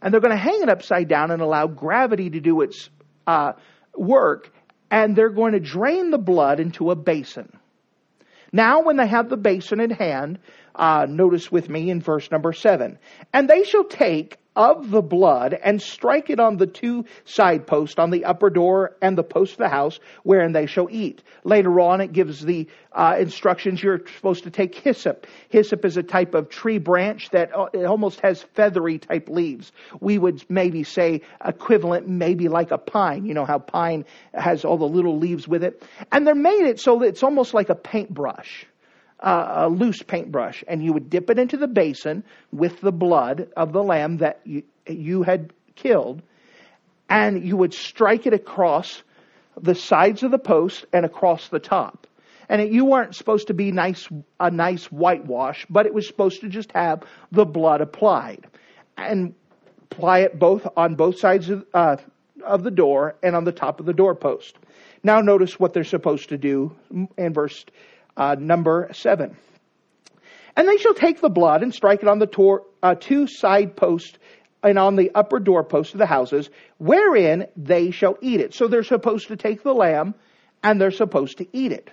And 0.00 0.12
they're 0.12 0.20
going 0.20 0.36
to 0.36 0.42
hang 0.42 0.62
it 0.62 0.68
upside 0.68 1.08
down 1.08 1.30
and 1.30 1.42
allow 1.42 1.66
gravity 1.66 2.30
to 2.30 2.40
do 2.40 2.62
its 2.62 2.88
uh, 3.26 3.52
work, 3.94 4.52
and 4.90 5.14
they're 5.14 5.30
going 5.30 5.52
to 5.52 5.60
drain 5.60 6.10
the 6.10 6.18
blood 6.18 6.58
into 6.58 6.90
a 6.90 6.96
basin. 6.96 7.56
Now, 8.52 8.82
when 8.82 8.96
they 8.96 9.06
have 9.06 9.28
the 9.28 9.36
basin 9.36 9.80
in 9.80 9.90
hand, 9.90 10.38
uh, 10.74 11.06
notice 11.08 11.52
with 11.52 11.68
me 11.68 11.88
in 11.88 12.00
verse 12.00 12.30
number 12.30 12.52
seven, 12.52 12.98
and 13.32 13.48
they 13.48 13.64
shall 13.64 13.84
take 13.84 14.38
of 14.54 14.90
the 14.90 15.02
blood 15.02 15.54
and 15.54 15.80
strike 15.80 16.30
it 16.30 16.38
on 16.38 16.56
the 16.56 16.66
two 16.66 17.04
side 17.24 17.66
posts 17.66 17.98
on 17.98 18.10
the 18.10 18.24
upper 18.24 18.50
door 18.50 18.96
and 19.00 19.16
the 19.16 19.22
post 19.22 19.52
of 19.52 19.58
the 19.58 19.68
house 19.68 19.98
wherein 20.22 20.52
they 20.52 20.66
shall 20.66 20.88
eat. 20.90 21.22
Later 21.44 21.80
on, 21.80 22.00
it 22.00 22.12
gives 22.12 22.44
the 22.44 22.68
uh, 22.92 23.16
instructions 23.18 23.82
you're 23.82 24.02
supposed 24.16 24.44
to 24.44 24.50
take 24.50 24.74
hyssop. 24.74 25.26
Hyssop 25.48 25.84
is 25.84 25.96
a 25.96 26.02
type 26.02 26.34
of 26.34 26.48
tree 26.50 26.78
branch 26.78 27.30
that 27.30 27.50
uh, 27.54 27.68
almost 27.86 28.20
has 28.22 28.42
feathery 28.54 28.98
type 28.98 29.28
leaves. 29.28 29.72
We 30.00 30.18
would 30.18 30.44
maybe 30.50 30.84
say 30.84 31.22
equivalent, 31.44 32.08
maybe 32.08 32.48
like 32.48 32.70
a 32.70 32.78
pine. 32.78 33.24
You 33.24 33.34
know 33.34 33.46
how 33.46 33.58
pine 33.58 34.04
has 34.34 34.64
all 34.64 34.76
the 34.76 34.84
little 34.84 35.18
leaves 35.18 35.48
with 35.48 35.64
it, 35.64 35.82
and 36.10 36.26
they're 36.26 36.34
made 36.34 36.66
it 36.66 36.78
so 36.80 36.98
that 36.98 37.06
it's 37.06 37.22
almost 37.22 37.54
like 37.54 37.70
a 37.70 37.74
paintbrush 37.74 38.66
uh, 39.22 39.52
a 39.56 39.68
loose 39.68 40.02
paintbrush 40.02 40.64
and 40.66 40.84
you 40.84 40.92
would 40.92 41.08
dip 41.08 41.30
it 41.30 41.38
into 41.38 41.56
the 41.56 41.68
basin 41.68 42.24
with 42.50 42.80
the 42.80 42.92
blood 42.92 43.48
of 43.56 43.72
the 43.72 43.82
lamb 43.82 44.18
that 44.18 44.40
you, 44.44 44.62
you 44.86 45.22
had 45.22 45.52
killed 45.76 46.22
and 47.08 47.46
you 47.46 47.56
would 47.56 47.72
strike 47.72 48.26
it 48.26 48.34
across 48.34 49.02
the 49.60 49.74
sides 49.74 50.22
of 50.22 50.30
the 50.30 50.38
post 50.38 50.84
and 50.92 51.04
across 51.04 51.48
the 51.48 51.60
top. 51.60 52.06
And 52.48 52.60
it, 52.60 52.72
you 52.72 52.84
weren't 52.84 53.14
supposed 53.14 53.46
to 53.48 53.54
be 53.54 53.70
nice, 53.70 54.08
a 54.40 54.50
nice 54.50 54.86
whitewash, 54.86 55.66
but 55.70 55.86
it 55.86 55.94
was 55.94 56.06
supposed 56.06 56.40
to 56.40 56.48
just 56.48 56.72
have 56.72 57.04
the 57.30 57.44
blood 57.44 57.80
applied. 57.80 58.46
And 58.96 59.34
apply 59.92 60.20
it 60.20 60.38
both 60.38 60.66
on 60.76 60.94
both 60.94 61.18
sides 61.18 61.50
of, 61.50 61.64
uh, 61.74 61.96
of 62.44 62.62
the 62.62 62.70
door 62.70 63.16
and 63.22 63.36
on 63.36 63.44
the 63.44 63.52
top 63.52 63.78
of 63.78 63.86
the 63.86 63.92
doorpost. 63.92 64.56
Now 65.02 65.20
notice 65.20 65.58
what 65.58 65.72
they're 65.72 65.84
supposed 65.84 66.30
to 66.30 66.38
do 66.38 66.74
in 67.18 67.32
verse 67.32 67.64
uh, 68.16 68.36
number 68.38 68.90
7. 68.92 69.36
And 70.56 70.68
they 70.68 70.76
shall 70.76 70.94
take 70.94 71.20
the 71.20 71.30
blood 71.30 71.62
and 71.62 71.74
strike 71.74 72.02
it 72.02 72.08
on 72.08 72.18
the 72.18 72.26
tor- 72.26 72.64
uh, 72.82 72.94
two 72.94 73.26
side 73.26 73.76
posts 73.76 74.18
and 74.62 74.78
on 74.78 74.96
the 74.96 75.10
upper 75.14 75.40
doorposts 75.40 75.92
of 75.92 75.98
the 75.98 76.06
houses, 76.06 76.50
wherein 76.78 77.46
they 77.56 77.90
shall 77.90 78.16
eat 78.20 78.40
it. 78.40 78.54
So 78.54 78.68
they're 78.68 78.84
supposed 78.84 79.28
to 79.28 79.36
take 79.36 79.62
the 79.62 79.72
lamb 79.72 80.14
and 80.62 80.80
they're 80.80 80.90
supposed 80.90 81.38
to 81.38 81.46
eat 81.52 81.72
it. 81.72 81.90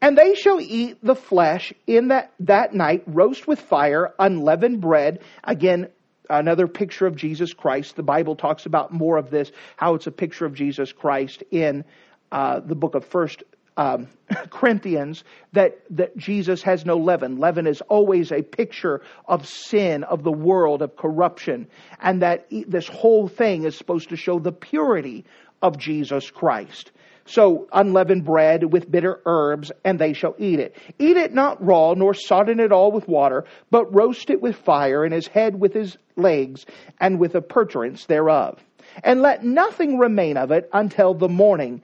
And 0.00 0.18
they 0.18 0.34
shall 0.34 0.60
eat 0.60 0.98
the 1.02 1.14
flesh 1.14 1.72
in 1.86 2.08
that, 2.08 2.32
that 2.40 2.74
night, 2.74 3.04
roast 3.06 3.46
with 3.46 3.60
fire, 3.60 4.12
unleavened 4.18 4.80
bread. 4.80 5.20
Again, 5.42 5.88
another 6.28 6.66
picture 6.66 7.06
of 7.06 7.16
Jesus 7.16 7.54
Christ. 7.54 7.96
The 7.96 8.02
Bible 8.02 8.36
talks 8.36 8.66
about 8.66 8.92
more 8.92 9.16
of 9.16 9.30
this, 9.30 9.50
how 9.76 9.94
it's 9.94 10.06
a 10.06 10.12
picture 10.12 10.44
of 10.44 10.54
Jesus 10.54 10.92
Christ 10.92 11.42
in 11.50 11.84
uh, 12.30 12.60
the 12.60 12.74
book 12.74 12.94
of 12.94 13.06
First 13.06 13.44
um, 13.76 14.08
Corinthians 14.50 15.24
that, 15.52 15.80
that 15.90 16.16
Jesus 16.16 16.62
has 16.62 16.84
no 16.84 16.96
leaven. 16.96 17.38
Leaven 17.38 17.66
is 17.66 17.80
always 17.82 18.32
a 18.32 18.42
picture 18.42 19.02
of 19.26 19.46
sin, 19.46 20.04
of 20.04 20.22
the 20.22 20.32
world, 20.32 20.82
of 20.82 20.96
corruption, 20.96 21.66
and 22.00 22.22
that 22.22 22.46
this 22.50 22.88
whole 22.88 23.28
thing 23.28 23.64
is 23.64 23.76
supposed 23.76 24.10
to 24.10 24.16
show 24.16 24.38
the 24.38 24.52
purity 24.52 25.24
of 25.62 25.78
Jesus 25.78 26.30
Christ. 26.30 26.92
So, 27.26 27.68
unleavened 27.72 28.26
bread 28.26 28.70
with 28.70 28.90
bitter 28.90 29.18
herbs, 29.24 29.72
and 29.82 29.98
they 29.98 30.12
shall 30.12 30.34
eat 30.38 30.60
it. 30.60 30.76
Eat 30.98 31.16
it 31.16 31.32
not 31.32 31.64
raw, 31.64 31.94
nor 31.94 32.12
sodden 32.12 32.60
it 32.60 32.70
all 32.70 32.92
with 32.92 33.08
water, 33.08 33.46
but 33.70 33.94
roast 33.94 34.28
it 34.28 34.42
with 34.42 34.56
fire, 34.56 35.04
and 35.04 35.14
his 35.14 35.26
head 35.26 35.58
with 35.58 35.72
his 35.72 35.96
legs, 36.16 36.66
and 37.00 37.18
with 37.18 37.32
the 37.32 37.40
purtenance 37.40 38.04
thereof. 38.04 38.62
And 39.02 39.22
let 39.22 39.42
nothing 39.42 39.98
remain 39.98 40.36
of 40.36 40.50
it 40.50 40.68
until 40.70 41.14
the 41.14 41.30
morning 41.30 41.82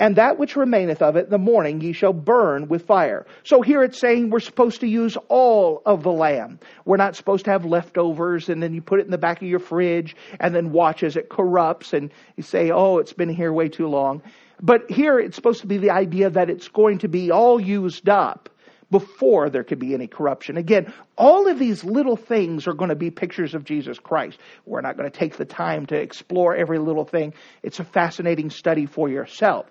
and 0.00 0.16
that 0.16 0.38
which 0.38 0.56
remaineth 0.56 1.02
of 1.02 1.16
it 1.16 1.26
in 1.26 1.30
the 1.30 1.38
morning 1.38 1.80
ye 1.80 1.92
shall 1.92 2.12
burn 2.12 2.68
with 2.68 2.86
fire. 2.86 3.26
So 3.44 3.62
here 3.62 3.82
it's 3.82 3.98
saying 3.98 4.30
we're 4.30 4.40
supposed 4.40 4.80
to 4.80 4.88
use 4.88 5.16
all 5.28 5.82
of 5.86 6.02
the 6.02 6.12
lamb. 6.12 6.58
We're 6.84 6.96
not 6.96 7.16
supposed 7.16 7.44
to 7.44 7.52
have 7.52 7.64
leftovers 7.64 8.48
and 8.48 8.62
then 8.62 8.74
you 8.74 8.82
put 8.82 9.00
it 9.00 9.04
in 9.04 9.10
the 9.10 9.18
back 9.18 9.40
of 9.40 9.48
your 9.48 9.60
fridge 9.60 10.16
and 10.40 10.54
then 10.54 10.72
watch 10.72 11.02
as 11.02 11.16
it 11.16 11.28
corrupts 11.28 11.92
and 11.92 12.10
you 12.36 12.42
say, 12.42 12.70
oh, 12.70 12.98
it's 12.98 13.12
been 13.12 13.28
here 13.28 13.52
way 13.52 13.68
too 13.68 13.86
long. 13.86 14.22
But 14.60 14.90
here 14.90 15.18
it's 15.18 15.36
supposed 15.36 15.60
to 15.60 15.66
be 15.66 15.78
the 15.78 15.90
idea 15.90 16.30
that 16.30 16.50
it's 16.50 16.68
going 16.68 16.98
to 16.98 17.08
be 17.08 17.30
all 17.30 17.60
used 17.60 18.08
up 18.08 18.48
before 18.90 19.50
there 19.50 19.64
could 19.64 19.78
be 19.78 19.94
any 19.94 20.06
corruption. 20.06 20.56
Again, 20.56 20.92
all 21.16 21.48
of 21.48 21.58
these 21.58 21.84
little 21.84 22.16
things 22.16 22.66
are 22.66 22.74
going 22.74 22.90
to 22.90 22.96
be 22.96 23.10
pictures 23.10 23.54
of 23.54 23.64
Jesus 23.64 23.98
Christ. 23.98 24.38
We're 24.66 24.82
not 24.82 24.96
going 24.96 25.10
to 25.10 25.18
take 25.18 25.36
the 25.36 25.44
time 25.44 25.86
to 25.86 25.96
explore 25.96 26.54
every 26.54 26.78
little 26.78 27.04
thing. 27.04 27.34
It's 27.62 27.80
a 27.80 27.84
fascinating 27.84 28.50
study 28.50 28.86
for 28.86 29.08
yourself. 29.08 29.66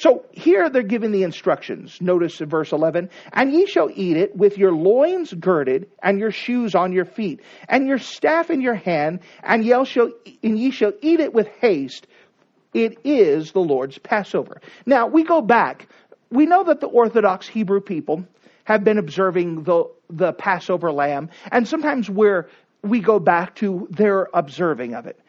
So 0.00 0.24
here 0.32 0.70
they're 0.70 0.82
giving 0.82 1.12
the 1.12 1.24
instructions. 1.24 2.00
Notice 2.00 2.38
verse 2.38 2.72
11, 2.72 3.10
and 3.34 3.52
ye 3.52 3.66
shall 3.66 3.90
eat 3.94 4.16
it 4.16 4.34
with 4.34 4.56
your 4.56 4.72
loins 4.72 5.34
girded 5.34 5.90
and 6.02 6.18
your 6.18 6.30
shoes 6.30 6.74
on 6.74 6.92
your 6.92 7.04
feet 7.04 7.42
and 7.68 7.86
your 7.86 7.98
staff 7.98 8.48
in 8.48 8.62
your 8.62 8.76
hand 8.76 9.20
and 9.42 9.62
ye 9.62 9.84
shall, 9.84 10.10
and 10.42 10.58
ye 10.58 10.70
shall 10.70 10.94
eat 11.02 11.20
it 11.20 11.34
with 11.34 11.48
haste. 11.48 12.06
It 12.72 12.96
is 13.04 13.52
the 13.52 13.60
Lord's 13.60 13.98
Passover. 13.98 14.62
Now 14.86 15.06
we 15.06 15.22
go 15.22 15.42
back. 15.42 15.86
We 16.30 16.46
know 16.46 16.64
that 16.64 16.80
the 16.80 16.86
Orthodox 16.86 17.46
Hebrew 17.46 17.82
people 17.82 18.24
have 18.64 18.82
been 18.82 18.96
observing 18.96 19.64
the, 19.64 19.84
the 20.08 20.32
Passover 20.32 20.92
lamb 20.92 21.28
and 21.52 21.68
sometimes 21.68 22.08
where 22.08 22.48
we 22.80 23.00
go 23.00 23.18
back 23.18 23.54
to 23.56 23.86
their 23.90 24.28
observing 24.32 24.94
of 24.94 25.04
it. 25.04 25.20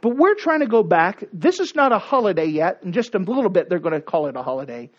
But 0.00 0.16
we're 0.16 0.34
trying 0.34 0.60
to 0.60 0.66
go 0.66 0.82
back. 0.82 1.24
This 1.32 1.58
is 1.58 1.74
not 1.74 1.92
a 1.92 1.98
holiday 1.98 2.46
yet. 2.46 2.80
In 2.84 2.92
just 2.92 3.14
a 3.14 3.18
little 3.18 3.50
bit, 3.50 3.68
they're 3.68 3.80
going 3.80 3.94
to 3.94 4.00
call 4.00 4.26
it 4.26 4.36
a 4.36 4.42
holiday. 4.42 4.90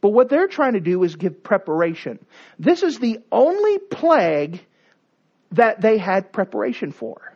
But 0.00 0.10
what 0.10 0.28
they're 0.28 0.48
trying 0.48 0.74
to 0.74 0.80
do 0.80 1.02
is 1.04 1.16
give 1.16 1.42
preparation. 1.42 2.18
This 2.58 2.82
is 2.82 2.98
the 2.98 3.20
only 3.30 3.78
plague 3.78 4.64
that 5.52 5.80
they 5.80 5.96
had 5.96 6.32
preparation 6.32 6.92
for. 6.92 7.32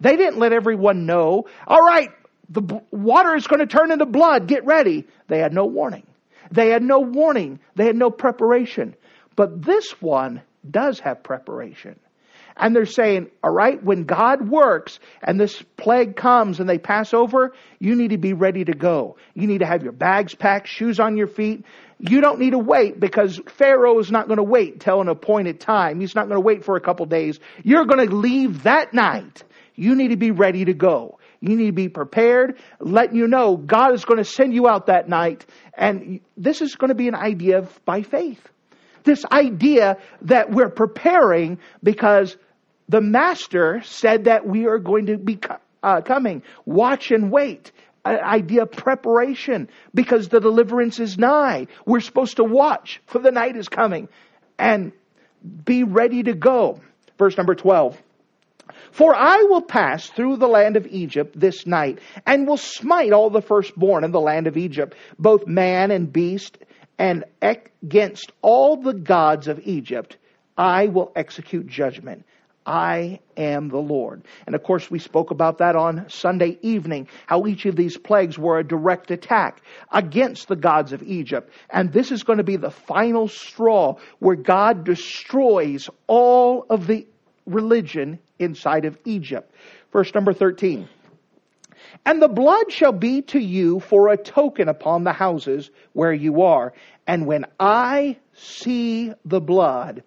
They 0.00 0.16
didn't 0.16 0.38
let 0.38 0.52
everyone 0.52 1.06
know, 1.06 1.46
all 1.66 1.82
right, 1.82 2.10
the 2.48 2.80
water 2.90 3.34
is 3.34 3.46
going 3.46 3.60
to 3.60 3.66
turn 3.66 3.90
into 3.90 4.06
blood, 4.06 4.46
get 4.46 4.64
ready. 4.64 5.06
They 5.26 5.38
had 5.38 5.52
no 5.52 5.66
warning. 5.66 6.06
They 6.50 6.68
had 6.68 6.82
no 6.82 7.00
warning. 7.00 7.60
They 7.74 7.86
had 7.86 7.96
no 7.96 8.10
preparation. 8.10 8.94
But 9.34 9.62
this 9.62 9.90
one 10.00 10.42
does 10.68 11.00
have 11.00 11.22
preparation. 11.22 11.98
And 12.56 12.74
they're 12.74 12.86
saying, 12.86 13.30
all 13.44 13.52
right, 13.52 13.82
when 13.82 14.04
God 14.04 14.48
works 14.48 14.98
and 15.22 15.38
this 15.38 15.62
plague 15.76 16.16
comes 16.16 16.58
and 16.58 16.68
they 16.68 16.78
pass 16.78 17.12
over, 17.12 17.52
you 17.78 17.94
need 17.96 18.10
to 18.10 18.18
be 18.18 18.32
ready 18.32 18.64
to 18.64 18.72
go. 18.72 19.18
You 19.34 19.46
need 19.46 19.58
to 19.58 19.66
have 19.66 19.82
your 19.82 19.92
bags 19.92 20.34
packed, 20.34 20.66
shoes 20.66 20.98
on 20.98 21.18
your 21.18 21.26
feet. 21.26 21.64
You 21.98 22.22
don't 22.22 22.40
need 22.40 22.50
to 22.50 22.58
wait 22.58 22.98
because 22.98 23.40
Pharaoh 23.46 23.98
is 23.98 24.10
not 24.10 24.26
going 24.26 24.38
to 24.38 24.42
wait 24.42 24.80
till 24.80 25.02
an 25.02 25.08
appointed 25.08 25.60
time. 25.60 26.00
He's 26.00 26.14
not 26.14 26.28
going 26.28 26.36
to 26.36 26.44
wait 26.44 26.64
for 26.64 26.76
a 26.76 26.80
couple 26.80 27.04
days. 27.06 27.38
You're 27.62 27.84
going 27.84 28.08
to 28.08 28.14
leave 28.14 28.62
that 28.62 28.94
night. 28.94 29.44
You 29.74 29.94
need 29.94 30.08
to 30.08 30.16
be 30.16 30.30
ready 30.30 30.64
to 30.64 30.72
go. 30.72 31.18
You 31.40 31.56
need 31.56 31.66
to 31.66 31.72
be 31.72 31.90
prepared, 31.90 32.58
letting 32.80 33.16
you 33.16 33.28
know 33.28 33.58
God 33.58 33.92
is 33.92 34.06
going 34.06 34.18
to 34.18 34.24
send 34.24 34.54
you 34.54 34.66
out 34.66 34.86
that 34.86 35.08
night. 35.08 35.44
And 35.74 36.20
this 36.38 36.62
is 36.62 36.74
going 36.74 36.88
to 36.88 36.94
be 36.94 37.08
an 37.08 37.14
idea 37.14 37.58
of 37.58 37.84
by 37.84 38.02
faith. 38.02 38.40
This 39.04 39.24
idea 39.30 39.98
that 40.22 40.50
we're 40.50 40.70
preparing 40.70 41.58
because 41.82 42.36
the 42.88 43.00
master 43.00 43.82
said 43.84 44.24
that 44.24 44.46
we 44.46 44.66
are 44.66 44.78
going 44.78 45.06
to 45.06 45.18
be 45.18 45.38
uh, 45.82 46.00
coming. 46.02 46.42
Watch 46.64 47.10
and 47.10 47.30
wait. 47.30 47.72
Idea 48.04 48.62
of 48.62 48.70
preparation 48.70 49.68
because 49.92 50.28
the 50.28 50.38
deliverance 50.38 51.00
is 51.00 51.18
nigh. 51.18 51.66
We're 51.84 52.00
supposed 52.00 52.36
to 52.36 52.44
watch 52.44 53.02
for 53.06 53.18
the 53.18 53.32
night 53.32 53.56
is 53.56 53.68
coming 53.68 54.08
and 54.58 54.92
be 55.64 55.82
ready 55.82 56.22
to 56.22 56.32
go. 56.32 56.80
Verse 57.18 57.36
number 57.36 57.56
12. 57.56 58.00
For 58.92 59.14
I 59.14 59.46
will 59.48 59.62
pass 59.62 60.06
through 60.06 60.36
the 60.36 60.46
land 60.48 60.76
of 60.76 60.86
Egypt 60.86 61.38
this 61.38 61.66
night, 61.66 61.98
and 62.24 62.46
will 62.46 62.56
smite 62.56 63.12
all 63.12 63.30
the 63.30 63.42
firstborn 63.42 64.04
in 64.04 64.10
the 64.10 64.20
land 64.20 64.46
of 64.46 64.56
Egypt, 64.56 64.96
both 65.18 65.46
man 65.46 65.90
and 65.90 66.12
beast, 66.12 66.58
and 66.98 67.24
against 67.42 68.32
all 68.42 68.76
the 68.76 68.94
gods 68.94 69.48
of 69.48 69.60
Egypt 69.64 70.16
I 70.56 70.86
will 70.86 71.12
execute 71.14 71.66
judgment. 71.66 72.24
I 72.66 73.20
am 73.36 73.68
the 73.68 73.78
Lord. 73.78 74.22
And 74.44 74.54
of 74.56 74.62
course, 74.64 74.90
we 74.90 74.98
spoke 74.98 75.30
about 75.30 75.58
that 75.58 75.76
on 75.76 76.06
Sunday 76.08 76.58
evening, 76.62 77.08
how 77.26 77.46
each 77.46 77.64
of 77.64 77.76
these 77.76 77.96
plagues 77.96 78.36
were 78.36 78.58
a 78.58 78.66
direct 78.66 79.12
attack 79.12 79.62
against 79.92 80.48
the 80.48 80.56
gods 80.56 80.92
of 80.92 81.02
Egypt. 81.04 81.52
And 81.70 81.92
this 81.92 82.10
is 82.10 82.24
going 82.24 82.38
to 82.38 82.44
be 82.44 82.56
the 82.56 82.70
final 82.70 83.28
straw 83.28 83.96
where 84.18 84.36
God 84.36 84.84
destroys 84.84 85.88
all 86.08 86.66
of 86.68 86.88
the 86.88 87.06
religion 87.46 88.18
inside 88.38 88.84
of 88.84 88.98
Egypt. 89.04 89.54
Verse 89.92 90.12
number 90.12 90.32
13. 90.32 90.88
And 92.04 92.20
the 92.20 92.28
blood 92.28 92.70
shall 92.70 92.92
be 92.92 93.22
to 93.22 93.38
you 93.38 93.80
for 93.80 94.08
a 94.08 94.16
token 94.16 94.68
upon 94.68 95.04
the 95.04 95.12
houses 95.12 95.70
where 95.92 96.12
you 96.12 96.42
are. 96.42 96.72
And 97.06 97.26
when 97.26 97.46
I 97.60 98.16
see 98.34 99.12
the 99.24 99.40
blood, 99.40 100.02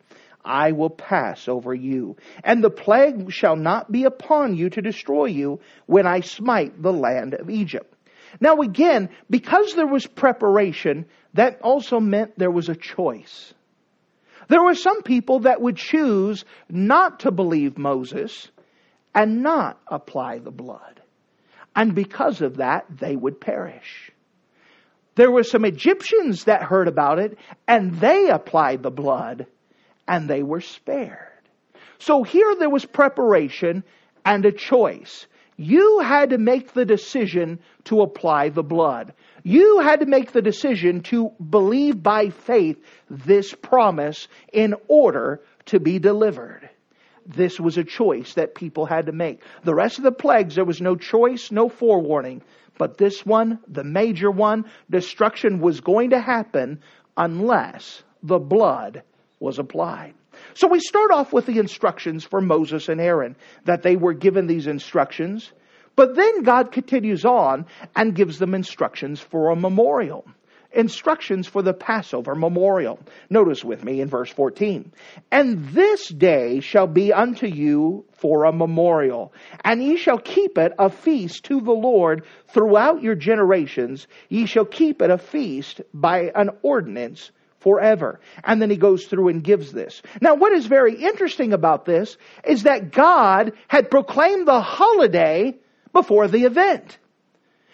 I 0.49 0.71
will 0.71 0.89
pass 0.89 1.47
over 1.47 1.75
you. 1.75 2.17
And 2.43 2.63
the 2.63 2.71
plague 2.71 3.31
shall 3.31 3.55
not 3.55 3.91
be 3.91 4.05
upon 4.05 4.55
you 4.55 4.71
to 4.71 4.81
destroy 4.81 5.25
you 5.25 5.59
when 5.85 6.07
I 6.07 6.21
smite 6.21 6.81
the 6.81 6.91
land 6.91 7.35
of 7.35 7.51
Egypt. 7.51 7.93
Now 8.41 8.61
again, 8.61 9.09
because 9.29 9.75
there 9.75 9.87
was 9.87 10.07
preparation, 10.07 11.05
that 11.35 11.61
also 11.61 11.99
meant 11.99 12.37
there 12.37 12.51
was 12.51 12.67
a 12.67 12.75
choice. 12.75 13.53
There 14.47 14.63
were 14.63 14.75
some 14.75 15.03
people 15.03 15.41
that 15.41 15.61
would 15.61 15.77
choose 15.77 16.43
not 16.67 17.19
to 17.21 17.31
believe 17.31 17.77
Moses 17.77 18.49
and 19.13 19.43
not 19.43 19.79
apply 19.87 20.39
the 20.39 20.51
blood. 20.51 21.01
And 21.75 21.93
because 21.93 22.41
of 22.41 22.57
that, 22.57 22.85
they 22.89 23.15
would 23.15 23.39
perish. 23.39 24.11
There 25.13 25.29
were 25.29 25.43
some 25.43 25.65
Egyptians 25.65 26.45
that 26.45 26.63
heard 26.63 26.87
about 26.87 27.19
it 27.19 27.37
and 27.67 27.93
they 27.99 28.29
applied 28.29 28.81
the 28.81 28.91
blood 28.91 29.45
and 30.09 30.27
they 30.27 30.43
were 30.43 30.59
spared. 30.59 31.27
So 31.99 32.23
here 32.23 32.55
there 32.55 32.69
was 32.69 32.83
preparation 32.83 33.83
and 34.25 34.43
a 34.45 34.51
choice. 34.51 35.27
You 35.55 35.99
had 35.99 36.31
to 36.31 36.37
make 36.37 36.73
the 36.73 36.85
decision 36.85 37.59
to 37.85 38.01
apply 38.01 38.49
the 38.49 38.63
blood. 38.63 39.13
You 39.43 39.79
had 39.79 39.99
to 39.99 40.05
make 40.05 40.31
the 40.31 40.41
decision 40.41 41.01
to 41.03 41.29
believe 41.29 42.01
by 42.01 42.29
faith 42.29 42.83
this 43.09 43.53
promise 43.53 44.27
in 44.51 44.73
order 44.87 45.41
to 45.67 45.79
be 45.79 45.99
delivered. 45.99 46.69
This 47.25 47.59
was 47.59 47.77
a 47.77 47.83
choice 47.83 48.33
that 48.33 48.55
people 48.55 48.85
had 48.85 49.05
to 49.05 49.11
make. 49.11 49.43
The 49.63 49.75
rest 49.75 49.99
of 49.99 50.03
the 50.03 50.11
plagues, 50.11 50.55
there 50.55 50.65
was 50.65 50.81
no 50.81 50.95
choice, 50.95 51.51
no 51.51 51.69
forewarning. 51.69 52.41
But 52.79 52.97
this 52.97 53.23
one, 53.25 53.59
the 53.67 53.83
major 53.83 54.31
one, 54.31 54.65
destruction 54.89 55.59
was 55.59 55.81
going 55.81 56.11
to 56.11 56.19
happen 56.19 56.79
unless 57.15 58.01
the 58.23 58.39
blood 58.39 59.03
was 59.39 59.59
applied. 59.59 60.13
So 60.53 60.67
we 60.67 60.79
start 60.79 61.11
off 61.11 61.33
with 61.33 61.45
the 61.45 61.59
instructions 61.59 62.23
for 62.23 62.41
Moses 62.41 62.89
and 62.89 63.01
Aaron, 63.01 63.35
that 63.65 63.83
they 63.83 63.95
were 63.95 64.13
given 64.13 64.47
these 64.47 64.67
instructions. 64.67 65.51
But 65.95 66.15
then 66.15 66.43
God 66.43 66.71
continues 66.71 67.25
on 67.25 67.65
and 67.95 68.15
gives 68.15 68.39
them 68.39 68.53
instructions 68.53 69.19
for 69.19 69.49
a 69.49 69.55
memorial. 69.55 70.25
Instructions 70.71 71.47
for 71.47 71.63
the 71.63 71.73
Passover 71.73 72.35
memorial. 72.35 72.99
Notice 73.29 73.63
with 73.63 73.83
me 73.83 74.01
in 74.01 74.07
verse 74.07 74.29
14. 74.29 74.91
And 75.31 75.67
this 75.69 76.07
day 76.07 76.59
shall 76.59 76.85
be 76.85 77.11
unto 77.11 77.47
you 77.47 78.05
for 78.11 78.43
a 78.43 78.53
memorial, 78.53 79.33
and 79.63 79.81
ye 79.81 79.97
shall 79.97 80.19
keep 80.19 80.59
it 80.59 80.73
a 80.77 80.91
feast 80.91 81.45
to 81.45 81.59
the 81.59 81.71
Lord 81.71 82.23
throughout 82.49 83.01
your 83.01 83.15
generations. 83.15 84.07
Ye 84.29 84.45
shall 84.45 84.65
keep 84.65 85.01
it 85.01 85.09
a 85.09 85.17
feast 85.17 85.81
by 85.91 86.31
an 86.35 86.51
ordinance 86.61 87.31
forever. 87.59 88.19
And 88.43 88.61
then 88.61 88.69
he 88.69 88.77
goes 88.77 89.05
through 89.05 89.29
and 89.29 89.43
gives 89.43 89.71
this. 89.71 90.01
Now, 90.21 90.35
what 90.35 90.53
is 90.53 90.65
very 90.65 90.95
interesting 90.95 91.53
about 91.53 91.85
this 91.85 92.17
is 92.43 92.63
that 92.63 92.91
God 92.91 93.53
had 93.67 93.91
proclaimed 93.91 94.47
the 94.47 94.61
holiday 94.61 95.57
before 95.93 96.27
the 96.27 96.45
event. 96.45 96.97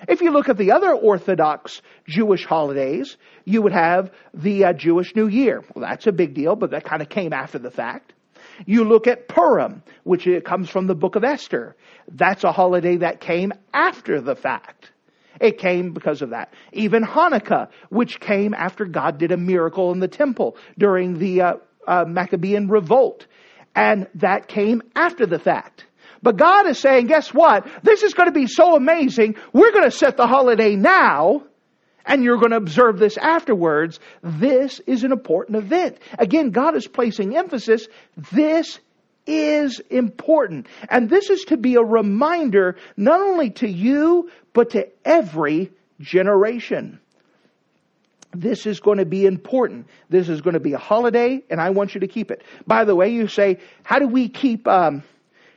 If 0.07 0.21
you 0.21 0.31
look 0.31 0.49
at 0.49 0.57
the 0.57 0.71
other 0.71 0.93
Orthodox 0.93 1.81
Jewish 2.07 2.45
holidays, 2.45 3.17
you 3.45 3.61
would 3.61 3.71
have 3.71 4.11
the 4.33 4.65
uh, 4.65 4.73
Jewish 4.73 5.15
New 5.15 5.27
Year. 5.27 5.63
Well, 5.73 5.87
that's 5.87 6.07
a 6.07 6.11
big 6.11 6.33
deal, 6.33 6.55
but 6.55 6.71
that 6.71 6.83
kind 6.83 7.01
of 7.01 7.09
came 7.09 7.33
after 7.33 7.59
the 7.59 7.71
fact. 7.71 8.13
You 8.65 8.83
look 8.83 9.07
at 9.07 9.27
Purim, 9.27 9.83
which 10.03 10.27
comes 10.43 10.69
from 10.69 10.87
the 10.87 10.95
book 10.95 11.15
of 11.15 11.23
Esther. 11.23 11.75
That's 12.11 12.43
a 12.43 12.51
holiday 12.51 12.97
that 12.97 13.19
came 13.19 13.53
after 13.73 14.21
the 14.21 14.35
fact. 14.35 14.91
It 15.39 15.57
came 15.57 15.93
because 15.93 16.21
of 16.21 16.29
that. 16.31 16.53
Even 16.73 17.03
Hanukkah, 17.03 17.69
which 17.89 18.19
came 18.19 18.53
after 18.53 18.85
God 18.85 19.17
did 19.17 19.31
a 19.31 19.37
miracle 19.37 19.91
in 19.91 19.99
the 19.99 20.07
temple 20.07 20.57
during 20.77 21.19
the 21.19 21.41
uh, 21.41 21.53
uh, 21.87 22.05
Maccabean 22.07 22.67
revolt. 22.67 23.27
And 23.75 24.07
that 24.15 24.47
came 24.47 24.81
after 24.95 25.25
the 25.25 25.39
fact. 25.39 25.85
But 26.23 26.37
God 26.37 26.67
is 26.67 26.79
saying, 26.79 27.07
guess 27.07 27.33
what? 27.33 27.67
This 27.83 28.01
is 28.01 28.13
going 28.13 28.27
to 28.27 28.33
be 28.33 28.47
so 28.47 28.75
amazing. 28.75 29.35
We're 29.53 29.71
going 29.71 29.83
to 29.83 29.91
set 29.91 30.17
the 30.17 30.27
holiday 30.27 30.75
now. 30.75 31.43
and 32.05 32.23
you're 32.23 32.37
going 32.37 32.51
to 32.51 32.57
observe 32.57 32.99
this 32.99 33.17
afterwards, 33.17 33.99
this 34.21 34.79
is 34.87 35.03
an 35.03 35.11
important 35.11 35.57
event. 35.57 35.97
Again, 36.17 36.51
God 36.51 36.75
is 36.75 36.87
placing 36.87 37.35
emphasis. 37.35 37.87
This 38.31 38.79
is 39.25 39.79
important. 39.89 40.67
And 40.89 41.09
this 41.09 41.29
is 41.29 41.45
to 41.45 41.57
be 41.57 41.75
a 41.75 41.81
reminder 41.81 42.77
not 42.97 43.19
only 43.19 43.49
to 43.51 43.69
you, 43.69 44.29
but 44.53 44.71
to 44.71 44.87
every 45.03 45.71
generation. 45.99 46.99
This 48.33 48.65
is 48.65 48.79
going 48.81 48.97
to 48.97 49.05
be 49.05 49.25
important. 49.25 49.87
This 50.09 50.27
is 50.27 50.41
going 50.41 50.55
to 50.55 50.59
be 50.59 50.73
a 50.73 50.77
holiday, 50.77 51.41
and 51.49 51.61
I 51.61 51.69
want 51.69 51.93
you 51.93 52.01
to 52.01 52.07
keep 52.07 52.31
it. 52.31 52.43
By 52.67 52.83
the 52.83 52.95
way, 52.95 53.09
you 53.09 53.27
say, 53.27 53.59
how 53.83 53.99
do 53.99 54.07
we 54.07 54.27
keep 54.27 54.67
um, 54.67 55.03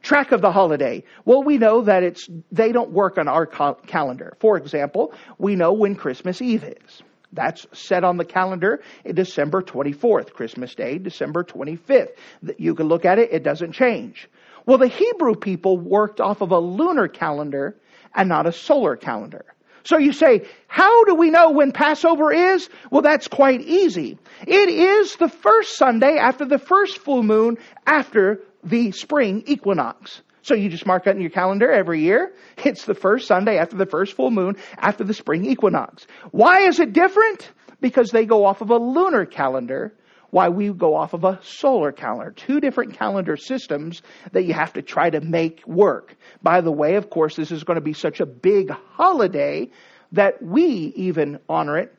track 0.01 0.31
of 0.31 0.41
the 0.41 0.53
holiday? 0.53 1.03
Well, 1.25 1.43
we 1.43 1.59
know 1.59 1.83
that 1.83 2.05
it's 2.05 2.29
they 2.53 2.71
don't 2.71 2.91
work 2.91 3.19
on 3.19 3.27
our 3.27 3.47
cal- 3.47 3.75
calendar. 3.75 4.37
For 4.39 4.57
example, 4.57 5.13
we 5.39 5.57
know 5.57 5.73
when 5.73 5.97
Christmas 5.97 6.41
Eve 6.41 6.65
is. 6.65 7.03
That's 7.33 7.67
set 7.73 8.05
on 8.05 8.17
the 8.17 8.25
calendar 8.25 8.81
eh, 9.05 9.13
December 9.13 9.63
24th, 9.63 10.33
Christmas 10.33 10.75
Day, 10.75 10.99
December 10.99 11.45
25th. 11.45 12.11
You 12.57 12.75
can 12.75 12.89
look 12.89 13.05
at 13.05 13.19
it, 13.19 13.33
it 13.33 13.43
doesn't 13.43 13.73
change. 13.73 14.29
Well, 14.67 14.79
the 14.79 14.89
Hebrew 14.89 15.35
people 15.35 15.79
worked 15.79 16.21
off 16.21 16.41
of 16.41 16.53
a 16.53 16.59
lunar 16.59 17.09
calendar 17.09 17.77
and 18.15 18.29
not 18.29 18.47
a 18.47 18.53
solar 18.53 18.97
calendar. 18.97 19.45
So 19.85 19.97
you 19.97 20.13
say, 20.13 20.47
how 20.67 21.05
do 21.05 21.15
we 21.15 21.31
know 21.31 21.51
when 21.51 21.73
Passover 21.73 22.31
is? 22.33 22.69
Well, 22.91 23.01
that's 23.01 23.29
quite 23.29 23.63
easy. 23.63 24.19
It 24.47 24.69
is 24.69 25.17
the 25.17 25.29
first 25.29 25.77
Sunday 25.77 26.19
after 26.19 26.45
the 26.45 26.59
first 26.59 26.99
full 26.99 27.23
moon 27.23 27.57
after 27.87 28.43
the 28.63 28.93
spring 28.93 29.45
equinox. 29.47 30.21
So 30.43 30.55
you 30.55 30.69
just 30.69 30.87
mark 30.87 31.05
that 31.05 31.17
in 31.17 31.21
your 31.21 31.31
calendar 31.31 31.71
every 31.71 32.03
year. 32.03 32.33
It's 32.65 32.85
the 32.85 32.95
first 32.95 33.27
Sunday 33.27 33.57
after 33.59 33.77
the 33.77 33.87
first 33.87 34.15
full 34.15 34.31
moon 34.31 34.57
after 34.77 35.05
the 35.05 35.15
spring 35.15 35.47
equinox. 35.47 36.07
Why 36.33 36.67
is 36.67 36.81
it 36.81 36.93
different? 36.93 37.51
Because 37.81 38.11
they 38.11 38.27
go 38.27 38.45
off 38.45 38.61
of 38.61 38.71
a 38.71 38.77
lunar 38.77 39.25
calendar 39.25 39.95
why 40.31 40.49
we 40.49 40.71
go 40.73 40.95
off 40.95 41.15
of 41.15 41.25
a 41.25 41.39
solar 41.43 41.93
calendar. 41.93 42.33
Two 42.33 42.61
different 42.61 42.99
calendar 42.99 43.37
systems 43.37 44.03
that 44.33 44.45
you 44.45 44.53
have 44.53 44.75
to 44.75 44.83
try 44.83 45.09
to 45.09 45.21
make 45.21 45.67
work. 45.67 46.17
By 46.43 46.61
the 46.61 46.73
way, 46.73 46.97
of 46.97 47.11
course, 47.11 47.37
this 47.37 47.51
is 47.51 47.65
going 47.65 47.77
to 47.77 47.85
be 47.85 47.95
such 47.95 48.21
a 48.21 48.27
big 48.27 48.71
holiday 48.71 49.71
that 50.13 50.43
we 50.43 50.93
even 50.97 51.39
honor 51.49 51.79
it. 51.79 51.95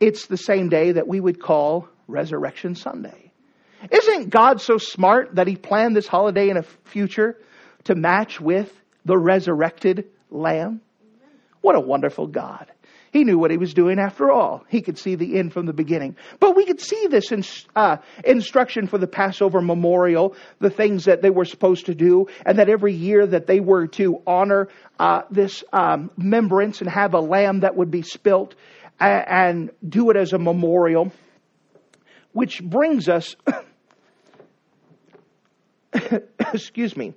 It's 0.00 0.26
the 0.26 0.36
same 0.36 0.68
day 0.68 0.92
that 0.92 1.08
we 1.08 1.20
would 1.20 1.40
call 1.40 1.88
Resurrection 2.06 2.74
Sunday. 2.74 3.32
Isn't 3.90 4.30
God 4.30 4.60
so 4.60 4.78
smart 4.78 5.34
that 5.34 5.46
He 5.46 5.56
planned 5.56 5.96
this 5.96 6.06
holiday 6.06 6.50
in 6.50 6.56
a 6.56 6.62
future 6.62 7.38
to 7.84 7.94
match 7.94 8.40
with 8.40 8.72
the 9.04 9.16
resurrected 9.16 10.06
Lamb? 10.30 10.80
What 11.60 11.76
a 11.76 11.80
wonderful 11.80 12.26
God. 12.26 12.70
He 13.14 13.22
knew 13.22 13.38
what 13.38 13.52
he 13.52 13.58
was 13.58 13.74
doing 13.74 14.00
after 14.00 14.32
all. 14.32 14.64
He 14.68 14.82
could 14.82 14.98
see 14.98 15.14
the 15.14 15.38
end 15.38 15.52
from 15.52 15.66
the 15.66 15.72
beginning. 15.72 16.16
But 16.40 16.56
we 16.56 16.66
could 16.66 16.80
see 16.80 17.06
this 17.06 17.30
in, 17.30 17.44
uh, 17.76 17.98
instruction 18.24 18.88
for 18.88 18.98
the 18.98 19.06
Passover 19.06 19.60
memorial, 19.60 20.34
the 20.58 20.68
things 20.68 21.04
that 21.04 21.22
they 21.22 21.30
were 21.30 21.44
supposed 21.44 21.86
to 21.86 21.94
do, 21.94 22.26
and 22.44 22.58
that 22.58 22.68
every 22.68 22.92
year 22.92 23.24
that 23.24 23.46
they 23.46 23.60
were 23.60 23.86
to 23.86 24.20
honor 24.26 24.68
uh, 24.98 25.22
this 25.30 25.62
um, 25.72 26.10
remembrance 26.18 26.80
and 26.80 26.90
have 26.90 27.14
a 27.14 27.20
lamb 27.20 27.60
that 27.60 27.76
would 27.76 27.92
be 27.92 28.02
spilt 28.02 28.56
and, 28.98 29.24
and 29.28 29.70
do 29.88 30.10
it 30.10 30.16
as 30.16 30.32
a 30.32 30.38
memorial. 30.38 31.12
Which 32.32 32.60
brings 32.64 33.08
us, 33.08 33.36
excuse 36.52 36.96
me, 36.96 37.14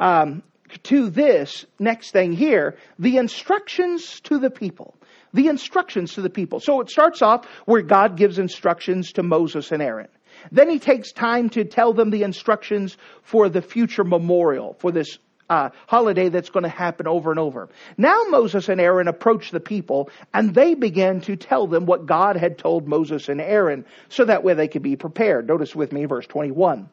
um, 0.00 0.42
to 0.84 1.10
this 1.10 1.64
next 1.78 2.10
thing 2.10 2.32
here 2.32 2.76
the 2.98 3.16
instructions 3.18 4.20
to 4.20 4.38
the 4.38 4.50
people 4.50 4.96
the 5.32 5.48
instructions 5.48 6.14
to 6.14 6.22
the 6.22 6.30
people. 6.30 6.60
So 6.60 6.80
it 6.80 6.90
starts 6.90 7.22
off 7.22 7.46
where 7.64 7.82
God 7.82 8.16
gives 8.16 8.38
instructions 8.38 9.12
to 9.12 9.22
Moses 9.22 9.72
and 9.72 9.82
Aaron. 9.82 10.08
Then 10.50 10.68
he 10.68 10.78
takes 10.78 11.12
time 11.12 11.50
to 11.50 11.64
tell 11.64 11.92
them 11.92 12.10
the 12.10 12.22
instructions 12.22 12.96
for 13.22 13.48
the 13.48 13.62
future 13.62 14.04
memorial, 14.04 14.74
for 14.78 14.90
this 14.90 15.18
uh, 15.50 15.70
holiday 15.88 16.28
that's 16.28 16.50
going 16.50 16.62
to 16.62 16.68
happen 16.68 17.08
over 17.08 17.30
and 17.30 17.40
over. 17.40 17.68
Now 17.98 18.22
Moses 18.28 18.68
and 18.68 18.80
Aaron 18.80 19.08
approach 19.08 19.50
the 19.50 19.60
people 19.60 20.08
and 20.32 20.54
they 20.54 20.74
begin 20.74 21.20
to 21.22 21.34
tell 21.34 21.66
them 21.66 21.86
what 21.86 22.06
God 22.06 22.36
had 22.36 22.56
told 22.56 22.86
Moses 22.86 23.28
and 23.28 23.40
Aaron 23.40 23.84
so 24.08 24.24
that 24.24 24.44
way 24.44 24.54
they 24.54 24.68
could 24.68 24.82
be 24.82 24.94
prepared. 24.94 25.48
Notice 25.48 25.74
with 25.74 25.92
me 25.92 26.04
verse 26.04 26.26
21. 26.28 26.88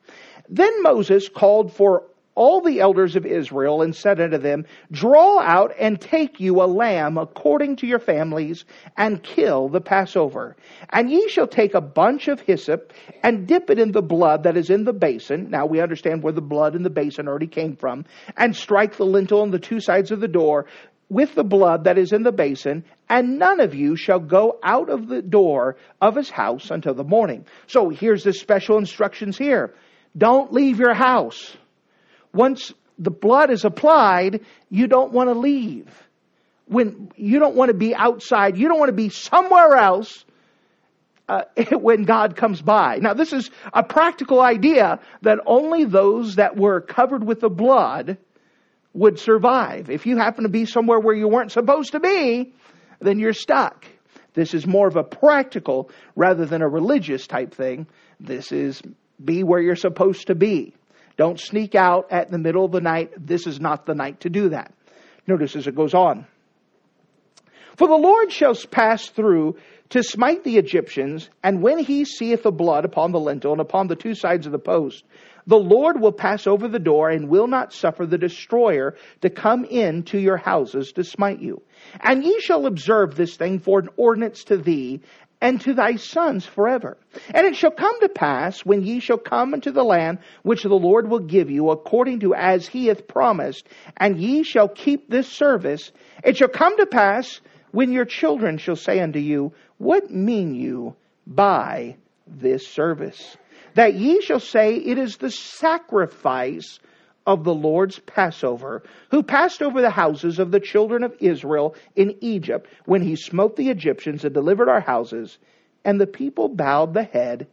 Then 0.50 0.82
Moses 0.82 1.30
called 1.30 1.72
for 1.72 2.04
all 2.38 2.62
the 2.62 2.80
elders 2.80 3.15
of 3.15 3.26
Israel 3.26 3.82
and 3.82 3.95
said 3.95 4.21
unto 4.21 4.38
them, 4.38 4.65
Draw 4.91 5.39
out 5.39 5.73
and 5.80 6.00
take 6.00 6.39
you 6.39 6.62
a 6.62 6.69
lamb 6.69 7.17
according 7.17 7.78
to 7.78 7.88
your 7.88 8.00
families, 8.00 8.63
and 8.95 9.23
kill 9.23 9.69
the 9.69 9.82
Passover. 9.82 10.56
And 10.91 11.10
ye 11.10 11.28
shall 11.30 11.47
take 11.47 11.73
a 11.73 11.82
bunch 11.82 12.28
of 12.28 12.39
hyssop 12.39 12.93
and 13.23 13.47
dip 13.47 13.71
it 13.71 13.80
in 13.80 13.91
the 13.91 14.04
blood 14.04 14.43
that 14.43 14.56
is 14.56 14.69
in 14.69 14.84
the 14.84 14.93
basin. 14.93 15.50
Now 15.50 15.65
we 15.65 15.82
understand 15.82 16.21
where 16.21 16.32
the 16.32 16.39
blood 16.41 16.76
in 16.76 16.84
the 16.84 16.91
basin 16.91 17.28
already 17.28 17.47
came 17.47 17.76
from. 17.76 18.06
And 18.38 18.56
strike 18.56 18.97
the 18.97 19.06
lintel 19.06 19.41
on 19.41 19.50
the 19.50 19.60
two 19.60 19.80
sides 19.80 20.12
of 20.12 20.19
the 20.19 20.28
door 20.28 20.67
with 21.10 21.34
the 21.34 21.43
blood 21.43 21.86
that 21.86 21.97
is 21.97 22.12
in 22.12 22.21
the 22.21 22.32
basin, 22.32 22.84
and 23.10 23.39
none 23.39 23.62
of 23.62 23.73
you 23.73 23.95
shall 23.95 24.19
go 24.19 24.60
out 24.62 24.89
of 24.89 25.08
the 25.08 25.21
door 25.21 25.78
of 26.02 26.15
his 26.15 26.30
house 26.30 26.69
until 26.69 26.93
the 26.93 27.04
morning. 27.04 27.45
So 27.65 27.89
here's 27.89 28.23
the 28.23 28.34
special 28.34 28.78
instructions 28.78 29.38
here. 29.38 29.73
Don't 30.15 30.52
leave 30.52 30.80
your 30.80 30.93
house 30.93 31.56
once 32.34 32.74
the 32.98 33.12
blood 33.12 33.52
is 33.52 33.66
applied, 33.66 34.42
you 34.70 34.88
don't 34.88 35.12
want 35.12 35.30
to 35.30 35.34
leave. 35.34 35.88
When 36.68 37.12
you 37.16 37.40
don't 37.40 37.56
want 37.56 37.70
to 37.70 37.78
be 37.78 37.96
outside, 37.96 38.58
you 38.58 38.68
don't 38.68 38.80
want 38.80 38.90
to 38.90 38.96
be 38.96 39.10
somewhere 39.10 39.76
else 39.76 40.26
uh, 41.30 41.44
when 41.72 42.04
God 42.04 42.36
comes 42.36 42.62
by. 42.62 42.98
Now, 42.98 43.13
this 43.13 43.34
is 43.34 43.50
a 43.74 43.84
practical 43.84 44.42
idea 44.42 45.00
that 45.22 45.40
only 45.46 45.86
those 45.86 46.36
that 46.36 46.58
were 46.58 46.82
covered 46.82 47.24
with 47.24 47.40
the 47.40 47.50
blood 47.50 48.18
would 48.94 49.20
survive. 49.20 49.90
If 49.90 50.06
you 50.06 50.18
happen 50.18 50.44
to 50.44 50.50
be 50.50 50.66
somewhere 50.66 51.00
where 51.00 51.16
you 51.16 51.28
weren't 51.28 51.52
supposed 51.52 51.92
to 51.92 52.00
be, 52.00 52.54
then 53.00 53.20
you're 53.20 53.34
stuck. 53.34 53.86
This 54.34 54.54
is 54.54 54.66
more 54.66 54.88
of 54.88 54.96
a 54.96 55.04
practical 55.04 55.90
rather 56.16 56.46
than 56.46 56.62
a 56.62 56.68
religious 56.68 57.28
type 57.28 57.54
thing. 57.54 57.88
This 58.20 58.52
is 58.52 58.82
be 59.24 59.44
where 59.44 59.60
you're 59.60 59.76
supposed 59.76 60.28
to 60.28 60.36
be. 60.36 60.74
Don't 61.17 61.39
sneak 61.39 61.75
out 61.75 62.12
at 62.12 62.30
the 62.30 62.38
middle 62.38 62.63
of 62.65 62.71
the 62.71 62.82
night. 62.82 63.12
This 63.17 63.47
is 63.47 63.60
not 63.60 63.86
the 63.86 63.95
night 63.95 64.21
to 64.21 64.30
do 64.30 64.49
that. 64.49 64.71
Notice 65.25 65.56
as 65.56 65.67
it 65.67 65.75
goes 65.75 65.93
on. 65.93 66.25
For 67.75 67.88
the 67.88 67.95
Lord 67.95 68.32
shall 68.32 68.56
pass 68.56 69.08
through 69.08 69.58
to 69.89 70.03
smite 70.03 70.43
the 70.43 70.58
Egyptians, 70.58 71.30
and 71.43 71.62
when 71.62 71.80
he 71.80 72.06
seeth 72.06 72.43
the 72.43 72.51
blood 72.51 72.86
upon 72.86 73.12
the 73.12 73.19
lintel 73.19 73.51
and 73.51 73.62
upon 73.62 73.88
the 73.88 73.95
two 73.95 74.15
sides 74.15 74.45
of 74.45 74.51
the 74.51 74.60
post, 74.60 75.03
the 75.45 75.58
Lord 75.58 76.01
will 76.01 76.12
pass 76.12 76.45
over 76.45 76.67
the 76.67 76.80
door 76.80 77.10
and 77.10 77.30
will 77.30 77.47
not 77.47 77.71
suffer 77.71 78.06
the 78.06 78.17
destroyer 78.17 78.95
to 79.21 79.30
come 79.30 79.63
in 79.63 80.03
to 80.03 80.19
your 80.19 80.36
houses 80.36 80.91
to 80.93 81.03
smite 81.03 81.39
you. 81.39 81.62
And 82.01 82.23
ye 82.23 82.41
shall 82.41 82.65
observe 82.65 83.15
this 83.15 83.38
thing 83.38 83.60
for 83.60 83.80
an 83.80 83.89
ordinance 83.95 84.43
to 84.45 84.58
thee 84.58 85.01
and 85.41 85.62
to 85.62 85.73
thy 85.73 85.95
sons 85.95 86.45
forever. 86.45 86.97
And 87.34 87.45
it 87.45 87.56
shall 87.56 87.71
come 87.71 88.00
to 88.02 88.10
pass 88.10 88.65
when 88.65 88.84
ye 88.84 89.00
shall 89.00 89.17
come 89.17 89.54
into 89.54 89.71
the 89.71 89.84
land 89.84 90.19
which 90.43 90.63
the 90.63 90.69
Lord 90.69 91.10
will 91.10 91.19
give 91.19 91.50
you 91.50 91.69
according 91.69 92.21
to 92.21 92.34
as 92.34 92.67
he 92.67 92.88
hath 92.88 93.08
promised, 93.08 93.67
and 93.95 94.17
ye 94.17 94.43
shall 94.43 94.67
keep 94.67 95.10
this 95.10 95.28
service, 95.28 95.91
it 96.23 96.38
shall 96.38 96.47
come 96.47 96.78
to 96.78 96.86
pass 96.86 97.41
when 97.71 97.91
your 97.91 98.06
children 98.06 98.58
shall 98.58 98.76
say 98.76 99.00
unto 99.00 99.19
you, 99.19 99.54
What 99.78 100.10
mean 100.10 100.56
you 100.56 100.95
by 101.26 101.97
this 102.26 102.67
service? 102.67 103.38
That 103.76 103.93
ye 103.93 104.21
shall 104.21 104.39
say, 104.39 104.76
It 104.76 104.97
is 104.97 105.17
the 105.17 105.30
sacrifice 105.30 106.80
of 107.28 107.44
the 107.44 107.54
Lord's 107.54 108.00
Passover, 108.00 108.84
who 109.12 109.22
passed 109.22 109.62
over 109.62 109.82
the 109.82 109.90
houses 109.90 110.40
of 110.40 110.50
the 110.50 110.62
children 110.62 111.04
of 111.04 111.13
Israel 111.20 111.76
in 111.94 112.16
Egypt 112.22 112.68
when 112.86 113.02
he 113.02 113.18
smote 113.18 113.58
the 113.58 113.70
Egyptians 113.70 114.24
and 114.24 114.34
delivered 114.34 114.70
our 114.70 114.80
houses, 114.80 115.38
and 115.84 116.00
the 116.00 116.08
people 116.08 116.48
bowed 116.48 116.94
the 116.94 117.04
head 117.04 117.48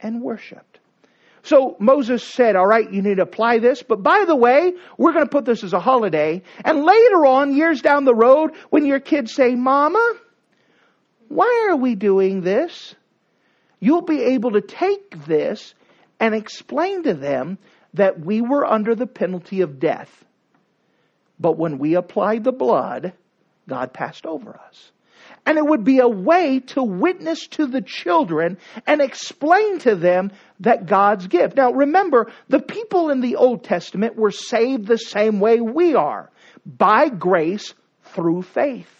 and 0.00 0.20
worshiped. 0.20 0.80
So 1.44 1.76
Moses 1.78 2.24
said, 2.24 2.56
All 2.56 2.66
right, 2.66 2.92
you 2.92 3.00
need 3.00 3.18
to 3.18 3.22
apply 3.22 3.60
this, 3.60 3.84
but 3.84 4.02
by 4.02 4.24
the 4.26 4.34
way, 4.34 4.72
we're 4.98 5.12
going 5.12 5.24
to 5.24 5.30
put 5.30 5.44
this 5.44 5.62
as 5.62 5.72
a 5.72 5.78
holiday. 5.78 6.42
And 6.64 6.84
later 6.84 7.24
on, 7.24 7.56
years 7.56 7.80
down 7.80 8.04
the 8.04 8.14
road, 8.14 8.56
when 8.70 8.84
your 8.84 8.98
kids 8.98 9.32
say, 9.32 9.54
Mama, 9.54 10.14
why 11.28 11.68
are 11.70 11.76
we 11.76 11.94
doing 11.94 12.40
this? 12.40 12.96
You'll 13.78 14.02
be 14.02 14.20
able 14.20 14.52
to 14.52 14.60
take 14.60 15.24
this 15.26 15.74
and 16.18 16.34
explain 16.34 17.04
to 17.04 17.14
them 17.14 17.58
that 17.94 18.20
we 18.20 18.40
were 18.40 18.64
under 18.64 18.94
the 18.94 19.06
penalty 19.06 19.60
of 19.60 19.80
death. 19.80 20.24
But 21.38 21.58
when 21.58 21.78
we 21.78 21.94
applied 21.94 22.44
the 22.44 22.52
blood, 22.52 23.12
God 23.68 23.92
passed 23.92 24.26
over 24.26 24.58
us. 24.66 24.92
And 25.44 25.58
it 25.58 25.66
would 25.66 25.84
be 25.84 26.00
a 26.00 26.08
way 26.08 26.60
to 26.60 26.82
witness 26.82 27.46
to 27.48 27.66
the 27.66 27.80
children 27.80 28.58
and 28.86 29.00
explain 29.00 29.78
to 29.80 29.94
them 29.94 30.32
that 30.60 30.86
God's 30.86 31.26
gift. 31.28 31.56
Now 31.56 31.72
remember, 31.72 32.32
the 32.48 32.60
people 32.60 33.10
in 33.10 33.20
the 33.20 33.36
Old 33.36 33.64
Testament 33.64 34.16
were 34.16 34.30
saved 34.30 34.86
the 34.86 34.98
same 34.98 35.38
way 35.38 35.60
we 35.60 35.94
are 35.94 36.30
by 36.64 37.08
grace 37.08 37.74
through 38.02 38.42
faith. 38.42 38.90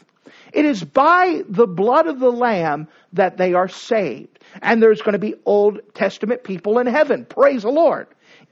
It 0.53 0.65
is 0.65 0.83
by 0.83 1.43
the 1.49 1.67
blood 1.67 2.07
of 2.07 2.21
the 2.21 2.31
Lamb 2.31 2.89
that 3.13 3.37
they 3.37 3.55
are 3.55 3.69
saved. 3.69 4.39
And 4.63 4.81
there's 4.81 5.03
going 5.03 5.15
to 5.15 5.19
be 5.19 5.35
Old 5.45 5.81
Testament 5.95 6.45
people 6.45 6.79
in 6.79 6.87
heaven. 6.87 7.25
Praise 7.25 7.63
the 7.63 7.71
Lord. 7.71 8.07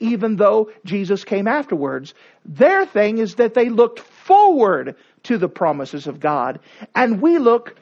Even 0.05 0.37
though 0.37 0.71
Jesus 0.85 1.25
came 1.25 1.49
afterwards, 1.49 2.13
their 2.45 2.85
thing 2.85 3.19
is 3.19 3.37
that 3.37 3.55
they 3.55 3.71
looked 3.71 4.01
forward 4.01 4.97
to 5.25 5.39
the 5.39 5.49
promises 5.49 6.07
of 6.07 6.21
God, 6.21 6.61
and 6.95 7.23
we 7.23 7.39
look 7.39 7.75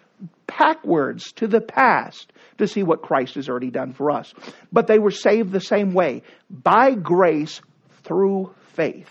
backwards 0.47 1.33
to 1.33 1.49
the 1.49 1.61
past 1.61 2.33
to 2.59 2.69
see 2.69 2.85
what 2.85 3.03
Christ 3.03 3.35
has 3.35 3.49
already 3.49 3.71
done 3.71 3.93
for 3.93 4.13
us. 4.13 4.33
But 4.71 4.87
they 4.87 5.01
were 5.01 5.11
saved 5.11 5.51
the 5.51 5.61
same 5.61 5.95
way 5.95 6.23
by 6.49 6.95
grace 6.95 7.61
through 8.05 8.55
faith. 8.75 9.11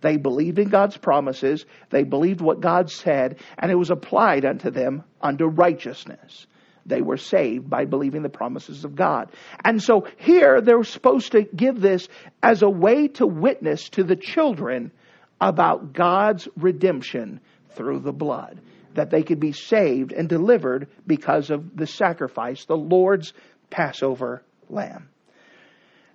They 0.00 0.16
believed 0.16 0.58
in 0.58 0.70
God's 0.70 0.96
promises, 0.96 1.66
they 1.90 2.04
believed 2.04 2.40
what 2.40 2.60
God 2.60 2.90
said, 2.90 3.38
and 3.58 3.70
it 3.70 3.74
was 3.74 3.90
applied 3.90 4.46
unto 4.46 4.70
them 4.70 5.04
unto 5.20 5.44
righteousness. 5.44 6.46
They 6.86 7.02
were 7.02 7.16
saved 7.16 7.68
by 7.68 7.84
believing 7.84 8.22
the 8.22 8.28
promises 8.28 8.84
of 8.84 8.94
God. 8.94 9.30
And 9.64 9.82
so 9.82 10.06
here 10.18 10.60
they're 10.60 10.84
supposed 10.84 11.32
to 11.32 11.42
give 11.42 11.80
this 11.80 12.08
as 12.42 12.62
a 12.62 12.70
way 12.70 13.08
to 13.08 13.26
witness 13.26 13.88
to 13.90 14.04
the 14.04 14.16
children 14.16 14.92
about 15.40 15.92
God's 15.92 16.48
redemption 16.56 17.40
through 17.70 18.00
the 18.00 18.12
blood. 18.12 18.60
That 18.94 19.10
they 19.10 19.22
could 19.22 19.40
be 19.40 19.52
saved 19.52 20.12
and 20.12 20.28
delivered 20.28 20.88
because 21.06 21.50
of 21.50 21.76
the 21.76 21.86
sacrifice, 21.86 22.64
the 22.64 22.76
Lord's 22.76 23.34
Passover 23.68 24.42
lamb. 24.70 25.08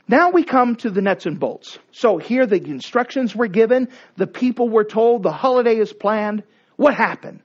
Now 0.08 0.32
we 0.32 0.44
come 0.44 0.76
to 0.78 0.90
the 0.90 1.02
nuts 1.02 1.26
and 1.26 1.40
bolts. 1.40 1.78
So 1.92 2.18
here 2.18 2.46
the 2.46 2.56
instructions 2.56 3.36
were 3.36 3.48
given, 3.48 3.90
the 4.18 4.28
people 4.28 4.68
were 4.68 4.84
told, 4.84 5.24
the 5.24 5.32
holiday 5.32 5.78
is 5.78 5.94
planned. 5.94 6.44
What 6.76 6.96
happened? 6.96 7.42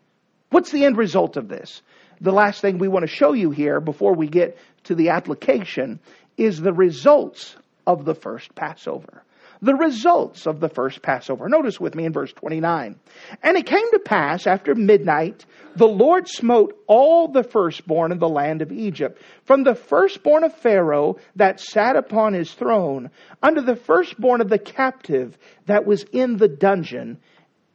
What's 0.51 0.71
the 0.71 0.85
end 0.85 0.97
result 0.97 1.37
of 1.37 1.49
this? 1.49 1.83
The 2.21 2.33
last 2.33 2.61
thing 2.61 2.79
we 2.79 2.89
want 2.89 3.03
to 3.03 3.15
show 3.15 3.33
you 3.33 3.51
here 3.51 3.81
before 3.81 4.15
we 4.15 4.29
get 4.29 4.59
to 4.85 4.95
the 4.95 5.11
application 5.11 6.01
is 6.37 6.61
the 6.61 6.73
results 6.73 7.57
of 7.87 8.05
the 8.05 8.15
first 8.15 8.55
Passover 8.55 9.23
the 9.63 9.75
results 9.75 10.47
of 10.47 10.61
the 10.61 10.69
first 10.69 11.03
Passover. 11.03 11.49
Notice 11.49 11.81
with 11.81 11.95
me 11.95 12.05
in 12.05 12.13
verse 12.13 12.33
29. 12.33 12.97
And 13.43 13.57
it 13.57 13.67
came 13.67 13.91
to 13.91 13.99
pass 13.99 14.47
after 14.47 14.75
midnight, 14.75 15.45
the 15.75 15.87
Lord 15.87 16.29
smote 16.29 16.79
all 16.87 17.29
the 17.29 17.43
firstborn 17.43 18.13
in 18.13 18.19
the 18.19 18.29
land 18.29 18.63
of 18.63 18.73
Egypt, 18.73 19.21
from 19.45 19.65
the 19.65 19.75
firstborn 19.75 20.45
of 20.45 20.55
Pharaoh 20.55 21.17
that 21.37 21.61
sat 21.61 21.97
upon 21.97 22.35
his 22.35 22.53
throne, 22.53 23.11
unto 23.43 23.61
the 23.61 23.77
firstborn 23.77 24.41
of 24.41 24.49
the 24.49 24.59
captive 24.59 25.37
that 25.67 25.87
was 25.87 26.05
in 26.13 26.37
the 26.37 26.49
dungeon, 26.49 27.19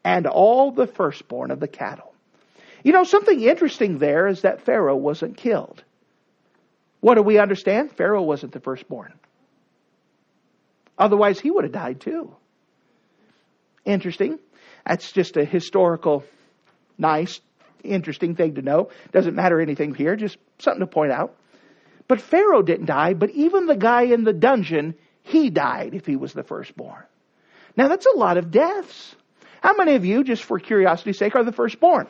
and 0.04 0.28
all 0.28 0.72
the 0.72 0.88
firstborn 0.88 1.52
of 1.52 1.60
the 1.60 1.68
cattle. 1.68 2.11
You 2.84 2.94
know, 2.94 3.04
something 3.04 3.40
interesting 3.40 4.00
there 4.00 4.28
is 4.28 4.42
that 4.42 4.62
Pharaoh 4.62 4.96
wasn't 4.96 5.38
killed. 5.38 5.84
What 7.00 7.16
do 7.16 7.22
we 7.22 7.40
understand? 7.40 7.92
Pharaoh 7.92 8.22
wasn't 8.22 8.54
the 8.54 8.60
firstborn. 8.60 9.14
Otherwise, 10.98 11.40
he 11.40 11.52
would 11.52 11.64
have 11.64 11.74
died 11.74 12.00
too. 12.00 12.36
Interesting. 13.86 14.40
That's 14.86 15.12
just 15.12 15.38
a 15.38 15.46
historical, 15.46 16.24
nice, 16.98 17.40
interesting 17.84 18.36
thing 18.36 18.56
to 18.56 18.62
know. 18.62 18.90
Doesn't 19.12 19.36
matter 19.36 19.60
anything 19.60 19.96
here, 19.96 20.16
just 20.16 20.38
something 20.60 20.82
to 20.82 20.88
point 20.88 21.12
out. 21.12 21.36
But 22.08 22.22
Pharaoh 22.22 22.62
didn't 22.62 22.88
die, 22.88 23.14
but 23.14 23.32
even 23.32 23.66
the 23.66 23.76
guy 23.76 24.04
in 24.04 24.24
the 24.24 24.34
dungeon, 24.34 24.96
he 25.24 25.50
died 25.50 25.94
if 25.94 26.06
he 26.06 26.16
was 26.16 26.34
the 26.34 26.44
firstborn. 26.44 27.04
Now 27.78 27.88
that's 27.88 28.06
a 28.06 28.18
lot 28.18 28.38
of 28.38 28.52
deaths. 28.52 29.16
How 29.62 29.76
many 29.76 29.96
of 29.96 30.06
you, 30.06 30.24
just 30.24 30.44
for 30.44 30.60
curiosity's 30.60 31.18
sake, 31.18 31.36
are 31.36 31.44
the 31.44 31.52
firstborn? 31.52 32.08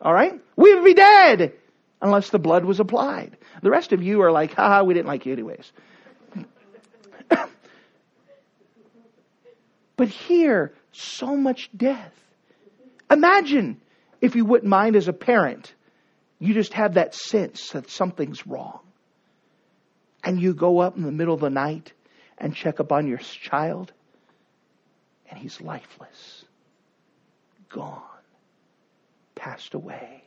All 0.00 0.12
right? 0.12 0.40
We 0.56 0.74
would 0.74 0.84
be 0.84 0.94
dead 0.94 1.52
unless 2.00 2.30
the 2.30 2.38
blood 2.38 2.64
was 2.64 2.80
applied. 2.80 3.36
The 3.62 3.70
rest 3.70 3.92
of 3.92 4.02
you 4.02 4.22
are 4.22 4.30
like, 4.30 4.54
haha, 4.54 4.84
we 4.84 4.94
didn't 4.94 5.08
like 5.08 5.26
you 5.26 5.32
anyways. 5.32 5.72
But 9.96 10.08
here, 10.08 10.74
so 10.92 11.34
much 11.36 11.70
death. 11.76 12.14
Imagine 13.10 13.80
if 14.20 14.36
you 14.36 14.44
wouldn't 14.44 14.70
mind 14.70 14.94
as 14.94 15.08
a 15.08 15.12
parent, 15.12 15.74
you 16.38 16.54
just 16.54 16.72
have 16.74 16.94
that 16.94 17.16
sense 17.16 17.70
that 17.70 17.90
something's 17.90 18.46
wrong. 18.46 18.78
And 20.22 20.40
you 20.40 20.54
go 20.54 20.78
up 20.78 20.96
in 20.96 21.02
the 21.02 21.10
middle 21.10 21.34
of 21.34 21.40
the 21.40 21.50
night 21.50 21.92
and 22.38 22.54
check 22.54 22.78
up 22.78 22.92
on 22.92 23.08
your 23.08 23.18
child, 23.18 23.92
and 25.28 25.38
he's 25.38 25.60
lifeless, 25.60 26.44
gone, 27.68 28.02
passed 29.38 29.74
away. 29.74 30.24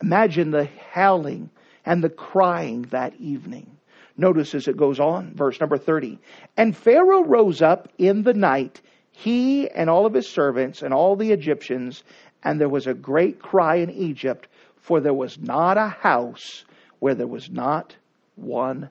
Imagine 0.00 0.50
the 0.50 0.68
howling 0.92 1.50
and 1.84 2.02
the 2.02 2.08
crying 2.08 2.82
that 2.90 3.14
evening. 3.16 3.76
Notice 4.16 4.54
as 4.54 4.68
it 4.68 4.76
goes 4.76 5.00
on, 5.00 5.34
verse 5.34 5.60
number 5.60 5.76
30. 5.76 6.18
And 6.56 6.76
Pharaoh 6.76 7.24
rose 7.24 7.60
up 7.60 7.88
in 7.98 8.22
the 8.22 8.34
night, 8.34 8.80
he 9.12 9.68
and 9.68 9.90
all 9.90 10.06
of 10.06 10.14
his 10.14 10.28
servants 10.28 10.82
and 10.82 10.94
all 10.94 11.16
the 11.16 11.32
Egyptians, 11.32 12.04
and 12.42 12.60
there 12.60 12.68
was 12.68 12.86
a 12.86 12.94
great 12.94 13.40
cry 13.40 13.76
in 13.76 13.90
Egypt, 13.90 14.48
for 14.76 15.00
there 15.00 15.14
was 15.14 15.38
not 15.38 15.76
a 15.76 15.88
house 15.88 16.64
where 17.00 17.14
there 17.14 17.26
was 17.26 17.50
not 17.50 17.96
one 18.36 18.90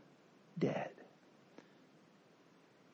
dead. 0.57 0.89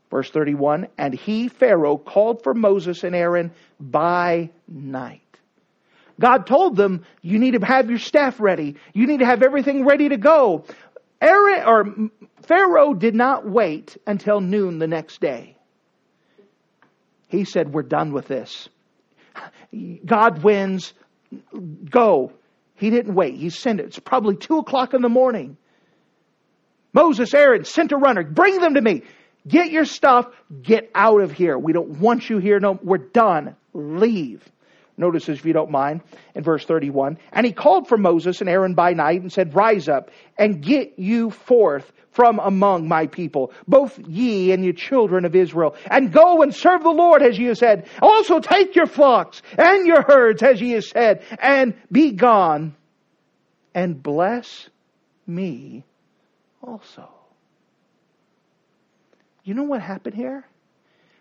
Verse 0.09 0.29
31 0.29 0.87
And 0.97 1.13
he, 1.13 1.47
Pharaoh, 1.47 1.97
called 1.97 2.43
for 2.43 2.53
Moses 2.53 3.03
and 3.03 3.15
Aaron 3.15 3.51
by 3.79 4.49
night. 4.67 5.24
God 6.19 6.47
told 6.47 6.75
them, 6.75 7.05
You 7.21 7.39
need 7.39 7.51
to 7.51 7.65
have 7.65 7.89
your 7.89 7.99
staff 7.99 8.39
ready. 8.39 8.75
You 8.93 9.07
need 9.07 9.19
to 9.19 9.25
have 9.25 9.43
everything 9.43 9.85
ready 9.85 10.09
to 10.09 10.17
go. 10.17 10.65
Aaron, 11.21 11.63
or 11.65 12.09
Pharaoh 12.43 12.93
did 12.93 13.15
not 13.15 13.49
wait 13.49 13.97
until 14.05 14.39
noon 14.39 14.79
the 14.79 14.87
next 14.87 15.19
day. 15.19 15.57
He 17.27 17.45
said, 17.45 17.73
We're 17.73 17.83
done 17.83 18.13
with 18.13 18.27
this. 18.27 18.69
God 20.05 20.43
wins. 20.43 20.93
Go. 21.89 22.31
He 22.75 22.89
didn't 22.89 23.15
wait. 23.15 23.35
He 23.35 23.49
sent 23.49 23.79
it. 23.79 23.87
It's 23.87 23.99
probably 23.99 24.35
two 24.35 24.59
o'clock 24.59 24.93
in 24.93 25.01
the 25.01 25.09
morning. 25.09 25.57
Moses, 26.93 27.33
Aaron, 27.33 27.65
sent 27.65 27.91
a 27.91 27.97
runner. 27.97 28.23
Bring 28.23 28.59
them 28.59 28.75
to 28.75 28.81
me. 28.81 29.03
Get 29.47 29.69
your 29.69 29.85
stuff. 29.85 30.27
Get 30.61 30.91
out 30.95 31.21
of 31.21 31.31
here. 31.31 31.57
We 31.57 31.73
don't 31.73 31.99
want 31.99 32.29
you 32.29 32.37
here. 32.37 32.59
No, 32.59 32.79
we're 32.81 32.97
done. 32.97 33.55
Leave. 33.73 34.43
Notice, 34.97 35.27
if 35.27 35.45
you 35.45 35.51
don't 35.51 35.71
mind, 35.71 36.01
in 36.35 36.43
verse 36.43 36.65
31. 36.65 37.17
And 37.33 37.45
he 37.45 37.51
called 37.51 37.87
for 37.87 37.97
Moses 37.97 38.39
and 38.39 38.49
Aaron 38.49 38.75
by 38.75 38.93
night 38.93 39.21
and 39.21 39.31
said, 39.31 39.53
Rise 39.53 39.89
up 39.89 40.09
and 40.37 40.61
get 40.61 40.97
you 40.97 41.31
forth 41.31 41.91
from 42.11 42.39
among 42.39 42.87
my 42.87 43.07
people, 43.07 43.51
both 43.67 43.99
ye 43.99 44.53
and 44.53 44.63
your 44.63 44.73
children 44.73 45.25
of 45.25 45.35
Israel, 45.35 45.75
and 45.91 46.13
go 46.13 46.43
and 46.43 46.55
serve 46.55 46.81
the 46.81 46.89
Lord 46.89 47.21
as 47.21 47.37
ye 47.37 47.47
have 47.47 47.57
said. 47.57 47.89
Also 48.01 48.39
take 48.39 48.73
your 48.73 48.85
flocks 48.85 49.41
and 49.57 49.85
your 49.85 50.01
herds 50.01 50.41
as 50.41 50.61
ye 50.61 50.71
have 50.71 50.85
said, 50.85 51.23
and 51.39 51.75
be 51.91 52.11
gone 52.13 52.73
and 53.73 54.01
bless 54.01 54.69
me 55.27 55.83
also. 56.63 57.09
You 59.43 59.53
know 59.53 59.63
what 59.63 59.81
happened 59.81 60.15
here? 60.15 60.45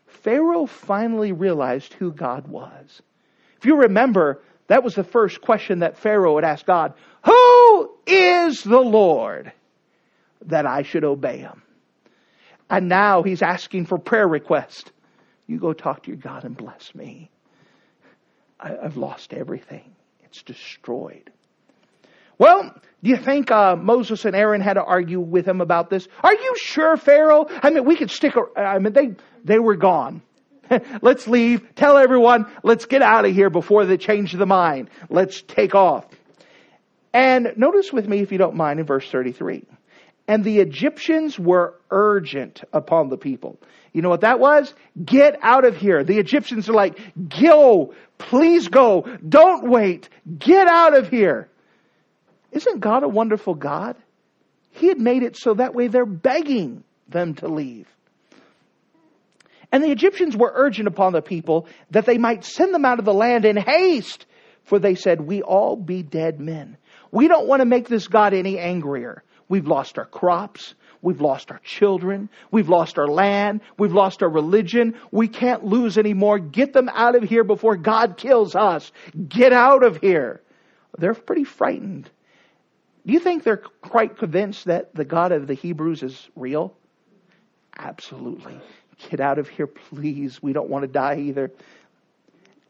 Pharaoh 0.07 0.67
finally 0.67 1.33
realized 1.33 1.93
who 1.95 2.13
God 2.13 2.47
was. 2.47 3.03
If 3.65 3.69
you 3.69 3.77
remember, 3.77 4.43
that 4.67 4.85
was 4.85 4.95
the 4.95 5.05
first 5.05 5.41
question 5.41 5.79
that 5.79 5.97
Pharaoh 5.97 6.35
had 6.35 6.45
asked 6.45 6.67
God 6.67 6.93
Who 7.25 7.95
is 8.07 8.63
the 8.63 8.79
Lord 8.79 9.53
that 10.43 10.67
I 10.67 10.83
should 10.83 11.03
obey 11.03 11.39
him? 11.39 11.63
And 12.69 12.91
now 12.91 13.23
he's 13.23 13.41
asking 13.41 13.87
for 13.87 13.97
prayer 13.97 14.29
request. 14.29 14.93
You 15.47 15.59
go 15.59 15.73
talk 15.73 16.03
to 16.03 16.09
your 16.11 16.19
God 16.19 16.45
and 16.45 16.55
bless 16.55 16.95
me. 16.95 17.31
I, 18.61 18.77
have 18.83 18.99
lost 18.99 19.33
everything, 19.33 19.95
it's 20.25 20.43
destroyed. 20.43 21.31
Well, 22.37 22.71
do 23.03 23.11
you 23.11 23.17
think 23.17 23.51
uh, 23.51 23.77
Moses 23.77 24.27
and 24.27 24.37
Aaron 24.37 24.61
had 24.61 24.75
to 24.75 24.85
argue 24.85 25.21
with 25.21 25.49
him 25.49 25.63
about 25.63 25.89
this? 25.89 26.07
Are 26.23 26.35
you 26.35 26.55
sure, 26.59 26.99
Pharaoh? 26.99 27.47
I 27.49 27.71
mean, 27.71 27.87
we 27.87 27.97
could 27.97 28.11
stick. 28.11 28.35
I 28.59 28.79
mean, 28.79 28.93
they 28.93 29.13
they 29.43 29.59
were 29.59 29.77
gone. 29.77 30.21
let's 31.03 31.27
leave. 31.27 31.75
Tell 31.75 31.97
everyone, 31.97 32.47
let's 32.63 32.87
get 32.87 33.03
out 33.03 33.25
of 33.25 33.35
here 33.35 33.51
before 33.51 33.87
they 33.87 33.97
change 33.97 34.33
the 34.33 34.47
mind. 34.47 34.91
Let's 35.09 35.43
take 35.43 35.75
off. 35.75 36.07
And 37.13 37.53
notice 37.57 37.93
with 37.93 38.09
me, 38.09 38.21
if 38.21 38.33
you 38.33 38.39
don't 38.39 38.57
mind, 38.57 38.81
in 38.81 38.87
verse 38.87 39.09
33. 39.09 39.65
And 40.27 40.43
the 40.43 40.59
Egyptians 40.59 41.39
were 41.39 41.79
urgent 41.91 42.63
upon 42.73 43.09
the 43.09 43.17
people. 43.17 43.59
You 43.93 44.03
know 44.03 44.09
what 44.09 44.23
that 44.23 44.41
was? 44.41 44.75
Get 45.05 45.39
out 45.43 45.65
of 45.65 45.77
here. 45.77 46.03
The 46.03 46.19
Egyptians 46.19 46.69
are 46.69 46.75
like, 46.75 46.99
go, 47.29 47.95
please 48.19 48.69
go. 48.69 49.07
Don't 49.27 49.71
wait. 49.71 50.09
Get 50.39 50.67
out 50.67 50.97
of 50.97 51.09
here. 51.09 51.49
Isn't 52.51 52.81
God 52.81 53.05
a 53.05 53.09
wonderful 53.09 53.55
God? 53.55 53.97
He 54.71 54.89
had 54.89 54.99
made 54.99 55.23
it 55.23 55.37
so 55.37 55.55
that 55.55 55.75
way 55.75 55.87
they're 55.87 56.07
begging 56.07 56.83
them 57.09 57.35
to 57.37 57.49
leave. 57.49 57.87
And 59.75 59.83
the 59.83 59.91
Egyptians 59.91 60.37
were 60.37 60.53
urgent 60.55 60.87
upon 60.87 61.13
the 61.13 61.21
people 61.21 61.67
that 61.91 62.07
they 62.07 62.17
might 62.17 62.45
send 62.45 62.73
them 62.73 62.85
out 62.85 63.01
of 63.01 63.05
the 63.05 63.13
land 63.13 63.45
in 63.45 63.57
haste, 63.57 64.25
For 64.63 64.79
they 64.79 64.95
said, 64.95 65.21
We 65.21 65.43
all 65.43 65.75
be 65.75 66.05
dead 66.05 66.39
men. 66.39 66.77
We 67.11 67.27
don't 67.27 67.49
want 67.49 67.59
to 67.59 67.67
make 67.67 67.89
this 67.89 68.07
God 68.07 68.35
any 68.35 68.57
angrier. 68.57 69.25
We've 69.49 69.67
lost 69.67 69.99
our 69.99 70.05
crops. 70.05 70.77
We've 71.03 71.21
lost 71.21 71.51
our 71.51 71.59
children. 71.65 72.29
We've 72.53 72.69
lost 72.69 73.01
our 73.01 73.09
land. 73.09 73.63
We've 73.77 73.93
lost 73.93 74.23
our 74.23 74.29
religion. 74.29 74.95
We 75.11 75.27
can't 75.27 75.65
lose 75.65 75.99
anymore. 75.99 76.39
Get 76.39 76.73
them 76.73 76.89
out 76.89 77.17
of 77.17 77.25
here 77.25 77.43
before 77.43 77.77
God 77.77 78.17
kills 78.17 78.55
us. 78.55 78.93
Get 79.29 79.53
out 79.53 79.83
of 79.83 79.97
here. 79.97 80.41
They're 80.99 81.15
pretty 81.15 81.43
frightened. 81.43 82.09
Do 83.05 83.13
you 83.13 83.19
think 83.19 83.43
they're 83.43 83.57
quite 83.57 84.19
convinced 84.19 84.67
that 84.67 84.95
the 84.95 85.05
God 85.05 85.33
of 85.33 85.49
the 85.49 85.55
Hebrews 85.55 86.05
is 86.05 86.31
real? 86.37 86.77
Absolutely. 87.77 88.61
Get 89.11 89.21
out 89.21 89.39
of 89.39 89.49
here, 89.49 89.67
please. 89.67 90.43
We 90.43 90.53
don't 90.53 90.69
want 90.69 90.83
to 90.83 90.89
die 90.89 91.19
either. 91.19 91.51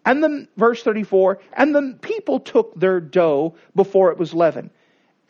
And 0.04 0.22
then, 0.22 0.48
verse 0.56 0.82
34, 0.82 1.38
and 1.54 1.74
the 1.74 1.98
people 2.02 2.40
took 2.40 2.74
their 2.78 3.00
dough 3.00 3.54
before 3.74 4.12
it 4.12 4.18
was 4.18 4.34
leavened, 4.34 4.70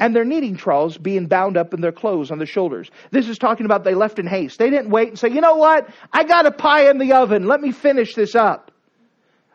and 0.01 0.15
their 0.15 0.25
kneading 0.25 0.57
troughs 0.57 0.99
being 0.99 1.27
bound 1.27 1.57
up 1.57 1.75
in 1.75 1.81
their 1.81 1.93
clothes 1.93 2.33
on 2.33 2.39
their 2.39 2.47
shoulders. 2.47 2.91
This 3.13 3.29
is 3.29 3.39
talking 3.39 3.67
about 3.67 3.85
they 3.85 3.95
left 3.95 4.19
in 4.19 4.27
haste. 4.27 4.59
They 4.59 4.71
didn't 4.71 4.91
wait 4.91 5.09
and 5.09 5.19
say, 5.19 5.29
you 5.29 5.41
know 5.41 5.55
what? 5.55 5.89
I 6.13 6.25
got 6.25 6.47
a 6.47 6.51
pie 6.51 6.91
in 6.91 6.99
the 6.99 7.13
oven. 7.13 7.47
Let 7.47 7.61
me 7.61 7.71
finish 7.71 8.15
this 8.15 8.35
up. 8.35 8.73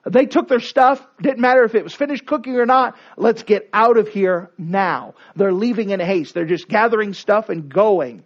They 0.05 0.25
took 0.25 0.47
their 0.47 0.61
stuff, 0.61 1.05
didn't 1.21 1.41
matter 1.41 1.65
if 1.65 1.75
it 1.75 1.83
was 1.83 1.93
finished 1.93 2.25
cooking 2.25 2.55
or 2.55 2.65
not. 2.65 2.97
Let's 3.17 3.43
get 3.43 3.69
out 3.73 3.97
of 3.97 4.07
here 4.07 4.49
now. 4.57 5.15
They're 5.35 5.51
leaving 5.51 5.89
in 5.89 5.99
haste. 5.99 6.33
They're 6.33 6.45
just 6.45 6.69
gathering 6.69 7.13
stuff 7.13 7.49
and 7.49 7.67
going. 7.67 8.23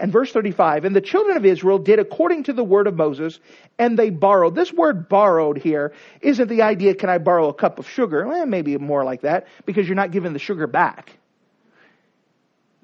And 0.00 0.12
verse 0.12 0.30
35, 0.30 0.84
and 0.84 0.94
the 0.94 1.00
children 1.00 1.36
of 1.36 1.44
Israel 1.44 1.78
did 1.78 1.98
according 1.98 2.44
to 2.44 2.52
the 2.52 2.62
word 2.62 2.86
of 2.86 2.94
Moses, 2.94 3.40
and 3.78 3.98
they 3.98 4.10
borrowed. 4.10 4.54
This 4.54 4.72
word 4.72 5.08
borrowed 5.08 5.58
here 5.58 5.92
isn't 6.20 6.48
the 6.48 6.62
idea, 6.62 6.94
can 6.94 7.10
I 7.10 7.18
borrow 7.18 7.48
a 7.48 7.54
cup 7.54 7.80
of 7.80 7.88
sugar? 7.88 8.26
Well, 8.26 8.46
maybe 8.46 8.76
more 8.78 9.02
like 9.02 9.22
that, 9.22 9.48
because 9.66 9.88
you're 9.88 9.96
not 9.96 10.12
giving 10.12 10.32
the 10.32 10.38
sugar 10.38 10.68
back. 10.68 11.18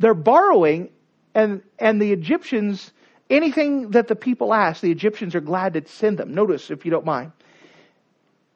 They're 0.00 0.12
borrowing, 0.12 0.90
and, 1.36 1.62
and 1.78 2.02
the 2.02 2.12
Egyptians, 2.12 2.92
anything 3.30 3.90
that 3.90 4.08
the 4.08 4.16
people 4.16 4.52
ask, 4.52 4.80
the 4.80 4.90
Egyptians 4.90 5.36
are 5.36 5.40
glad 5.40 5.74
to 5.74 5.86
send 5.86 6.18
them. 6.18 6.34
Notice, 6.34 6.68
if 6.72 6.84
you 6.84 6.90
don't 6.90 7.06
mind. 7.06 7.30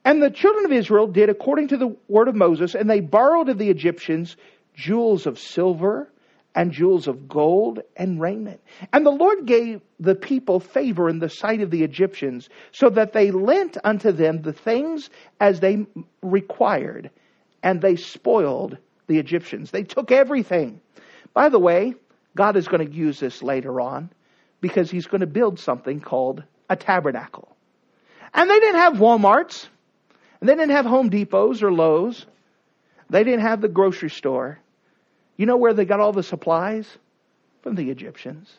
And 0.04 0.20
the 0.20 0.30
children 0.30 0.64
of 0.64 0.72
Israel 0.72 1.06
did 1.06 1.28
according 1.28 1.68
to 1.68 1.76
the 1.76 1.96
word 2.08 2.26
of 2.26 2.34
Moses, 2.34 2.74
and 2.74 2.90
they 2.90 3.00
borrowed 3.00 3.48
of 3.50 3.58
the 3.58 3.70
Egyptians 3.70 4.36
jewels 4.74 5.26
of 5.26 5.38
silver, 5.38 6.10
and 6.54 6.72
jewels 6.72 7.06
of 7.06 7.28
gold 7.28 7.80
and 7.96 8.20
raiment. 8.20 8.60
And 8.92 9.04
the 9.06 9.10
Lord 9.10 9.46
gave 9.46 9.80
the 10.00 10.14
people 10.14 10.60
favor 10.60 11.08
in 11.08 11.18
the 11.18 11.28
sight 11.28 11.60
of 11.60 11.70
the 11.70 11.84
Egyptians, 11.84 12.48
so 12.72 12.90
that 12.90 13.12
they 13.12 13.30
lent 13.30 13.76
unto 13.84 14.12
them 14.12 14.42
the 14.42 14.52
things 14.52 15.10
as 15.40 15.60
they 15.60 15.86
required, 16.22 17.10
and 17.62 17.80
they 17.80 17.96
spoiled 17.96 18.78
the 19.06 19.18
Egyptians. 19.18 19.70
They 19.70 19.84
took 19.84 20.10
everything. 20.10 20.80
By 21.34 21.48
the 21.48 21.58
way, 21.58 21.94
God 22.34 22.56
is 22.56 22.68
going 22.68 22.86
to 22.86 22.92
use 22.92 23.20
this 23.20 23.42
later 23.42 23.80
on 23.80 24.10
because 24.60 24.90
he's 24.90 25.06
going 25.06 25.20
to 25.20 25.26
build 25.26 25.58
something 25.58 26.00
called 26.00 26.42
a 26.68 26.76
tabernacle. 26.76 27.56
And 28.34 28.50
they 28.50 28.60
didn't 28.60 28.80
have 28.80 28.94
Walmarts, 28.94 29.66
and 30.40 30.48
they 30.48 30.54
didn't 30.54 30.72
have 30.72 30.86
Home 30.86 31.10
Depots 31.10 31.62
or 31.62 31.72
Lowe's. 31.72 32.26
They 33.10 33.24
didn't 33.24 33.40
have 33.40 33.60
the 33.60 33.68
grocery 33.68 34.10
store. 34.10 34.58
You 35.38 35.46
know 35.46 35.56
where 35.56 35.72
they 35.72 35.86
got 35.86 36.00
all 36.00 36.12
the 36.12 36.22
supplies? 36.22 36.86
From 37.62 37.76
the 37.76 37.90
Egyptians. 37.90 38.52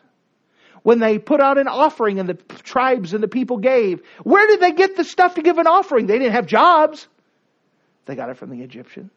When 0.81 0.99
they 0.99 1.19
put 1.19 1.41
out 1.41 1.57
an 1.57 1.67
offering 1.67 2.19
and 2.19 2.27
the 2.27 2.35
tribes 2.63 3.13
and 3.13 3.21
the 3.21 3.27
people 3.27 3.57
gave, 3.57 4.01
where 4.23 4.47
did 4.47 4.61
they 4.61 4.71
get 4.71 4.95
the 4.95 5.03
stuff 5.03 5.35
to 5.35 5.41
give 5.41 5.57
an 5.57 5.67
offering? 5.67 6.07
They 6.07 6.17
didn't 6.17 6.33
have 6.33 6.47
jobs. 6.47 7.07
They 8.05 8.15
got 8.15 8.29
it 8.29 8.37
from 8.37 8.49
the 8.49 8.63
Egyptians. 8.63 9.11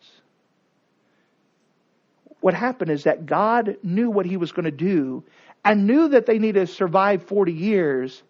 What 2.40 2.54
happened 2.54 2.90
is 2.90 3.04
that 3.04 3.26
God 3.26 3.76
knew 3.84 4.10
what 4.10 4.26
he 4.26 4.36
was 4.36 4.50
going 4.50 4.64
to 4.64 4.72
do 4.72 5.22
and 5.64 5.86
knew 5.86 6.08
that 6.08 6.26
they 6.26 6.38
needed 6.38 6.66
to 6.66 6.72
survive 6.72 7.22
40 7.24 7.52
years. 7.52 8.22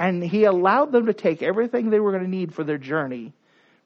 And 0.00 0.22
he 0.22 0.44
allowed 0.44 0.90
them 0.90 1.06
to 1.06 1.14
take 1.14 1.42
everything 1.42 1.90
they 1.90 2.00
were 2.00 2.10
going 2.10 2.24
to 2.24 2.28
need 2.28 2.52
for 2.52 2.64
their 2.64 2.78
journey 2.78 3.32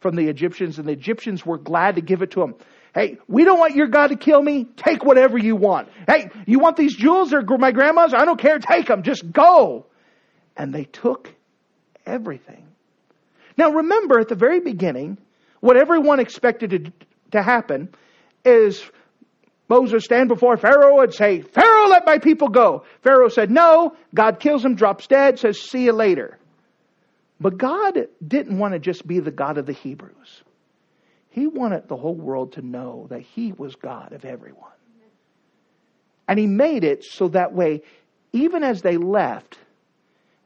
from 0.01 0.17
the 0.17 0.29
Egyptians, 0.29 0.79
and 0.79 0.87
the 0.87 0.93
Egyptians 0.93 1.45
were 1.45 1.59
glad 1.59 1.97
to 1.97 2.01
give 2.01 2.23
it 2.23 2.31
to 2.33 2.41
them. 2.41 2.55
Hey, 2.97 3.19
we 3.29 3.45
don't 3.45 3.59
want 3.59 3.75
your 3.75 3.89
God 3.89 4.07
to 4.07 4.17
kill 4.17 4.41
me. 4.41 4.65
Take 4.65 5.05
whatever 5.05 5.37
you 5.37 5.55
want. 5.55 5.91
Hey, 6.09 6.31
you 6.47 6.59
want 6.59 6.79
these 6.79 6.97
jewels 6.97 7.35
or 7.35 7.43
my 7.59 7.71
grandma's? 7.71 8.15
I 8.15 8.25
don't 8.25 8.41
care. 8.41 8.59
Take 8.59 8.87
them. 8.87 9.03
Just 9.03 9.31
go. 9.31 9.85
And 10.57 10.73
they 10.73 10.85
took 10.85 11.31
everything. 12.07 12.67
Now 13.59 13.71
remember 13.71 14.19
at 14.19 14.29
the 14.29 14.35
very 14.35 14.61
beginning, 14.61 15.19
what 15.61 15.77
everyone 15.77 16.21
expected 16.21 16.71
to, 16.71 16.93
to 17.33 17.43
happen 17.43 17.91
is 18.47 18.83
Moses 19.69 20.05
stand 20.05 20.29
before 20.29 20.57
Pharaoh 20.57 21.01
and 21.01 21.13
say, 21.13 21.43
Pharaoh, 21.43 21.89
let 21.89 22.07
my 22.07 22.17
people 22.17 22.49
go. 22.49 22.85
Pharaoh 23.03 23.29
said, 23.29 23.51
no. 23.51 23.95
God 24.15 24.41
kills 24.41 24.65
him, 24.65 24.75
drops 24.75 25.07
dead, 25.07 25.39
says, 25.39 25.61
see 25.61 25.85
you 25.85 25.93
later. 25.93 26.39
But 27.39 27.59
God 27.59 28.07
didn't 28.27 28.59
want 28.59 28.73
to 28.73 28.79
just 28.79 29.07
be 29.07 29.21
the 29.21 29.31
God 29.31 29.59
of 29.59 29.67
the 29.67 29.75
Hebrews. 29.75 30.43
He 31.37 31.47
wanted 31.47 31.87
the 31.87 31.97
whole 31.97 32.15
world 32.15 32.55
to 32.55 32.63
know 32.63 33.09
that 33.11 33.21
He 33.21 33.53
was 33.53 33.77
God 33.77 34.15
of 34.15 34.25
everyone. 34.25 34.71
And 36.27 36.39
He 36.39 36.47
made 36.47 36.83
it 36.83 37.05
so 37.05 37.29
that 37.29 37.53
way, 37.53 37.83
even 38.33 38.65
as 38.65 38.81
they 38.81 38.97
left, 38.97 39.59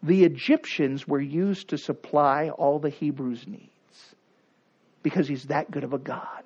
the 0.02 0.24
Egyptians 0.24 1.06
were 1.06 1.20
used 1.20 1.68
to 1.68 1.78
supply 1.78 2.48
all 2.48 2.80
the 2.80 2.90
Hebrews' 2.90 3.46
needs 3.46 4.14
because 5.04 5.28
He's 5.28 5.44
that 5.44 5.70
good 5.70 5.84
of 5.84 5.92
a 5.92 5.98
God. 5.98 6.42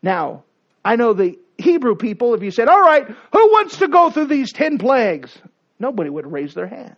Now, 0.00 0.44
I 0.84 0.94
know 0.94 1.14
the 1.14 1.40
Hebrew 1.58 1.96
people, 1.96 2.32
if 2.34 2.44
you 2.44 2.52
said, 2.52 2.68
All 2.68 2.80
right, 2.80 3.04
who 3.08 3.50
wants 3.50 3.78
to 3.78 3.88
go 3.88 4.10
through 4.10 4.26
these 4.26 4.52
ten 4.52 4.78
plagues? 4.78 5.36
Nobody 5.80 6.10
would 6.10 6.30
raise 6.30 6.54
their 6.54 6.68
hand. 6.68 6.94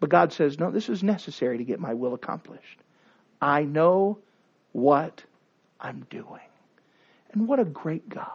But 0.00 0.08
God 0.08 0.32
says, 0.32 0.58
No, 0.58 0.70
this 0.70 0.88
is 0.88 1.02
necessary 1.02 1.58
to 1.58 1.64
get 1.64 1.80
my 1.80 1.92
will 1.92 2.14
accomplished. 2.14 2.78
I 3.42 3.64
know 3.64 4.20
what 4.74 5.22
I'm 5.80 6.04
doing. 6.10 6.42
And 7.32 7.48
what 7.48 7.60
a 7.60 7.64
great 7.64 8.08
God. 8.08 8.28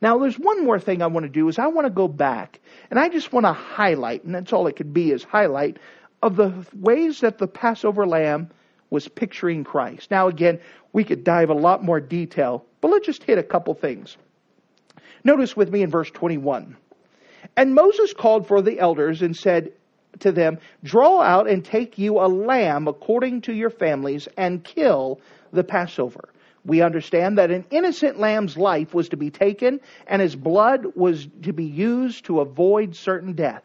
Now, 0.00 0.18
there's 0.18 0.38
one 0.38 0.64
more 0.64 0.78
thing 0.78 1.00
I 1.00 1.06
want 1.06 1.24
to 1.24 1.30
do 1.30 1.48
is 1.48 1.58
I 1.58 1.68
want 1.68 1.86
to 1.86 1.90
go 1.90 2.06
back 2.06 2.60
and 2.90 2.98
I 2.98 3.08
just 3.08 3.32
want 3.32 3.46
to 3.46 3.52
highlight, 3.52 4.24
and 4.24 4.34
that's 4.34 4.52
all 4.52 4.66
it 4.66 4.76
could 4.76 4.92
be 4.92 5.10
is 5.10 5.24
highlight 5.24 5.78
of 6.22 6.36
the 6.36 6.52
ways 6.74 7.20
that 7.20 7.38
the 7.38 7.46
Passover 7.46 8.06
lamb 8.06 8.50
was 8.90 9.08
picturing 9.08 9.64
Christ. 9.64 10.10
Now, 10.10 10.28
again, 10.28 10.60
we 10.92 11.04
could 11.04 11.24
dive 11.24 11.50
a 11.50 11.54
lot 11.54 11.84
more 11.84 12.00
detail, 12.00 12.64
but 12.80 12.90
let's 12.90 13.06
just 13.06 13.22
hit 13.22 13.38
a 13.38 13.42
couple 13.42 13.74
things. 13.74 14.16
Notice 15.24 15.56
with 15.56 15.70
me 15.70 15.82
in 15.82 15.90
verse 15.90 16.10
21. 16.10 16.76
And 17.56 17.74
Moses 17.74 18.12
called 18.12 18.48
for 18.48 18.62
the 18.62 18.78
elders 18.78 19.22
and 19.22 19.36
said, 19.36 19.72
to 20.20 20.32
them, 20.32 20.58
Draw 20.84 21.20
out 21.20 21.48
and 21.48 21.64
take 21.64 21.98
you 21.98 22.18
a 22.18 22.28
lamb 22.28 22.88
according 22.88 23.42
to 23.42 23.52
your 23.52 23.70
families 23.70 24.28
and 24.36 24.62
kill 24.64 25.20
the 25.52 25.64
Passover. 25.64 26.28
We 26.64 26.82
understand 26.82 27.38
that 27.38 27.50
an 27.50 27.64
innocent 27.70 28.18
lamb's 28.18 28.56
life 28.56 28.92
was 28.92 29.08
to 29.10 29.16
be 29.16 29.30
taken 29.30 29.80
and 30.06 30.20
his 30.20 30.36
blood 30.36 30.86
was 30.94 31.26
to 31.42 31.52
be 31.52 31.64
used 31.64 32.26
to 32.26 32.40
avoid 32.40 32.94
certain 32.94 33.32
death. 33.32 33.62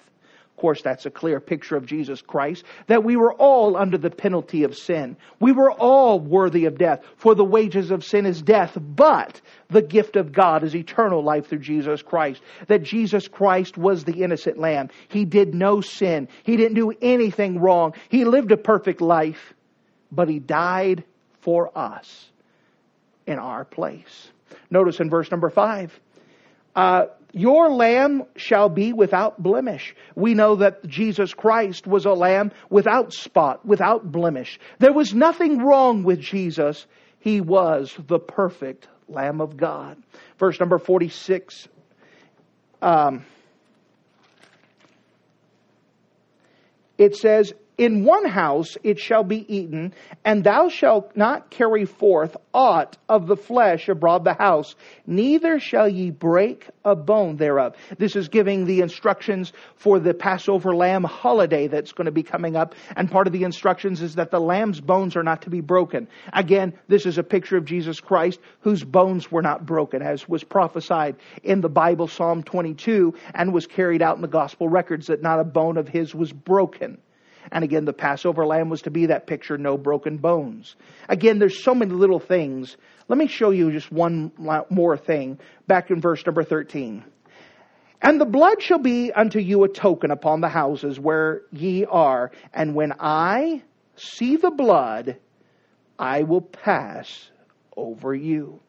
Course, 0.64 0.82
that's 0.82 1.06
a 1.06 1.12
clear 1.12 1.42
picture 1.42 1.76
of 1.76 1.86
Jesus 1.86 2.22
Christ, 2.22 2.64
that 2.88 3.04
we 3.04 3.18
were 3.18 3.34
all 3.34 3.76
under 3.76 3.98
the 3.98 4.10
penalty 4.10 4.64
of 4.64 4.78
sin. 4.78 5.18
We 5.38 5.52
were 5.52 5.70
all 5.70 6.22
worthy 6.22 6.64
of 6.64 6.78
death, 6.78 7.04
for 7.18 7.36
the 7.36 7.44
wages 7.44 7.92
of 7.92 8.06
sin 8.06 8.26
is 8.26 8.42
death, 8.42 8.78
but 8.80 9.42
the 9.70 9.82
gift 9.82 10.16
of 10.16 10.32
God 10.32 10.64
is 10.64 10.74
eternal 10.74 11.22
life 11.22 11.48
through 11.48 11.60
Jesus 11.60 12.02
Christ. 12.02 12.42
That 12.68 12.82
Jesus 12.82 13.28
Christ 13.28 13.78
was 13.78 14.06
the 14.06 14.24
innocent 14.24 14.58
lamb. 14.58 14.88
He 15.10 15.26
did 15.26 15.54
no 15.54 15.82
sin. 15.82 16.30
He 16.44 16.56
didn't 16.56 16.76
do 16.76 16.94
anything 17.02 17.60
wrong. 17.60 17.94
He 18.08 18.24
lived 18.24 18.54
a 18.54 18.58
perfect 18.58 19.02
life, 19.02 19.54
but 20.14 20.30
he 20.30 20.40
died 20.40 21.04
for 21.42 21.78
us 21.78 22.32
in 23.28 23.38
our 23.38 23.66
place. 23.66 24.32
Notice 24.72 25.02
in 25.02 25.10
verse 25.10 25.30
number 25.30 25.50
five, 25.50 26.00
uh, 26.74 27.08
your 27.34 27.72
lamb 27.72 28.24
shall 28.36 28.70
be 28.70 28.94
without 28.94 29.42
blemish. 29.42 29.96
We 30.16 30.36
know 30.36 30.58
that 30.58 30.86
Jesus 30.86 31.34
Christ 31.34 31.88
was 31.88 32.06
a 32.06 32.14
lamb 32.14 32.52
without 32.70 33.12
spot, 33.12 33.66
without 33.66 34.10
blemish. 34.12 34.60
There 34.78 34.94
was 34.94 35.16
nothing 35.16 35.58
wrong 35.58 36.04
with 36.04 36.20
Jesus. 36.20 36.86
He 37.20 37.42
was 37.42 37.96
the 38.08 38.20
perfect 38.20 38.88
Lamb 39.10 39.42
of 39.42 39.58
God. 39.58 39.98
Verse 40.38 40.60
number 40.60 40.78
46. 40.78 41.68
Um, 42.82 43.26
it 47.00 47.16
says, 47.16 47.54
in 47.78 48.06
one 48.06 48.26
house 48.26 48.78
it 48.84 49.00
shall 49.00 49.24
be 49.24 49.46
eaten, 49.54 49.94
and 50.24 50.44
thou 50.44 50.70
shalt 50.70 51.16
not 51.16 51.50
carry 51.50 51.86
forth 51.86 52.38
aught 52.54 52.98
of 53.10 53.28
the 53.28 53.36
flesh 53.36 53.90
abroad 53.90 54.24
the 54.24 54.34
house, 54.34 54.76
neither 55.08 55.60
shall 55.60 55.90
ye 55.90 56.12
break 56.12 56.68
a 56.86 56.96
bone 56.96 57.38
thereof. 57.38 57.76
This 57.98 58.16
is 58.16 58.28
giving 58.28 58.66
the 58.66 58.82
instructions 58.82 59.54
for 59.76 60.00
the 60.00 60.14
Passover 60.14 60.76
lamb 60.76 61.04
holiday 61.04 61.68
that's 61.68 61.94
going 61.94 62.06
to 62.06 62.12
be 62.12 62.24
coming 62.24 62.56
up, 62.56 62.76
and 62.96 63.10
part 63.10 63.28
of 63.28 63.34
the 63.34 63.44
instructions 63.44 64.02
is 64.02 64.16
that 64.16 64.32
the 64.32 64.40
lamb's 64.40 64.80
bones 64.80 65.16
are 65.16 65.24
not 65.24 65.42
to 65.44 65.50
be 65.50 65.62
broken. 65.62 66.08
Again, 66.32 66.74
this 66.88 67.06
is 67.06 67.18
a 67.18 67.24
picture 67.24 67.58
of 67.58 67.66
Jesus 67.66 68.00
Christ 68.00 68.40
whose 68.62 68.84
bones 68.84 69.32
were 69.32 69.42
not 69.42 69.66
broken, 69.66 70.02
as 70.02 70.30
was 70.30 70.44
prophesied 70.44 71.16
in 71.42 71.62
the 71.62 71.70
Bible, 71.70 72.08
Psalm 72.08 72.44
22, 72.44 73.16
and 73.34 73.54
was 73.54 73.66
carried 73.66 74.02
out 74.02 74.16
in 74.16 74.22
the 74.22 74.28
gospel 74.28 74.70
records 74.70 75.08
that 75.08 75.22
not 75.22 75.40
a 75.40 75.44
bone 75.44 75.78
of 75.78 75.88
his 75.88 76.14
was 76.14 76.32
broken. 76.32 77.00
And 77.52 77.64
again, 77.64 77.86
the 77.86 77.94
Passover 77.94 78.46
lamb 78.46 78.70
was 78.70 78.84
to 78.84 78.92
be 78.92 79.08
that 79.08 79.28
picture, 79.28 79.58
no 79.58 79.78
broken 79.78 80.18
bones. 80.18 80.76
Again, 81.10 81.40
there's 81.40 81.64
so 81.64 81.76
many 81.76 81.92
little 81.92 82.20
things. 82.20 82.78
Let 83.08 83.18
me 83.18 83.28
show 83.28 83.52
you 83.52 83.72
just 83.72 83.92
one 83.92 84.32
more 84.70 84.98
thing 84.98 85.40
back 85.68 85.92
in 85.92 86.02
verse 86.02 86.26
number 86.26 86.44
13. 86.44 87.04
And 88.02 88.20
the 88.20 88.26
blood 88.26 88.62
shall 88.62 88.80
be 88.80 89.12
unto 89.14 89.40
you 89.40 89.64
a 89.64 89.70
token 89.70 90.12
upon 90.12 90.42
the 90.42 90.50
houses 90.50 91.00
where 91.00 91.44
ye 91.52 91.86
are. 91.86 92.32
And 92.54 92.76
when 92.76 92.94
I 93.00 93.64
see 93.96 94.36
the 94.36 94.52
blood, 94.52 95.18
I 95.98 96.24
will 96.24 96.42
pass 96.42 97.30
over 97.78 98.14
you. 98.14 98.60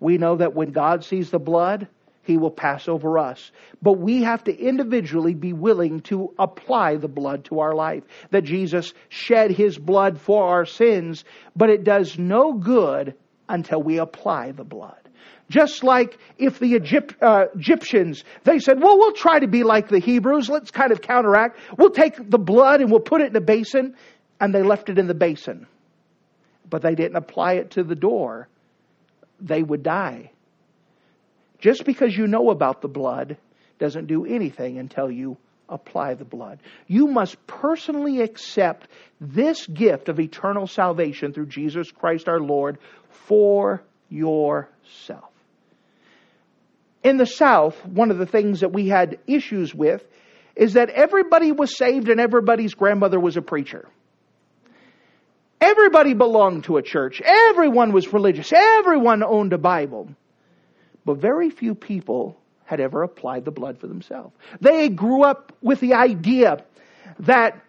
We 0.00 0.16
know 0.16 0.36
that 0.36 0.54
when 0.54 0.70
God 0.70 1.04
sees 1.04 1.30
the 1.30 1.38
blood, 1.38 1.88
he 2.28 2.36
will 2.36 2.50
pass 2.50 2.88
over 2.88 3.18
us. 3.18 3.50
But 3.80 3.94
we 3.94 4.22
have 4.22 4.44
to 4.44 4.56
individually 4.56 5.32
be 5.32 5.54
willing 5.54 6.02
to 6.02 6.34
apply 6.38 6.96
the 6.96 7.08
blood 7.08 7.46
to 7.46 7.60
our 7.60 7.74
life. 7.74 8.04
That 8.30 8.44
Jesus 8.44 8.92
shed 9.08 9.50
his 9.50 9.78
blood 9.78 10.20
for 10.20 10.46
our 10.46 10.66
sins, 10.66 11.24
but 11.56 11.70
it 11.70 11.84
does 11.84 12.18
no 12.18 12.52
good 12.52 13.14
until 13.48 13.82
we 13.82 13.98
apply 13.98 14.52
the 14.52 14.62
blood. 14.62 15.08
Just 15.48 15.82
like 15.82 16.18
if 16.36 16.58
the 16.58 16.66
Egypt, 16.66 17.16
uh, 17.22 17.46
Egyptians, 17.54 18.22
they 18.44 18.58
said, 18.58 18.78
well, 18.78 18.98
we'll 18.98 19.14
try 19.14 19.38
to 19.38 19.48
be 19.48 19.64
like 19.64 19.88
the 19.88 19.98
Hebrews. 19.98 20.50
Let's 20.50 20.70
kind 20.70 20.92
of 20.92 21.00
counteract. 21.00 21.58
We'll 21.78 21.88
take 21.88 22.28
the 22.28 22.38
blood 22.38 22.82
and 22.82 22.90
we'll 22.90 23.00
put 23.00 23.22
it 23.22 23.28
in 23.28 23.36
a 23.36 23.40
basin. 23.40 23.96
And 24.38 24.54
they 24.54 24.62
left 24.62 24.90
it 24.90 24.98
in 24.98 25.06
the 25.06 25.14
basin. 25.14 25.66
But 26.68 26.82
they 26.82 26.94
didn't 26.94 27.16
apply 27.16 27.54
it 27.54 27.70
to 27.72 27.82
the 27.82 27.94
door. 27.94 28.48
They 29.40 29.62
would 29.62 29.82
die. 29.82 30.32
Just 31.58 31.84
because 31.84 32.16
you 32.16 32.26
know 32.26 32.50
about 32.50 32.82
the 32.82 32.88
blood 32.88 33.36
doesn't 33.78 34.06
do 34.06 34.24
anything 34.24 34.78
until 34.78 35.10
you 35.10 35.36
apply 35.68 36.14
the 36.14 36.24
blood. 36.24 36.60
You 36.86 37.08
must 37.08 37.46
personally 37.46 38.20
accept 38.20 38.88
this 39.20 39.66
gift 39.66 40.08
of 40.08 40.18
eternal 40.18 40.66
salvation 40.66 41.32
through 41.32 41.46
Jesus 41.46 41.90
Christ 41.90 42.28
our 42.28 42.40
Lord 42.40 42.78
for 43.10 43.82
yourself. 44.08 45.30
In 47.02 47.16
the 47.16 47.26
South, 47.26 47.84
one 47.84 48.10
of 48.10 48.18
the 48.18 48.26
things 48.26 48.60
that 48.60 48.72
we 48.72 48.88
had 48.88 49.18
issues 49.26 49.74
with 49.74 50.04
is 50.56 50.72
that 50.72 50.90
everybody 50.90 51.52
was 51.52 51.76
saved 51.76 52.08
and 52.08 52.20
everybody's 52.20 52.74
grandmother 52.74 53.20
was 53.20 53.36
a 53.36 53.42
preacher. 53.42 53.88
Everybody 55.60 56.14
belonged 56.14 56.64
to 56.64 56.76
a 56.76 56.82
church. 56.82 57.20
Everyone 57.24 57.92
was 57.92 58.12
religious. 58.12 58.52
Everyone 58.52 59.22
owned 59.22 59.52
a 59.52 59.58
Bible. 59.58 60.08
But 61.04 61.18
very 61.18 61.50
few 61.50 61.74
people 61.74 62.38
had 62.64 62.80
ever 62.80 63.02
applied 63.02 63.44
the 63.44 63.50
blood 63.50 63.78
for 63.78 63.86
themselves. 63.86 64.34
They 64.60 64.88
grew 64.88 65.22
up 65.24 65.52
with 65.62 65.80
the 65.80 65.94
idea 65.94 66.64
that 67.20 67.62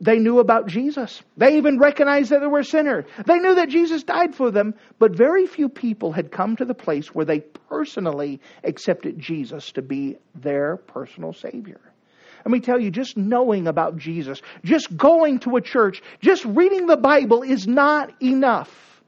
they 0.00 0.18
knew 0.18 0.38
about 0.38 0.66
Jesus. 0.66 1.22
They 1.36 1.56
even 1.56 1.78
recognized 1.78 2.30
that 2.30 2.40
they 2.40 2.46
were 2.46 2.62
sinners. 2.62 3.04
They 3.26 3.38
knew 3.38 3.56
that 3.56 3.68
Jesus 3.68 4.04
died 4.04 4.34
for 4.34 4.50
them, 4.50 4.74
but 4.98 5.16
very 5.16 5.46
few 5.46 5.68
people 5.68 6.12
had 6.12 6.30
come 6.30 6.56
to 6.56 6.64
the 6.64 6.74
place 6.74 7.08
where 7.08 7.24
they 7.24 7.40
personally 7.40 8.40
accepted 8.62 9.18
Jesus 9.18 9.72
to 9.72 9.82
be 9.82 10.16
their 10.34 10.76
personal 10.76 11.32
Savior. 11.32 11.80
Let 12.44 12.52
me 12.52 12.60
tell 12.60 12.80
you, 12.80 12.90
just 12.90 13.16
knowing 13.16 13.66
about 13.66 13.96
Jesus, 13.96 14.40
just 14.64 14.96
going 14.96 15.40
to 15.40 15.56
a 15.56 15.60
church, 15.60 16.00
just 16.20 16.44
reading 16.44 16.86
the 16.86 16.96
Bible 16.96 17.42
is 17.42 17.66
not 17.66 18.22
enough. 18.22 19.02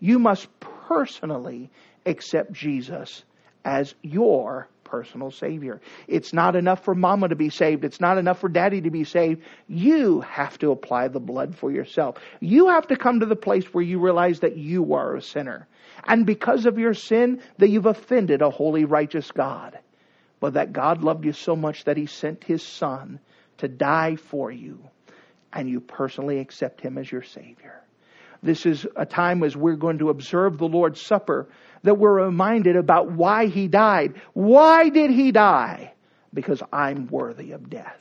You 0.00 0.18
must 0.18 0.48
personally 0.60 1.70
accept 2.06 2.52
Jesus 2.52 3.24
as 3.64 3.94
your 4.02 4.68
personal 4.92 5.30
Savior. 5.30 5.80
It's 6.06 6.34
not 6.34 6.54
enough 6.54 6.84
for 6.84 6.94
mama 6.94 7.28
to 7.28 7.34
be 7.34 7.48
saved. 7.48 7.82
It's 7.82 8.00
not 8.00 8.18
enough 8.18 8.40
for 8.40 8.50
daddy 8.50 8.82
to 8.82 8.90
be 8.90 9.04
saved. 9.04 9.42
You 9.66 10.20
have 10.20 10.58
to 10.58 10.70
apply 10.70 11.08
the 11.08 11.18
blood 11.18 11.56
for 11.56 11.72
yourself. 11.72 12.18
You 12.40 12.68
have 12.68 12.88
to 12.88 12.96
come 12.96 13.20
to 13.20 13.26
the 13.26 13.34
place 13.34 13.64
where 13.72 13.82
you 13.82 13.98
realize 14.00 14.40
that 14.40 14.58
you 14.58 14.92
are 14.92 15.16
a 15.16 15.22
sinner. 15.22 15.66
And 16.04 16.26
because 16.26 16.66
of 16.66 16.78
your 16.78 16.92
sin, 16.92 17.40
that 17.56 17.70
you've 17.70 17.86
offended 17.86 18.42
a 18.42 18.50
holy, 18.50 18.84
righteous 18.84 19.30
God. 19.30 19.78
But 20.40 20.54
that 20.54 20.74
God 20.74 21.02
loved 21.02 21.24
you 21.24 21.32
so 21.32 21.56
much 21.56 21.84
that 21.84 21.96
He 21.96 22.04
sent 22.04 22.44
His 22.44 22.62
Son 22.62 23.18
to 23.58 23.68
die 23.68 24.16
for 24.16 24.50
you. 24.50 24.82
And 25.54 25.70
you 25.70 25.80
personally 25.80 26.38
accept 26.38 26.82
Him 26.82 26.98
as 26.98 27.10
your 27.10 27.22
Savior. 27.22 27.80
This 28.42 28.66
is 28.66 28.86
a 28.96 29.06
time 29.06 29.42
as 29.44 29.56
we're 29.56 29.76
going 29.76 29.98
to 29.98 30.10
observe 30.10 30.58
the 30.58 30.66
Lord's 30.66 31.00
Supper 31.00 31.48
that 31.82 31.98
we're 31.98 32.24
reminded 32.24 32.76
about 32.76 33.10
why 33.10 33.46
he 33.46 33.68
died. 33.68 34.20
Why 34.32 34.88
did 34.88 35.10
he 35.10 35.32
die? 35.32 35.94
Because 36.32 36.62
I'm 36.72 37.08
worthy 37.08 37.52
of 37.52 37.68
death. 37.68 37.98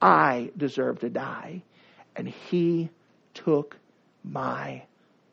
I 0.00 0.50
deserve 0.56 1.00
to 1.00 1.10
die. 1.10 1.62
And 2.16 2.28
he 2.28 2.90
took 3.34 3.76
my 4.24 4.82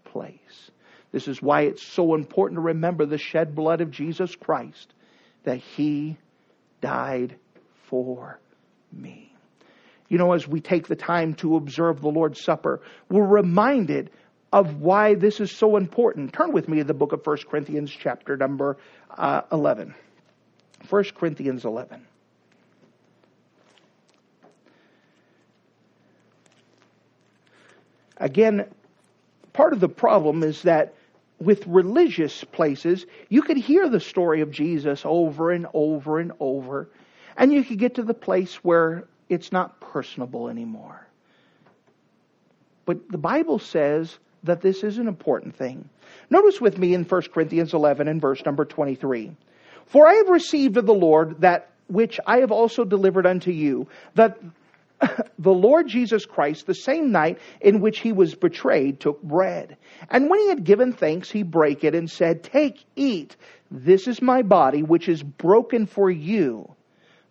place. 0.06 0.72
This 1.12 1.28
is 1.28 1.42
why 1.42 1.62
it's 1.62 1.86
so 1.86 2.14
important 2.14 2.58
to 2.58 2.62
remember 2.62 3.06
the 3.06 3.18
shed 3.18 3.56
blood 3.56 3.82
of 3.82 3.90
Jesus 3.90 4.36
Christ, 4.36 4.94
that 5.44 5.58
he 5.58 6.18
died 6.82 7.36
for 7.90 8.40
me. 8.92 9.32
You 10.08 10.18
know, 10.18 10.34
as 10.34 10.48
we 10.48 10.60
take 10.60 10.88
the 10.88 10.96
time 10.96 11.34
to 11.36 11.56
observe 11.56 12.02
the 12.02 12.10
Lord's 12.10 12.42
Supper, 12.42 12.82
we're 13.10 13.26
reminded 13.26 14.12
of 14.56 14.80
why 14.80 15.14
this 15.14 15.42
is 15.42 15.52
so 15.52 15.76
important. 15.76 16.32
Turn 16.32 16.54
with 16.54 16.70
me 16.70 16.78
to 16.78 16.86
the 16.86 16.94
book 16.94 17.12
of 17.12 17.28
1 17.28 17.40
Corinthians, 17.50 17.92
chapter 17.92 18.38
number 18.38 18.78
uh, 19.18 19.42
11. 19.52 19.94
1 20.90 21.04
Corinthians 21.14 21.66
11. 21.66 22.08
Again, 28.16 28.66
part 29.52 29.74
of 29.74 29.82
the 29.82 29.90
problem 29.90 30.42
is 30.42 30.62
that 30.62 30.94
with 31.38 31.68
religious 31.68 32.46
places, 32.46 33.06
you 33.28 33.42
could 33.42 33.58
hear 33.58 33.90
the 33.90 34.00
story 34.00 34.40
of 34.40 34.52
Jesus 34.52 35.02
over 35.04 35.52
and 35.52 35.68
over 35.74 36.18
and 36.20 36.32
over, 36.40 36.90
and 37.36 37.52
you 37.52 37.62
could 37.62 37.78
get 37.78 37.96
to 37.96 38.04
the 38.04 38.14
place 38.14 38.56
where 38.64 39.04
it's 39.28 39.52
not 39.52 39.82
personable 39.82 40.48
anymore. 40.48 41.06
But 42.86 43.12
the 43.12 43.18
Bible 43.18 43.60
says 43.60 44.18
that 44.46 44.62
this 44.62 44.84
is 44.84 44.98
an 44.98 45.08
important 45.08 45.56
thing. 45.56 45.90
Notice 46.30 46.60
with 46.62 46.78
me 46.78 46.94
in 46.94 47.04
1 47.04 47.22
Corinthians 47.34 47.74
11 47.74 48.08
and 48.08 48.22
verse 48.22 48.44
number 48.46 48.66
23. 48.66 49.32
For 49.86 50.08
I 50.08 50.14
have 50.16 50.30
received 50.30 50.78
of 50.78 50.86
the 50.86 50.94
Lord 50.94 51.42
that 51.42 51.70
which 51.88 52.20
I 52.26 52.38
have 52.38 52.52
also 52.52 52.84
delivered 52.84 53.28
unto 53.28 53.52
you, 53.52 53.88
that 54.16 54.40
the 55.40 55.54
Lord 55.54 55.88
Jesus 55.88 56.26
Christ, 56.26 56.66
the 56.66 56.74
same 56.74 57.12
night 57.12 57.40
in 57.62 57.82
which 57.82 58.00
he 58.00 58.12
was 58.12 58.34
betrayed, 58.34 59.00
took 59.00 59.22
bread. 59.22 59.78
And 60.10 60.30
when 60.30 60.40
he 60.40 60.50
had 60.50 60.64
given 60.64 60.94
thanks, 60.94 61.30
he 61.30 61.44
brake 61.44 61.84
it 61.84 61.94
and 61.94 62.10
said, 62.10 62.44
Take, 62.44 62.84
eat. 62.96 63.36
This 63.70 64.08
is 64.08 64.22
my 64.22 64.42
body, 64.42 64.84
which 64.84 65.10
is 65.10 65.22
broken 65.22 65.86
for 65.86 66.10
you. 66.10 66.74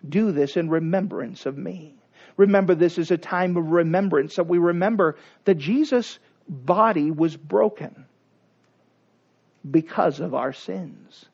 Do 0.06 0.32
this 0.32 0.56
in 0.56 0.68
remembrance 0.68 1.46
of 1.46 1.56
me. 1.56 1.94
Remember, 2.36 2.74
this 2.74 2.98
is 2.98 3.10
a 3.10 3.16
time 3.16 3.56
of 3.56 3.70
remembrance 3.70 4.36
that 4.36 4.48
we 4.48 4.58
remember 4.58 5.16
that 5.44 5.56
Jesus 5.56 6.18
body 6.48 7.10
was 7.10 7.36
broken 7.36 8.06
because 9.68 10.20
of 10.20 10.34
our 10.34 10.52
sins. 10.52 11.24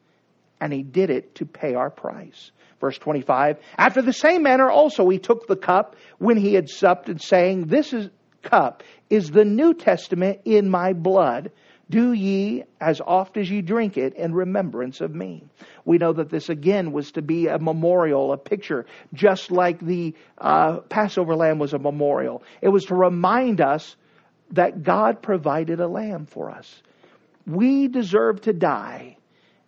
And 0.60 0.72
he 0.72 0.82
did 0.82 1.10
it 1.10 1.36
to 1.36 1.46
pay 1.46 1.74
our 1.74 1.90
price. 1.90 2.50
Verse 2.80 2.98
25, 2.98 3.58
after 3.76 4.00
the 4.00 4.12
same 4.12 4.42
manner 4.42 4.70
also 4.70 5.08
he 5.08 5.18
took 5.18 5.46
the 5.46 5.56
cup 5.56 5.96
when 6.18 6.36
he 6.36 6.54
had 6.54 6.68
supped 6.68 7.08
and 7.08 7.20
saying, 7.20 7.66
This 7.66 7.92
is 7.92 8.08
cup 8.42 8.82
is 9.10 9.30
the 9.30 9.44
New 9.44 9.74
Testament 9.74 10.40
in 10.44 10.70
my 10.70 10.92
blood. 10.92 11.50
Do 11.90 12.12
ye 12.12 12.62
as 12.80 13.00
oft 13.00 13.36
as 13.36 13.50
ye 13.50 13.62
drink 13.62 13.96
it 13.96 14.14
in 14.14 14.32
remembrance 14.32 15.00
of 15.00 15.12
me. 15.12 15.44
We 15.84 15.98
know 15.98 16.12
that 16.12 16.30
this 16.30 16.48
again 16.48 16.92
was 16.92 17.10
to 17.12 17.22
be 17.22 17.48
a 17.48 17.58
memorial, 17.58 18.32
a 18.32 18.38
picture, 18.38 18.86
just 19.12 19.50
like 19.50 19.80
the 19.80 20.14
uh, 20.38 20.78
Passover 20.88 21.34
lamb 21.34 21.58
was 21.58 21.74
a 21.74 21.78
memorial. 21.78 22.44
It 22.62 22.68
was 22.68 22.84
to 22.86 22.94
remind 22.94 23.60
us 23.60 23.96
that 24.52 24.82
God 24.82 25.22
provided 25.22 25.80
a 25.80 25.88
lamb 25.88 26.26
for 26.26 26.50
us. 26.50 26.82
We 27.46 27.88
deserve 27.88 28.42
to 28.42 28.52
die, 28.52 29.16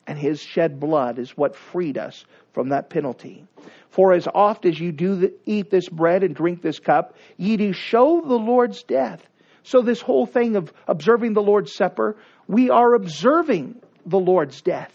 And 0.06 0.18
his 0.18 0.40
shed 0.40 0.80
blood 0.80 1.18
is 1.18 1.36
what 1.36 1.54
freed 1.54 1.96
us 1.96 2.24
from 2.52 2.70
that 2.70 2.90
penalty. 2.90 3.46
For 3.90 4.12
as 4.12 4.26
oft 4.26 4.66
as 4.66 4.78
you 4.78 4.90
do 4.90 5.14
the, 5.14 5.32
eat 5.46 5.70
this 5.70 5.88
bread 5.88 6.24
and 6.24 6.34
drink 6.34 6.60
this 6.60 6.80
cup, 6.80 7.14
ye 7.36 7.56
do 7.56 7.72
show 7.72 8.20
the 8.20 8.34
Lord's 8.34 8.82
death. 8.82 9.24
So, 9.62 9.80
this 9.80 10.00
whole 10.00 10.26
thing 10.26 10.56
of 10.56 10.72
observing 10.88 11.34
the 11.34 11.42
Lord's 11.42 11.72
Supper, 11.72 12.16
we 12.48 12.68
are 12.68 12.94
observing 12.94 13.80
the 14.04 14.18
Lord's 14.18 14.60
death. 14.60 14.92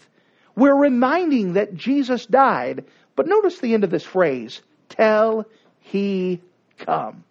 We're 0.54 0.76
reminding 0.76 1.54
that 1.54 1.74
Jesus 1.74 2.26
died. 2.26 2.84
But 3.16 3.26
notice 3.26 3.58
the 3.58 3.74
end 3.74 3.84
of 3.84 3.90
this 3.90 4.04
phrase 4.04 4.60
tell 4.88 5.46
he 5.80 6.40
come. 6.78 7.24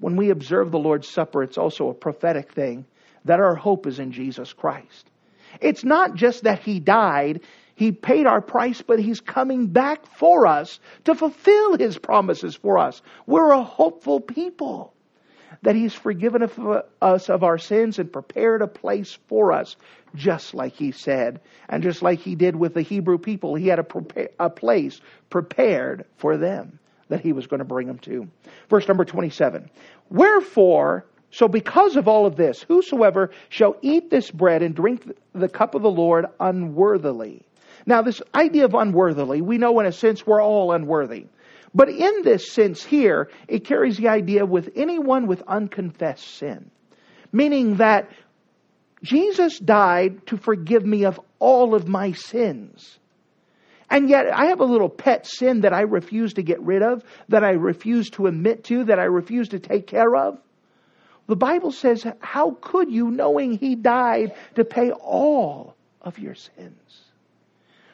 When 0.00 0.16
we 0.16 0.30
observe 0.30 0.70
the 0.70 0.78
Lord's 0.78 1.08
Supper, 1.08 1.42
it's 1.42 1.58
also 1.58 1.88
a 1.88 1.94
prophetic 1.94 2.52
thing 2.52 2.84
that 3.24 3.40
our 3.40 3.54
hope 3.54 3.86
is 3.86 3.98
in 3.98 4.12
Jesus 4.12 4.52
Christ. 4.52 5.10
It's 5.60 5.84
not 5.84 6.14
just 6.14 6.44
that 6.44 6.60
he 6.60 6.80
died, 6.80 7.40
he 7.74 7.92
paid 7.92 8.26
our 8.26 8.40
price, 8.40 8.82
but 8.82 8.98
he's 8.98 9.20
coming 9.20 9.66
back 9.68 10.06
for 10.06 10.46
us 10.46 10.80
to 11.04 11.14
fulfill 11.14 11.76
his 11.76 11.98
promises 11.98 12.54
for 12.54 12.78
us. 12.78 13.02
We're 13.26 13.52
a 13.52 13.62
hopeful 13.62 14.20
people 14.20 14.94
that 15.62 15.76
He's 15.76 15.94
forgiven 15.94 16.42
uh, 16.42 16.82
us 17.00 17.28
of 17.28 17.42
our 17.42 17.58
sins 17.58 17.98
and 17.98 18.12
prepared 18.12 18.62
a 18.62 18.66
place 18.66 19.18
for 19.28 19.52
us, 19.52 19.76
just 20.14 20.54
like 20.54 20.74
He 20.74 20.92
said. 20.92 21.40
And 21.68 21.82
just 21.82 22.02
like 22.02 22.20
He 22.20 22.34
did 22.34 22.56
with 22.56 22.74
the 22.74 22.82
Hebrew 22.82 23.18
people, 23.18 23.54
He 23.54 23.68
had 23.68 23.80
a, 23.80 23.86
a 24.38 24.50
place 24.50 25.00
prepared 25.30 26.04
for 26.16 26.36
them 26.36 26.78
that 27.08 27.20
He 27.20 27.32
was 27.32 27.46
going 27.46 27.58
to 27.58 27.64
bring 27.64 27.86
them 27.86 27.98
to. 28.00 28.28
Verse 28.68 28.86
number 28.88 29.04
27. 29.04 29.70
Wherefore, 30.10 31.06
so 31.30 31.48
because 31.48 31.96
of 31.96 32.08
all 32.08 32.26
of 32.26 32.36
this, 32.36 32.62
whosoever 32.62 33.30
shall 33.48 33.76
eat 33.82 34.10
this 34.10 34.30
bread 34.30 34.62
and 34.62 34.74
drink 34.74 35.10
the 35.32 35.48
cup 35.48 35.74
of 35.74 35.82
the 35.82 35.90
Lord 35.90 36.26
unworthily. 36.40 37.42
Now, 37.84 38.02
this 38.02 38.22
idea 38.34 38.64
of 38.64 38.74
unworthily, 38.74 39.42
we 39.42 39.58
know 39.58 39.78
in 39.80 39.86
a 39.86 39.92
sense 39.92 40.26
we're 40.26 40.42
all 40.42 40.72
unworthy. 40.72 41.26
But 41.74 41.90
in 41.90 42.22
this 42.22 42.50
sense 42.50 42.82
here, 42.82 43.28
it 43.48 43.64
carries 43.64 43.98
the 43.98 44.08
idea 44.08 44.46
with 44.46 44.70
anyone 44.74 45.26
with 45.26 45.42
unconfessed 45.46 46.26
sin. 46.26 46.70
Meaning 47.32 47.76
that 47.76 48.10
Jesus 49.02 49.58
died 49.58 50.26
to 50.28 50.38
forgive 50.38 50.86
me 50.86 51.04
of 51.04 51.20
all 51.38 51.74
of 51.74 51.86
my 51.86 52.12
sins. 52.12 52.98
And 53.88 54.08
yet 54.08 54.26
I 54.32 54.46
have 54.46 54.60
a 54.60 54.64
little 54.64 54.88
pet 54.88 55.26
sin 55.26 55.60
that 55.60 55.72
I 55.72 55.82
refuse 55.82 56.34
to 56.34 56.42
get 56.42 56.60
rid 56.60 56.82
of, 56.82 57.04
that 57.28 57.44
I 57.44 57.50
refuse 57.50 58.10
to 58.10 58.26
admit 58.26 58.64
to, 58.64 58.84
that 58.84 58.98
I 58.98 59.04
refuse 59.04 59.50
to 59.50 59.58
take 59.58 59.86
care 59.86 60.14
of. 60.14 60.38
The 61.28 61.36
Bible 61.36 61.72
says, 61.72 62.06
how 62.20 62.56
could 62.60 62.90
you, 62.90 63.10
knowing 63.10 63.58
He 63.58 63.74
died 63.74 64.34
to 64.54 64.64
pay 64.64 64.90
all 64.90 65.74
of 66.02 66.18
your 66.18 66.34
sins? 66.34 67.00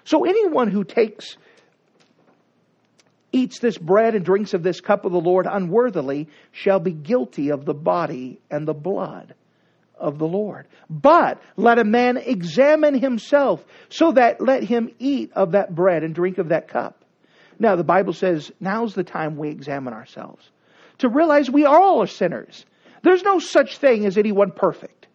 So 0.05 0.24
anyone 0.24 0.70
who 0.70 0.84
takes 0.84 1.36
eats 3.30 3.59
this 3.61 3.78
bread 3.78 4.14
and 4.14 4.24
drinks 4.24 4.53
of 4.53 4.62
this 4.62 4.80
cup 4.80 5.05
of 5.05 5.12
the 5.12 5.20
Lord 5.20 5.47
unworthily 5.51 6.28
shall 6.51 6.80
be 6.80 6.93
guilty 6.93 7.51
of 7.51 7.64
the 7.64 7.74
body 7.74 8.40
and 8.51 8.68
the 8.68 8.74
blood 8.74 9.34
of 10.03 10.18
the 10.18 10.26
Lord. 10.26 10.66
But 10.90 11.40
let 11.57 11.78
a 11.78 11.84
man 11.84 12.18
examine 12.18 12.94
himself, 12.94 13.64
so 13.88 14.12
that 14.12 14.40
let 14.40 14.62
him 14.62 14.90
eat 14.98 15.32
of 15.32 15.53
that 15.53 15.74
bread 15.74 16.03
and 16.03 16.14
drink 16.14 16.38
of 16.38 16.48
that 16.48 16.68
cup. 16.68 17.05
Now, 17.59 17.76
the 17.76 17.84
Bible 17.84 18.12
says 18.12 18.50
now's 18.61 18.94
the 18.94 19.05
time 19.05 19.36
we 19.36 19.48
examine 19.48 19.94
ourselves 19.94 20.50
to 20.98 21.09
realize 21.09 21.50
we 21.50 21.64
all 21.64 21.74
are 21.74 21.80
all 21.80 22.07
sinners. 22.07 22.64
There's 23.03 23.22
no 23.22 23.38
such 23.38 23.78
thing 23.78 24.07
as 24.07 24.18
anyone 24.18 24.53
perfect. 24.53 25.09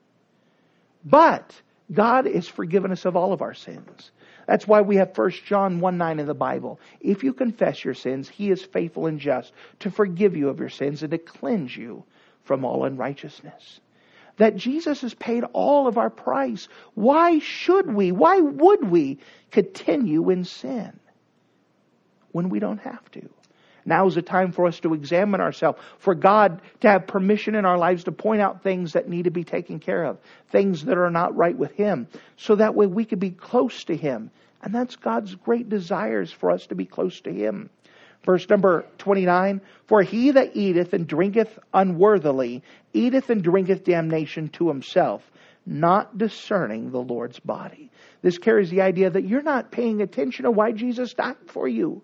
But 1.05 1.61
God 1.91 2.25
has 2.25 2.47
forgiven 2.47 2.91
us 2.91 3.05
of 3.05 3.15
all 3.15 3.31
of 3.31 3.41
our 3.41 3.53
sins. 3.53 4.11
That's 4.47 4.67
why 4.67 4.81
we 4.81 4.97
have 4.97 5.17
1 5.17 5.31
John 5.45 5.79
1 5.79 5.97
9 5.97 6.19
in 6.19 6.25
the 6.25 6.33
Bible. 6.33 6.79
If 6.99 7.23
you 7.23 7.33
confess 7.33 7.83
your 7.83 7.93
sins, 7.93 8.27
he 8.27 8.49
is 8.49 8.63
faithful 8.63 9.07
and 9.07 9.19
just 9.19 9.53
to 9.79 9.91
forgive 9.91 10.35
you 10.35 10.49
of 10.49 10.59
your 10.59 10.69
sins 10.69 11.03
and 11.03 11.11
to 11.11 11.17
cleanse 11.17 11.75
you 11.75 12.03
from 12.43 12.65
all 12.65 12.85
unrighteousness. 12.85 13.79
That 14.37 14.55
Jesus 14.55 15.01
has 15.01 15.13
paid 15.13 15.43
all 15.53 15.87
of 15.87 15.97
our 15.97 16.09
price. 16.09 16.67
Why 16.93 17.39
should 17.39 17.93
we, 17.93 18.11
why 18.11 18.39
would 18.39 18.89
we 18.89 19.19
continue 19.51 20.29
in 20.29 20.43
sin 20.43 20.99
when 22.31 22.49
we 22.49 22.59
don't 22.59 22.79
have 22.79 23.09
to? 23.11 23.29
Now 23.87 24.05
is 24.05 24.15
the 24.15 24.21
time 24.21 24.51
for 24.51 24.67
us 24.67 24.81
to 24.81 24.93
examine 24.93 25.39
ourselves, 25.39 25.79
for 25.99 26.13
God 26.13 26.61
to 26.81 26.89
have 26.89 27.07
permission 27.07 27.55
in 27.55 27.63
our 27.63 27.77
lives 27.77 28.03
to 28.03 28.11
point 28.11 28.41
out 28.41 28.61
things 28.61 28.93
that 28.93 29.07
need 29.07 29.23
to 29.23 29.31
be 29.31 29.45
taken 29.45 29.79
care 29.79 30.03
of, 30.03 30.17
things 30.51 30.83
that 30.85 30.97
are 30.97 31.09
not 31.09 31.37
right 31.37 31.57
with 31.57 31.71
Him, 31.71 32.07
so 32.35 32.55
that 32.55 32.75
way 32.75 32.85
we 32.85 33.05
can 33.05 33.17
be 33.17 33.31
close 33.31 33.85
to 33.85 33.95
Him. 33.95 34.29
And 34.61 34.75
that's 34.75 34.97
God's 34.97 35.35
great 35.35 35.69
desires 35.69 36.31
for 36.33 36.51
us 36.51 36.67
to 36.67 36.75
be 36.75 36.85
close 36.85 37.21
to 37.21 37.33
Him. 37.33 37.69
Verse 38.27 38.49
number 38.49 38.85
29 38.97 39.61
For 39.85 40.01
he 40.03 40.31
that 40.31 40.53
eateth 40.53 40.91
and 40.91 41.07
drinketh 41.07 41.57
unworthily 41.73 42.61
eateth 42.91 43.29
and 43.29 43.41
drinketh 43.41 43.85
damnation 43.85 44.49
to 44.49 44.67
himself, 44.67 45.31
not 45.65 46.17
discerning 46.17 46.91
the 46.91 46.99
Lord's 46.99 47.39
body. 47.39 47.89
This 48.21 48.37
carries 48.37 48.69
the 48.69 48.81
idea 48.81 49.09
that 49.09 49.23
you're 49.23 49.41
not 49.41 49.71
paying 49.71 50.01
attention 50.01 50.43
to 50.43 50.51
why 50.51 50.73
Jesus 50.73 51.13
died 51.13 51.37
for 51.45 51.69
you. 51.69 52.01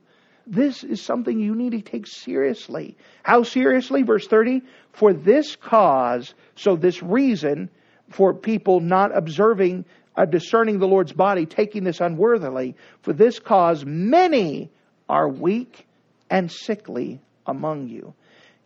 This 0.47 0.85
is 0.85 1.01
something 1.01 1.41
you 1.41 1.55
need 1.55 1.71
to 1.71 1.81
take 1.81 2.07
seriously. 2.07 2.95
How 3.23 3.43
seriously? 3.43 4.03
Verse 4.03 4.25
30 4.25 4.61
For 4.93 5.11
this 5.11 5.57
cause, 5.57 6.33
so 6.55 6.77
this 6.77 7.03
reason 7.03 7.69
for 8.07 8.33
people 8.33 8.79
not 8.79 9.13
observing, 9.13 9.83
uh, 10.15 10.23
discerning 10.23 10.79
the 10.79 10.87
Lord's 10.87 11.11
body, 11.11 11.45
taking 11.45 11.83
this 11.83 11.99
unworthily, 11.99 12.77
for 13.01 13.11
this 13.11 13.39
cause 13.39 13.83
many 13.83 14.71
are 15.09 15.27
weak 15.27 15.85
and 16.33 16.51
sickly 16.51 17.21
among 17.45 17.87
you. 17.87 18.15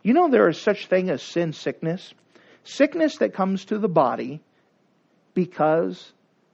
You 0.02 0.14
know 0.14 0.30
there 0.30 0.48
is 0.48 0.58
such 0.58 0.86
thing 0.86 1.10
as 1.10 1.22
sin 1.22 1.52
sickness? 1.52 2.14
Sickness 2.64 3.18
that 3.18 3.34
comes 3.34 3.66
to 3.66 3.78
the 3.78 3.88
body 3.88 4.40
because 5.34 6.12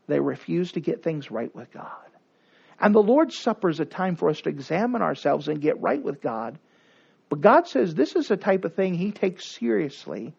they 0.08 0.18
refuse 0.18 0.72
to 0.72 0.80
get 0.80 1.04
things 1.04 1.30
right 1.30 1.54
with 1.54 1.70
God. 1.72 1.88
And 2.80 2.92
the 2.92 3.00
Lord's 3.00 3.38
Supper 3.38 3.68
is 3.68 3.78
a 3.78 3.84
time 3.84 4.16
for 4.16 4.28
us 4.28 4.40
to 4.40 4.48
examine 4.48 5.02
ourselves 5.02 5.46
and 5.46 5.60
get 5.60 5.80
right 5.80 6.02
with 6.02 6.20
God. 6.20 6.58
But 7.28 7.40
God 7.40 7.68
says 7.68 7.94
this 7.94 8.16
is 8.16 8.32
a 8.32 8.36
type 8.36 8.64
of 8.64 8.74
thing 8.74 8.94
He 8.94 9.12
takes 9.12 9.46
seriously, 9.46 10.34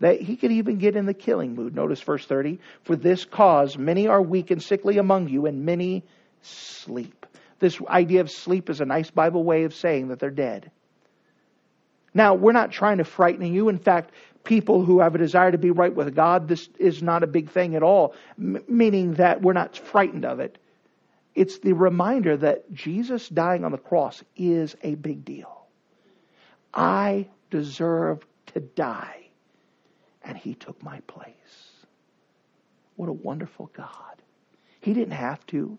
that 0.00 0.20
He 0.20 0.34
could 0.34 0.50
even 0.50 0.78
get 0.78 0.96
in 0.96 1.06
the 1.06 1.14
killing 1.14 1.54
mood. 1.54 1.76
Notice 1.76 2.00
verse 2.00 2.26
30 2.26 2.58
For 2.82 2.96
this 2.96 3.24
cause 3.24 3.78
many 3.78 4.08
are 4.08 4.20
weak 4.20 4.50
and 4.50 4.60
sickly 4.60 4.98
among 4.98 5.28
you, 5.28 5.46
and 5.46 5.64
many 5.64 6.02
sleep. 6.42 7.19
This 7.60 7.80
idea 7.88 8.22
of 8.22 8.30
sleep 8.30 8.68
is 8.68 8.80
a 8.80 8.86
nice 8.86 9.10
Bible 9.10 9.44
way 9.44 9.64
of 9.64 9.74
saying 9.74 10.08
that 10.08 10.18
they're 10.18 10.30
dead. 10.30 10.70
Now, 12.12 12.34
we're 12.34 12.52
not 12.52 12.72
trying 12.72 12.98
to 12.98 13.04
frighten 13.04 13.46
you. 13.54 13.68
In 13.68 13.78
fact, 13.78 14.10
people 14.42 14.84
who 14.84 15.00
have 15.00 15.14
a 15.14 15.18
desire 15.18 15.52
to 15.52 15.58
be 15.58 15.70
right 15.70 15.94
with 15.94 16.14
God, 16.14 16.48
this 16.48 16.68
is 16.78 17.02
not 17.02 17.22
a 17.22 17.28
big 17.28 17.50
thing 17.50 17.76
at 17.76 17.82
all, 17.82 18.14
M- 18.38 18.64
meaning 18.66 19.14
that 19.14 19.42
we're 19.42 19.52
not 19.52 19.76
frightened 19.76 20.24
of 20.24 20.40
it. 20.40 20.58
It's 21.34 21.58
the 21.58 21.74
reminder 21.74 22.36
that 22.38 22.72
Jesus 22.72 23.28
dying 23.28 23.64
on 23.64 23.70
the 23.70 23.78
cross 23.78 24.24
is 24.36 24.74
a 24.82 24.96
big 24.96 25.24
deal. 25.24 25.66
I 26.74 27.28
deserve 27.50 28.26
to 28.46 28.60
die, 28.60 29.28
and 30.22 30.36
he 30.36 30.54
took 30.54 30.82
my 30.82 31.00
place. 31.00 31.34
What 32.96 33.08
a 33.08 33.12
wonderful 33.12 33.70
God. 33.72 34.22
He 34.80 34.92
didn't 34.94 35.12
have 35.12 35.46
to, 35.48 35.78